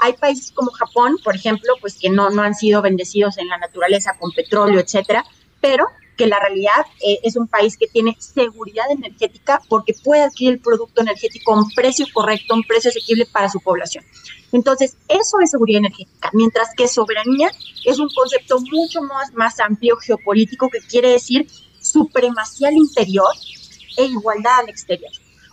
hay 0.00 0.14
países 0.14 0.52
como 0.52 0.70
Japón, 0.70 1.16
por 1.22 1.36
ejemplo, 1.36 1.74
pues 1.80 1.98
que 1.98 2.10
no, 2.10 2.30
no 2.30 2.42
han 2.42 2.54
sido 2.54 2.82
bendecidos 2.82 3.38
en 3.38 3.48
la 3.48 3.58
naturaleza 3.58 4.16
con 4.18 4.32
petróleo, 4.32 4.80
etcétera, 4.80 5.24
pero 5.60 5.86
que 6.16 6.26
la 6.26 6.38
realidad 6.38 6.84
eh, 7.00 7.18
es 7.22 7.36
un 7.36 7.48
país 7.48 7.78
que 7.78 7.86
tiene 7.86 8.16
seguridad 8.18 8.90
energética 8.90 9.62
porque 9.68 9.94
puede 10.04 10.22
adquirir 10.22 10.54
el 10.54 10.60
producto 10.60 11.00
energético 11.00 11.54
a 11.54 11.58
un 11.60 11.70
precio 11.70 12.06
correcto, 12.12 12.54
un 12.54 12.64
precio 12.64 12.90
asequible 12.90 13.26
para 13.26 13.48
su 13.48 13.60
población. 13.60 14.04
Entonces, 14.52 14.96
eso 15.08 15.38
es 15.42 15.50
seguridad 15.50 15.78
energética, 15.78 16.30
mientras 16.34 16.74
que 16.76 16.88
soberanía 16.88 17.50
es 17.86 17.98
un 17.98 18.08
concepto 18.10 18.58
mucho 18.70 19.00
más, 19.02 19.32
más 19.32 19.60
amplio 19.60 19.96
geopolítico 19.96 20.68
que 20.68 20.80
quiere 20.80 21.10
decir 21.10 21.46
supremacía 21.80 22.68
al 22.68 22.74
interior 22.74 23.32
e 23.96 24.04
igualdad 24.04 24.60
al 24.60 24.68
exterior. 24.68 25.10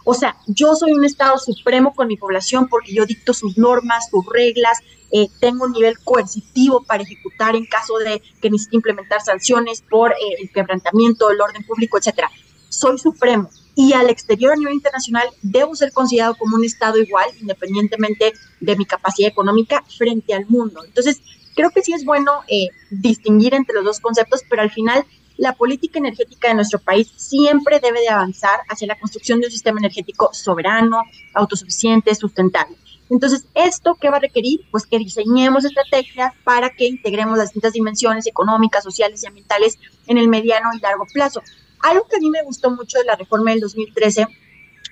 O 0.09 0.13
sea, 0.13 0.37
yo 0.47 0.73
soy 0.73 0.93
un 0.93 1.03
Estado 1.03 1.37
supremo 1.37 1.93
con 1.93 2.07
mi 2.07 2.15
población 2.15 2.69
porque 2.69 2.93
yo 2.93 3.05
dicto 3.05 3.33
sus 3.33 3.57
normas, 3.57 4.07
sus 4.09 4.25
reglas, 4.25 4.79
eh, 5.11 5.27
tengo 5.41 5.65
un 5.65 5.73
nivel 5.73 5.99
coercitivo 5.99 6.81
para 6.81 7.03
ejecutar 7.03 7.57
en 7.57 7.65
caso 7.65 7.97
de 7.97 8.21
que 8.41 8.49
necesite 8.49 8.77
implementar 8.77 9.19
sanciones 9.19 9.81
por 9.81 10.13
eh, 10.13 10.15
el 10.39 10.49
quebrantamiento 10.49 11.27
del 11.27 11.41
orden 11.41 11.61
público, 11.65 11.97
etcétera. 11.97 12.31
Soy 12.69 12.97
supremo 12.97 13.49
y 13.75 13.91
al 13.91 14.09
exterior 14.09 14.53
a 14.53 14.55
nivel 14.55 14.75
internacional 14.75 15.27
debo 15.41 15.75
ser 15.75 15.91
considerado 15.91 16.35
como 16.35 16.55
un 16.55 16.63
Estado 16.63 16.97
igual, 16.99 17.27
independientemente 17.41 18.31
de 18.61 18.75
mi 18.77 18.85
capacidad 18.85 19.29
económica 19.29 19.83
frente 19.97 20.33
al 20.33 20.45
mundo. 20.45 20.85
Entonces, 20.85 21.21
creo 21.53 21.69
que 21.71 21.81
sí 21.81 21.91
es 21.91 22.05
bueno 22.05 22.43
eh, 22.47 22.69
distinguir 22.91 23.53
entre 23.53 23.75
los 23.75 23.83
dos 23.83 23.99
conceptos, 23.99 24.39
pero 24.49 24.61
al 24.61 24.71
final 24.71 25.03
la 25.37 25.53
política 25.53 25.99
energética 25.99 26.49
de 26.49 26.55
nuestro 26.55 26.79
país 26.79 27.11
siempre 27.15 27.79
debe 27.79 28.01
de 28.01 28.09
avanzar 28.09 28.59
hacia 28.69 28.87
la 28.87 28.99
construcción 28.99 29.39
de 29.39 29.47
un 29.47 29.51
sistema 29.51 29.79
energético 29.79 30.29
soberano, 30.33 31.03
autosuficiente, 31.33 32.13
sustentable. 32.15 32.75
Entonces, 33.09 33.45
¿esto 33.53 33.95
qué 33.99 34.09
va 34.09 34.17
a 34.17 34.21
requerir? 34.21 34.61
Pues 34.71 34.85
que 34.85 34.99
diseñemos 34.99 35.63
estrategias 35.63 36.33
para 36.43 36.71
que 36.71 36.87
integremos 36.87 37.37
las 37.37 37.47
distintas 37.47 37.73
dimensiones 37.73 38.27
económicas, 38.27 38.83
sociales 38.83 39.23
y 39.23 39.27
ambientales 39.27 39.77
en 40.07 40.17
el 40.17 40.27
mediano 40.27 40.69
y 40.75 40.79
largo 40.79 41.05
plazo. 41.13 41.41
Algo 41.79 42.05
que 42.07 42.17
a 42.17 42.19
mí 42.19 42.29
me 42.29 42.43
gustó 42.43 42.69
mucho 42.71 42.97
de 42.97 43.05
la 43.05 43.15
reforma 43.15 43.51
del 43.51 43.61
2013, 43.61 44.27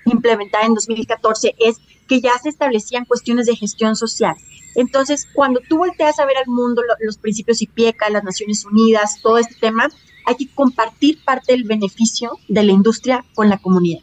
implementada 0.06 0.64
en 0.64 0.74
2014, 0.74 1.56
es 1.58 1.76
que 2.08 2.20
ya 2.20 2.38
se 2.38 2.48
establecían 2.48 3.04
cuestiones 3.04 3.46
de 3.46 3.56
gestión 3.56 3.96
social. 3.96 4.36
Entonces, 4.76 5.26
cuando 5.34 5.60
tú 5.68 5.78
volteas 5.78 6.18
a 6.18 6.26
ver 6.26 6.36
al 6.36 6.46
mundo, 6.46 6.82
los 7.00 7.18
principios 7.18 7.62
IPIECA, 7.62 8.10
las 8.10 8.24
Naciones 8.24 8.64
Unidas, 8.64 9.20
todo 9.22 9.38
este 9.38 9.54
tema, 9.54 9.88
hay 10.26 10.34
que 10.34 10.48
compartir 10.54 11.24
parte 11.24 11.52
del 11.52 11.64
beneficio 11.64 12.32
de 12.48 12.62
la 12.62 12.72
industria 12.72 13.24
con 13.34 13.48
la 13.48 13.58
comunidad. 13.58 14.00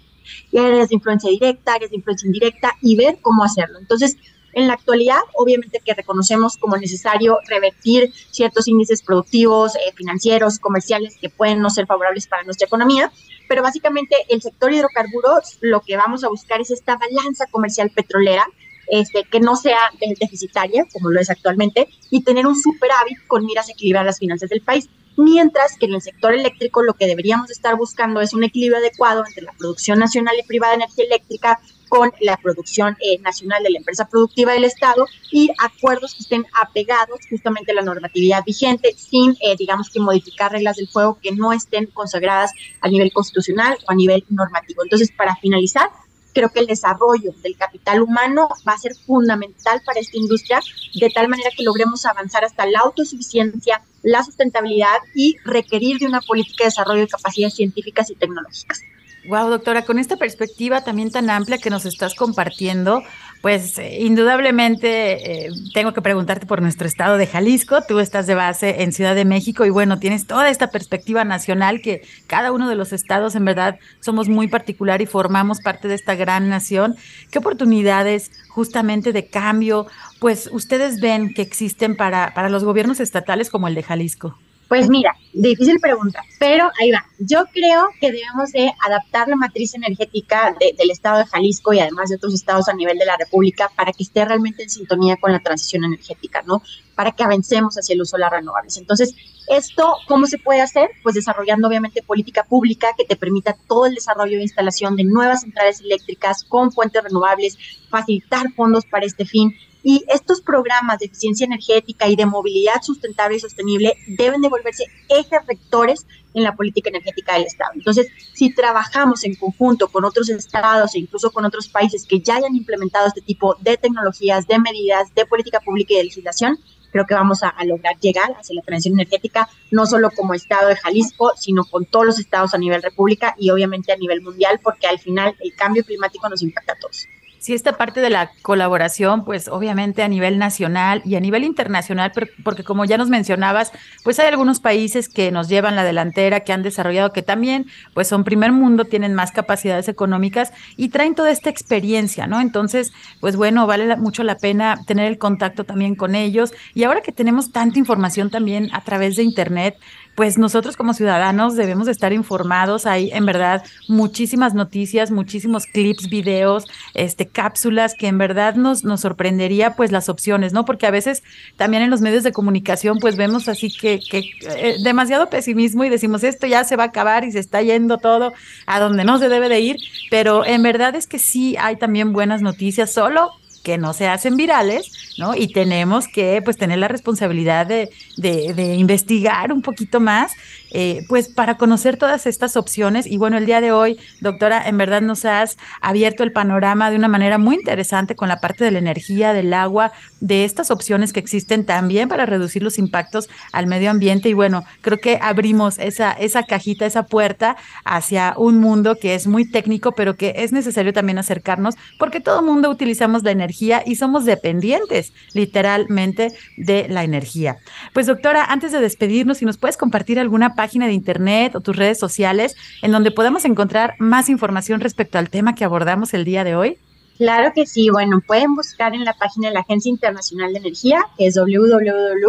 Y 0.52 0.58
áreas 0.58 0.90
de 0.90 0.96
influencia 0.96 1.30
directa, 1.30 1.74
áreas 1.74 1.92
de 1.92 1.98
influencia 1.98 2.26
indirecta 2.26 2.74
y 2.82 2.96
ver 2.96 3.20
cómo 3.22 3.44
hacerlo. 3.44 3.78
Entonces, 3.78 4.18
en 4.54 4.68
la 4.68 4.74
actualidad, 4.74 5.20
obviamente 5.36 5.82
que 5.84 5.94
reconocemos 5.94 6.58
como 6.58 6.78
necesario 6.78 7.38
revertir 7.48 8.14
ciertos 8.32 8.68
índices 8.68 9.02
productivos, 9.02 9.76
eh, 9.76 9.92
financieros, 9.96 10.60
comerciales 10.60 11.18
que 11.20 11.30
pueden 11.30 11.60
no 11.60 11.70
ser 11.70 11.88
favorables 11.88 12.28
para 12.28 12.44
nuestra 12.44 12.68
economía, 12.68 13.12
pero 13.50 13.64
básicamente 13.64 14.16
el 14.30 14.42
sector 14.42 14.72
hidrocarburos 14.72 15.58
lo 15.62 15.82
que 15.82 15.98
vamos 15.98 16.24
a 16.24 16.30
buscar 16.30 16.62
es 16.62 16.72
esta 16.72 16.98
balanza 16.98 17.46
comercial 17.52 17.92
petrolera 17.94 18.46
este, 18.88 19.24
que 19.24 19.40
no 19.40 19.56
sea 19.56 19.80
deficitaria, 20.20 20.86
como 20.92 21.10
lo 21.10 21.20
es 21.20 21.30
actualmente, 21.30 21.88
y 22.10 22.22
tener 22.22 22.46
un 22.46 22.56
superávit 22.56 23.18
con 23.28 23.46
miras 23.46 23.70
a 23.70 23.72
equilibrar 23.72 24.06
las 24.06 24.20
finanzas 24.20 24.50
del 24.50 24.62
país. 24.62 24.90
Mientras 25.16 25.78
que 25.78 25.86
en 25.86 25.94
el 25.94 26.02
sector 26.02 26.34
eléctrico 26.34 26.82
lo 26.82 26.94
que 26.94 27.08
deberíamos 27.08 27.52
estar 27.52 27.76
buscando 27.76 28.22
es 28.22 28.34
un 28.34 28.44
equilibrio 28.44 28.78
adecuado 28.78 29.24
entre 29.26 29.44
la 29.44 29.54
producción 29.54 30.00
nacional 30.00 30.36
y 30.40 30.48
privada 30.48 30.72
de 30.72 30.84
energía 30.84 31.06
eléctrica 31.06 31.60
con 31.94 32.12
la 32.22 32.38
producción 32.38 32.98
eh, 33.02 33.20
nacional 33.20 33.62
de 33.62 33.70
la 33.70 33.78
empresa 33.78 34.08
productiva 34.10 34.54
del 34.54 34.64
Estado 34.64 35.06
y 35.32 35.52
acuerdos 35.62 36.16
que 36.16 36.24
estén 36.24 36.44
apegados 36.60 37.20
justamente 37.30 37.72
a 37.72 37.76
la 37.76 37.84
normatividad 37.84 38.44
vigente 38.44 38.96
sin, 38.98 39.34
eh, 39.42 39.56
digamos, 39.60 39.92
que 39.92 40.00
modificar 40.00 40.52
reglas 40.52 40.78
del 40.78 40.88
juego 40.88 41.20
que 41.22 41.32
no 41.34 41.54
estén 41.54 41.86
consagradas 41.86 42.52
a 42.82 42.88
nivel 42.88 43.14
constitucional 43.14 43.78
o 43.88 43.92
a 43.92 43.96
nivel 43.96 44.26
normativo. 44.30 44.82
Entonces, 44.82 45.12
para 45.16 45.36
finalizar, 45.36 45.88
creo 46.34 46.50
que 46.50 46.60
el 46.60 46.68
desarrollo 46.68 47.32
del 47.42 47.56
capital 47.56 48.02
humano 48.02 48.50
va 48.68 48.74
a 48.74 48.78
ser 48.78 48.96
fundamental 48.96 49.82
para 49.86 50.00
esta 50.00 50.18
industria, 50.18 50.60
de 50.96 51.10
tal 51.10 51.30
manera 51.30 51.50
que 51.56 51.64
logremos 51.64 52.06
avanzar 52.06 52.44
hasta 52.44 52.66
la 52.66 52.80
autosuficiencia, 52.80 53.82
la 54.02 54.24
sustentabilidad 54.24 54.98
y 55.16 55.38
requerir 55.46 56.00
de 56.00 56.08
una 56.08 56.22
política 56.22 56.64
de 56.64 56.70
desarrollo 56.70 57.02
de 57.02 57.08
capacidades 57.08 57.56
científicas 57.56 58.10
y 58.10 58.16
tecnológicas. 58.16 58.82
Wow, 59.26 59.50
doctora, 59.50 59.86
con 59.86 60.00
esta 60.00 60.18
perspectiva 60.18 60.84
también 60.84 61.10
tan 61.10 61.30
amplia 61.30 61.58
que 61.58 61.70
nos 61.70 61.86
estás 61.86 62.14
compartiendo, 62.14 63.04
pues 63.44 63.78
eh, 63.78 63.98
indudablemente 64.00 65.48
eh, 65.48 65.50
tengo 65.74 65.92
que 65.92 66.02
preguntarte 66.02 66.46
por 66.46 66.62
nuestro 66.62 66.88
estado 66.88 67.18
de 67.18 67.28
Jalisco. 67.28 67.82
Tú 67.86 68.00
estás 68.00 68.26
de 68.26 68.36
base 68.36 68.84
en 68.84 68.94
Ciudad 68.94 69.16
de 69.16 69.26
México 69.26 69.66
y 69.66 69.70
bueno, 69.70 70.00
tienes 70.00 70.26
toda 70.28 70.50
esta 70.50 70.72
perspectiva 70.72 71.26
nacional 71.26 71.82
que 71.82 72.04
cada 72.26 72.54
uno 72.54 72.70
de 72.70 72.76
los 72.76 72.94
estados 72.94 73.36
en 73.36 73.44
verdad 73.44 73.80
somos 74.00 74.30
muy 74.30 74.48
particular 74.48 75.02
y 75.02 75.08
formamos 75.08 75.60
parte 75.60 75.90
de 75.90 75.96
esta 75.96 76.16
gran 76.16 76.48
nación. 76.48 76.96
¿Qué 77.32 77.40
oportunidades 77.40 78.32
justamente 78.48 79.12
de 79.12 79.28
cambio, 79.28 79.88
pues 80.22 80.50
ustedes 80.50 81.02
ven 81.02 81.34
que 81.34 81.42
existen 81.42 81.98
para, 81.98 82.34
para 82.34 82.48
los 82.48 82.64
gobiernos 82.64 83.02
estatales 83.02 83.50
como 83.50 83.68
el 83.68 83.76
de 83.76 83.84
Jalisco? 83.84 84.38
Pues 84.74 84.90
mira, 84.90 85.16
difícil 85.34 85.80
pregunta, 85.80 86.24
pero 86.40 86.72
ahí 86.82 86.90
va. 86.90 87.06
Yo 87.20 87.46
creo 87.54 87.90
que 88.02 88.12
debemos 88.12 88.52
de 88.54 88.74
adaptar 88.84 89.28
la 89.28 89.36
matriz 89.36 89.76
energética 89.76 90.56
del 90.60 90.90
estado 90.90 91.20
de 91.20 91.28
Jalisco 91.28 91.74
y 91.74 91.80
además 91.80 92.10
de 92.10 92.16
otros 92.16 92.34
estados 92.34 92.68
a 92.68 92.74
nivel 92.74 92.98
de 92.98 93.06
la 93.06 93.16
República 93.16 93.70
para 93.76 93.92
que 93.92 94.02
esté 94.02 94.26
realmente 94.26 94.64
en 94.64 94.72
sintonía 94.72 95.16
con 95.18 95.32
la 95.32 95.42
transición 95.42 95.84
energética, 95.84 96.42
¿no? 96.42 96.64
Para 96.96 97.12
que 97.12 97.22
avancemos 97.22 97.76
hacia 97.76 97.94
el 97.94 98.02
uso 98.02 98.18
de 98.18 98.22
las 98.22 98.32
renovables. 98.32 98.76
Entonces, 98.78 99.14
¿esto 99.48 99.96
cómo 100.08 100.26
se 100.26 100.40
puede 100.40 100.62
hacer? 100.62 100.90
Pues 101.04 101.14
desarrollando 101.14 101.68
obviamente 101.68 102.02
política 102.02 102.44
pública 102.44 102.96
que 102.98 103.06
te 103.06 103.16
permita 103.16 103.56
todo 103.68 103.86
el 103.86 103.94
desarrollo 103.94 104.40
e 104.40 104.42
instalación 104.42 104.96
de 104.96 105.04
nuevas 105.04 105.42
centrales 105.42 105.82
eléctricas 105.82 106.44
con 106.46 106.72
fuentes 106.72 107.04
renovables, 107.04 107.60
facilitar 107.92 108.52
fondos 108.54 108.86
para 108.86 109.06
este 109.06 109.24
fin 109.24 109.54
y 109.84 110.06
estos 110.08 110.42
programas 110.42 111.00
de 111.00 111.08
eficiencia 111.08 111.46
energética 111.46 112.08
y 112.08 112.16
de 112.16 112.26
movilidad 112.26 112.82
sustentable 112.82 113.36
y 113.36 113.40
sostenible 113.42 113.98
deben 114.08 114.42
de 114.42 114.48
volverse 114.48 114.86
ejes 115.10 115.46
rectores 115.46 116.08
en 116.34 116.44
la 116.44 116.56
política 116.56 116.90
energética 116.90 117.34
del 117.34 117.44
Estado. 117.44 117.72
Entonces, 117.76 118.08
si 118.34 118.54
trabajamos 118.56 119.24
en 119.26 119.36
conjunto 119.36 119.90
con 119.90 120.06
otros 120.06 120.30
estados 120.30 120.96
e 120.96 121.00
incluso 121.00 121.32
con 121.32 121.46
otros 121.46 121.68
países 121.68 122.08
que 122.08 122.22
ya 122.22 122.38
hayan 122.38 122.56
implementado 122.56 123.08
este 123.08 123.22
tipo 123.22 123.56
de 123.60 123.78
tecnologías, 123.78 124.48
de 124.48 124.58
medidas, 124.58 125.14
de 125.14 125.26
política 125.26 125.60
pública 125.60 125.94
y 125.94 125.98
de 125.98 126.04
legislación, 126.06 126.58
creo 126.92 127.06
que 127.06 127.14
vamos 127.14 127.44
a, 127.44 127.50
a, 127.50 127.66
lograr 127.66 128.00
llegar 128.00 128.32
hacia 128.40 128.56
la 128.56 128.62
transición 128.62 129.00
energética, 129.00 129.50
no 129.72 129.86
solo 129.86 130.12
como 130.12 130.34
estado 130.34 130.70
de 130.70 130.76
Jalisco, 130.76 131.34
sino 131.36 131.66
con 131.66 131.86
todos 131.86 132.06
los 132.06 132.20
estados 132.20 132.54
a 132.54 132.58
nivel 132.58 132.82
república 132.82 133.36
y 133.38 133.50
obviamente 133.50 133.92
a 133.92 133.98
nivel 133.98 134.22
mundial, 134.22 134.60
porque 134.64 134.88
al 134.88 135.00
final 135.00 135.36
el 135.40 135.54
cambio 135.56 135.84
climático 135.84 136.30
nos 136.30 136.42
impacta 136.42 136.74
a 136.74 136.80
todos 136.80 137.08
sí 137.44 137.54
esta 137.54 137.74
parte 137.74 138.00
de 138.00 138.10
la 138.10 138.32
colaboración, 138.42 139.26
pues 139.26 139.50
obviamente 139.50 140.02
a 140.02 140.08
nivel 140.08 140.38
nacional 140.40 141.02
y 141.04 141.16
a 141.16 141.20
nivel 141.20 141.44
internacional, 141.44 142.14
porque 142.42 142.64
como 142.64 142.86
ya 142.86 142.98
nos 142.98 143.10
mencionabas, 143.10 143.74
pues 144.06 144.18
hay 144.20 144.28
algunos 144.28 144.62
países 144.62 145.10
que 145.10 145.30
nos 145.30 145.50
llevan 145.50 145.76
la 145.76 145.84
delantera, 145.84 146.40
que 146.40 146.54
han 146.54 146.64
desarrollado, 146.64 147.12
que 147.12 147.22
también 147.22 147.66
pues 147.94 148.08
son 148.08 148.24
primer 148.24 148.54
mundo, 148.54 148.86
tienen 148.86 149.14
más 149.14 149.34
capacidades 149.34 149.90
económicas 149.90 150.54
y 150.78 150.88
traen 150.88 151.16
toda 151.16 151.32
esta 151.32 151.50
experiencia, 151.50 152.28
¿no? 152.28 152.40
Entonces, 152.40 152.94
pues 153.20 153.36
bueno, 153.36 153.68
vale 153.68 153.94
mucho 153.98 154.24
la 154.24 154.38
pena 154.38 154.80
tener 154.88 155.08
el 155.08 155.18
contacto 155.18 155.66
también 155.66 155.96
con 155.96 156.16
ellos. 156.16 156.54
Y 156.74 156.86
ahora 156.86 157.02
que 157.02 157.12
tenemos 157.12 157.52
tanta 157.52 157.78
información 157.78 158.30
también 158.30 158.70
a 158.72 158.86
través 158.86 159.18
de 159.18 159.24
Internet, 159.24 159.76
pues 160.16 160.38
nosotros 160.38 160.78
como 160.78 160.94
ciudadanos 160.94 161.56
debemos 161.56 161.88
estar 161.88 162.14
informados. 162.14 162.86
Hay 162.86 163.12
en 163.12 163.26
verdad 163.26 163.64
muchísimas 163.88 164.54
noticias, 164.54 165.12
muchísimos 165.12 165.66
clips, 165.66 166.10
videos, 166.10 166.66
este, 166.94 167.28
cápsulas 167.28 167.96
que 167.96 168.08
en 168.08 168.18
verdad 168.18 168.56
nos, 168.56 168.84
nos 168.84 169.02
sorprendería 169.02 169.76
pues 169.76 169.92
las 169.92 170.10
opciones, 170.10 170.54
¿no? 170.54 170.66
Porque 170.66 170.86
a 170.86 170.92
veces 170.92 171.24
también 171.58 171.84
en 171.84 171.90
los 171.90 172.02
medios 172.02 172.24
de 172.24 172.32
comunicación 172.32 173.00
pues 173.00 173.18
vemos 173.18 173.48
así 173.48 173.72
que, 173.76 174.00
que 174.00 174.24
eh, 174.56 174.78
demasiado 174.84 175.30
pesimismo 175.30 175.84
y 175.84 175.90
decimos 175.90 176.24
esto 176.24 176.48
ya 176.48 176.64
se 176.64 176.76
va 176.76 176.84
a 176.84 176.88
acabar 176.88 177.24
y 177.24 177.32
se 177.32 177.40
está 177.40 177.62
yendo 177.62 177.98
todo 177.98 178.34
a 178.66 178.80
donde 178.80 179.04
no 179.04 179.18
se 179.18 179.30
debe 179.30 179.50
de 179.50 179.60
ir, 179.60 179.78
pero 180.10 180.46
en 180.46 180.64
verdad 180.64 180.96
es 180.96 181.08
que 181.08 181.20
sí 181.20 181.56
hay 181.60 181.76
también 181.78 182.14
buenas 182.14 182.42
noticias, 182.42 182.92
solo 182.92 183.32
que 183.64 183.78
no 183.78 183.94
se 183.94 184.08
hacen 184.08 184.36
virales, 184.36 185.13
¿no? 185.18 185.36
Y 185.36 185.48
tenemos 185.48 186.08
que, 186.08 186.42
pues, 186.44 186.58
tener 186.58 186.80
la 186.80 186.88
responsabilidad 186.88 187.66
de, 187.66 187.90
de, 188.18 188.54
de 188.54 188.76
investigar 188.76 189.52
un 189.52 189.62
poquito 189.62 190.00
más 190.00 190.34
eh, 190.76 191.06
pues 191.08 191.30
para 191.30 191.56
conocer 191.58 191.98
todas 191.98 192.26
estas 192.26 192.58
opciones. 192.58 193.06
Y 193.06 193.18
bueno, 193.18 193.38
el 193.38 193.46
día 193.46 193.62
de 193.62 193.72
hoy, 193.72 194.00
doctora, 194.22 194.68
en 194.68 194.78
verdad 194.80 195.02
nos 195.02 195.24
has 195.24 195.56
abierto 195.82 196.24
el 196.24 196.32
panorama 196.32 196.90
de 196.90 196.98
una 196.98 197.08
manera 197.08 197.38
muy 197.38 197.56
interesante 197.58 198.16
con 198.16 198.28
la 198.28 198.40
parte 198.40 198.64
de 198.64 198.72
la 198.72 198.80
energía, 198.80 199.34
del 199.34 199.54
agua, 199.54 199.92
de 200.20 200.46
estas 200.46 200.72
opciones 200.72 201.14
que 201.14 201.20
existen 201.20 201.64
también 201.64 202.10
para 202.10 202.26
reducir 202.26 202.64
los 202.64 202.80
impactos 202.80 203.30
al 203.52 203.68
medio 203.68 203.92
ambiente. 203.92 204.30
Y 204.30 204.34
bueno, 204.34 204.66
creo 204.82 204.98
que 204.98 205.20
abrimos 205.22 205.78
esa, 205.78 206.12
esa 206.14 206.42
cajita, 206.42 206.88
esa 206.88 207.06
puerta 207.06 207.56
hacia 207.86 208.34
un 208.36 208.60
mundo 208.60 208.98
que 209.00 209.14
es 209.14 209.28
muy 209.28 209.50
técnico, 209.50 209.92
pero 209.92 210.16
que 210.16 210.34
es 210.38 210.52
necesario 210.52 210.92
también 210.92 211.20
acercarnos 211.20 211.76
porque 212.00 212.20
todo 212.20 212.42
mundo 212.42 212.72
utilizamos 212.72 213.22
la 213.22 213.30
energía 213.30 213.84
y 213.86 213.96
somos 213.96 214.26
dependientes 214.26 215.03
literalmente 215.34 216.34
de 216.56 216.88
la 216.88 217.04
energía. 217.04 217.58
Pues 217.94 218.08
doctora, 218.08 218.46
antes 218.46 218.72
de 218.72 218.80
despedirnos, 218.80 219.40
si 219.40 219.46
nos 219.46 219.58
puedes 219.58 219.76
compartir 219.76 220.20
alguna 220.20 220.56
página 220.56 220.88
de 220.88 220.94
internet 220.94 221.56
o 221.56 221.62
tus 221.62 221.76
redes 221.76 222.00
sociales 222.00 222.56
en 222.82 222.92
donde 222.92 223.12
podamos 223.12 223.46
encontrar 223.46 223.96
más 224.00 224.30
información 224.30 224.80
respecto 224.80 225.18
al 225.18 225.30
tema 225.30 225.56
que 225.56 225.66
abordamos 225.66 226.14
el 226.14 226.26
día 226.26 226.44
de 226.44 226.56
hoy? 226.56 226.78
Claro 227.18 227.52
que 227.54 227.66
sí. 227.66 227.90
Bueno, 227.90 228.22
pueden 228.26 228.56
buscar 228.56 228.94
en 228.94 229.04
la 229.06 229.14
página 229.14 229.48
de 229.50 229.54
la 229.54 229.62
Agencia 229.62 229.90
Internacional 229.90 230.54
de 230.54 230.60
Energía, 230.60 231.06
que 231.18 231.28
es 231.28 231.36
www.iea.org 231.36 232.22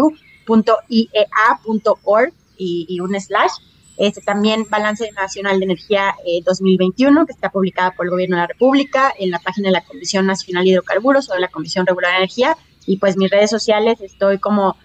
y, 2.56 2.86
y 2.88 3.00
un 3.00 3.20
slash. 3.20 3.52
Este, 3.96 4.20
también 4.20 4.66
Balance 4.68 5.10
Nacional 5.12 5.58
de 5.58 5.66
Energía 5.66 6.14
2021, 6.44 7.26
que 7.26 7.32
está 7.32 7.50
publicada 7.50 7.92
por 7.92 8.06
el 8.06 8.10
Gobierno 8.10 8.36
de 8.36 8.42
la 8.42 8.46
República 8.48 9.14
en 9.18 9.30
la 9.30 9.38
página 9.38 9.68
de 9.68 9.72
la 9.72 9.84
Comisión 9.84 10.26
Nacional 10.26 10.64
de 10.64 10.70
Hidrocarburos 10.70 11.30
o 11.30 11.34
de 11.34 11.40
la 11.40 11.48
Comisión 11.48 11.86
Regular 11.86 12.12
de 12.12 12.18
Energía. 12.18 12.56
Y 12.86 12.96
pues 12.96 13.16
mis 13.16 13.30
redes 13.30 13.50
sociales 13.50 14.00
estoy 14.00 14.38
como 14.38 14.76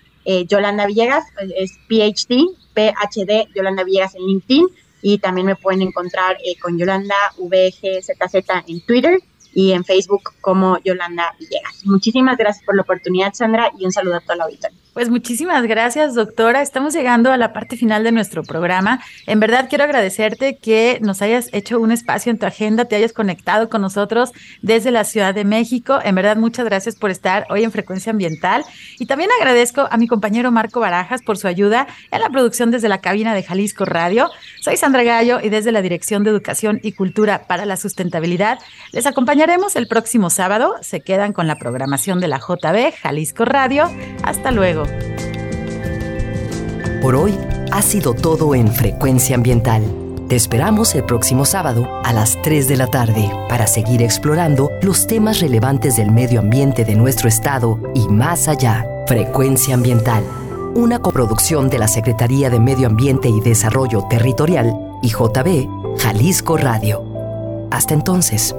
Yolanda 0.48 0.86
Villegas, 0.86 1.26
es 1.58 1.72
PhD, 1.88 2.50
PhD, 2.74 3.48
Yolanda 3.56 3.84
Villegas 3.84 4.16
en 4.16 4.28
LinkedIn. 4.28 4.68
Y 5.02 5.18
también 5.18 5.48
me 5.48 5.56
pueden 5.56 5.82
encontrar 5.82 6.38
con 6.62 6.78
Yolanda 6.78 7.16
VGZZ 7.38 8.36
en 8.68 8.82
Twitter 8.82 9.20
y 9.54 9.72
en 9.72 9.84
Facebook 9.84 10.34
como 10.42 10.78
Yolanda 10.84 11.36
Villegas. 11.40 11.86
Muchísimas 11.86 12.38
gracias 12.38 12.64
por 12.66 12.76
la 12.76 12.84
oportunidad, 12.84 13.34
Sandra, 13.34 13.72
y 13.78 13.86
un 13.86 13.92
saludo 13.92 14.18
a 14.18 14.20
toda 14.20 14.36
la 14.36 14.44
auditoría. 14.44 14.78
Pues 15.00 15.10
muchísimas 15.10 15.64
gracias, 15.64 16.14
doctora. 16.14 16.62
Estamos 16.62 16.94
llegando 16.94 17.32
a 17.32 17.38
la 17.38 17.54
parte 17.54 17.78
final 17.78 18.04
de 18.04 18.12
nuestro 18.12 18.44
programa. 18.44 19.00
En 19.28 19.40
verdad 19.40 19.68
quiero 19.70 19.86
agradecerte 19.86 20.58
que 20.58 21.00
nos 21.02 21.22
hayas 21.22 21.48
hecho 21.54 21.80
un 21.80 21.94
espacio 21.94 22.34
en 22.34 22.38
tu 22.38 22.46
agenda, 22.46 22.84
te 22.84 22.98
hayas 22.98 23.14
conectado 23.14 23.70
con 23.70 23.80
nosotros 23.80 24.34
desde 24.62 24.92
la 24.92 25.06
Ciudad 25.06 25.34
de 25.34 25.46
México. 25.46 26.00
En 26.04 26.16
verdad, 26.16 26.36
muchas 26.36 26.66
gracias 26.66 26.98
por 26.98 27.12
estar 27.12 27.46
hoy 27.50 27.64
en 27.64 27.72
Frecuencia 27.72 28.12
Ambiental. 28.12 28.66
Y 29.00 29.06
también 29.06 29.30
agradezco 29.40 29.88
a 29.90 29.96
mi 29.96 30.06
compañero 30.06 30.52
Marco 30.52 30.82
Barajas 30.82 31.22
por 31.22 31.38
su 31.38 31.48
ayuda 31.48 31.88
en 32.12 32.20
la 32.20 32.30
producción 32.30 32.70
desde 32.70 32.90
la 32.90 32.98
cabina 32.98 33.34
de 33.34 33.44
Jalisco 33.44 33.86
Radio. 33.86 34.30
Soy 34.60 34.76
Sandra 34.76 35.04
Gallo 35.04 35.40
y 35.42 35.48
desde 35.48 35.72
la 35.72 35.82
Dirección 35.82 36.26
de 36.26 36.32
Educación 36.32 36.82
y 36.84 36.92
Cultura 36.92 37.48
para 37.48 37.66
la 37.66 37.78
Sustentabilidad 37.78 38.60
les 38.92 39.06
acompañaremos 39.06 39.78
el 39.78 39.88
próximo 39.88 40.30
sábado. 40.30 40.76
Se 40.82 41.00
quedan 41.00 41.32
con 41.32 41.48
la 41.48 41.56
programación 41.56 42.20
de 42.20 42.28
la 42.28 42.40
JB 42.40 42.92
Jalisco 43.02 43.46
Radio. 43.46 43.90
Hasta 44.24 44.52
luego. 44.52 44.89
Por 47.02 47.16
hoy 47.16 47.38
ha 47.72 47.82
sido 47.82 48.14
todo 48.14 48.56
en 48.56 48.68
Frecuencia 48.68 49.36
Ambiental. 49.36 49.84
Te 50.28 50.36
esperamos 50.36 50.94
el 50.96 51.04
próximo 51.06 51.46
sábado 51.46 51.88
a 52.04 52.14
las 52.14 52.40
3 52.42 52.68
de 52.68 52.78
la 52.78 52.88
tarde 52.88 53.32
para 53.48 53.68
seguir 53.68 54.02
explorando 54.02 54.70
los 54.82 55.08
temas 55.08 55.40
relevantes 55.40 55.96
del 55.96 56.12
medio 56.12 56.40
ambiente 56.40 56.86
de 56.86 56.96
nuestro 56.96 57.28
estado 57.28 57.80
y 57.96 58.08
más 58.10 58.48
allá. 58.48 58.86
Frecuencia 59.08 59.74
Ambiental, 59.74 60.24
una 60.76 61.00
coproducción 61.00 61.70
de 61.70 61.80
la 61.80 61.88
Secretaría 61.88 62.50
de 62.50 62.60
Medio 62.60 62.88
Ambiente 62.88 63.28
y 63.28 63.40
Desarrollo 63.40 64.06
Territorial 64.10 64.72
y 65.02 65.10
JB 65.10 65.98
Jalisco 65.98 66.58
Radio. 66.58 67.04
Hasta 67.72 67.94
entonces. 67.94 68.54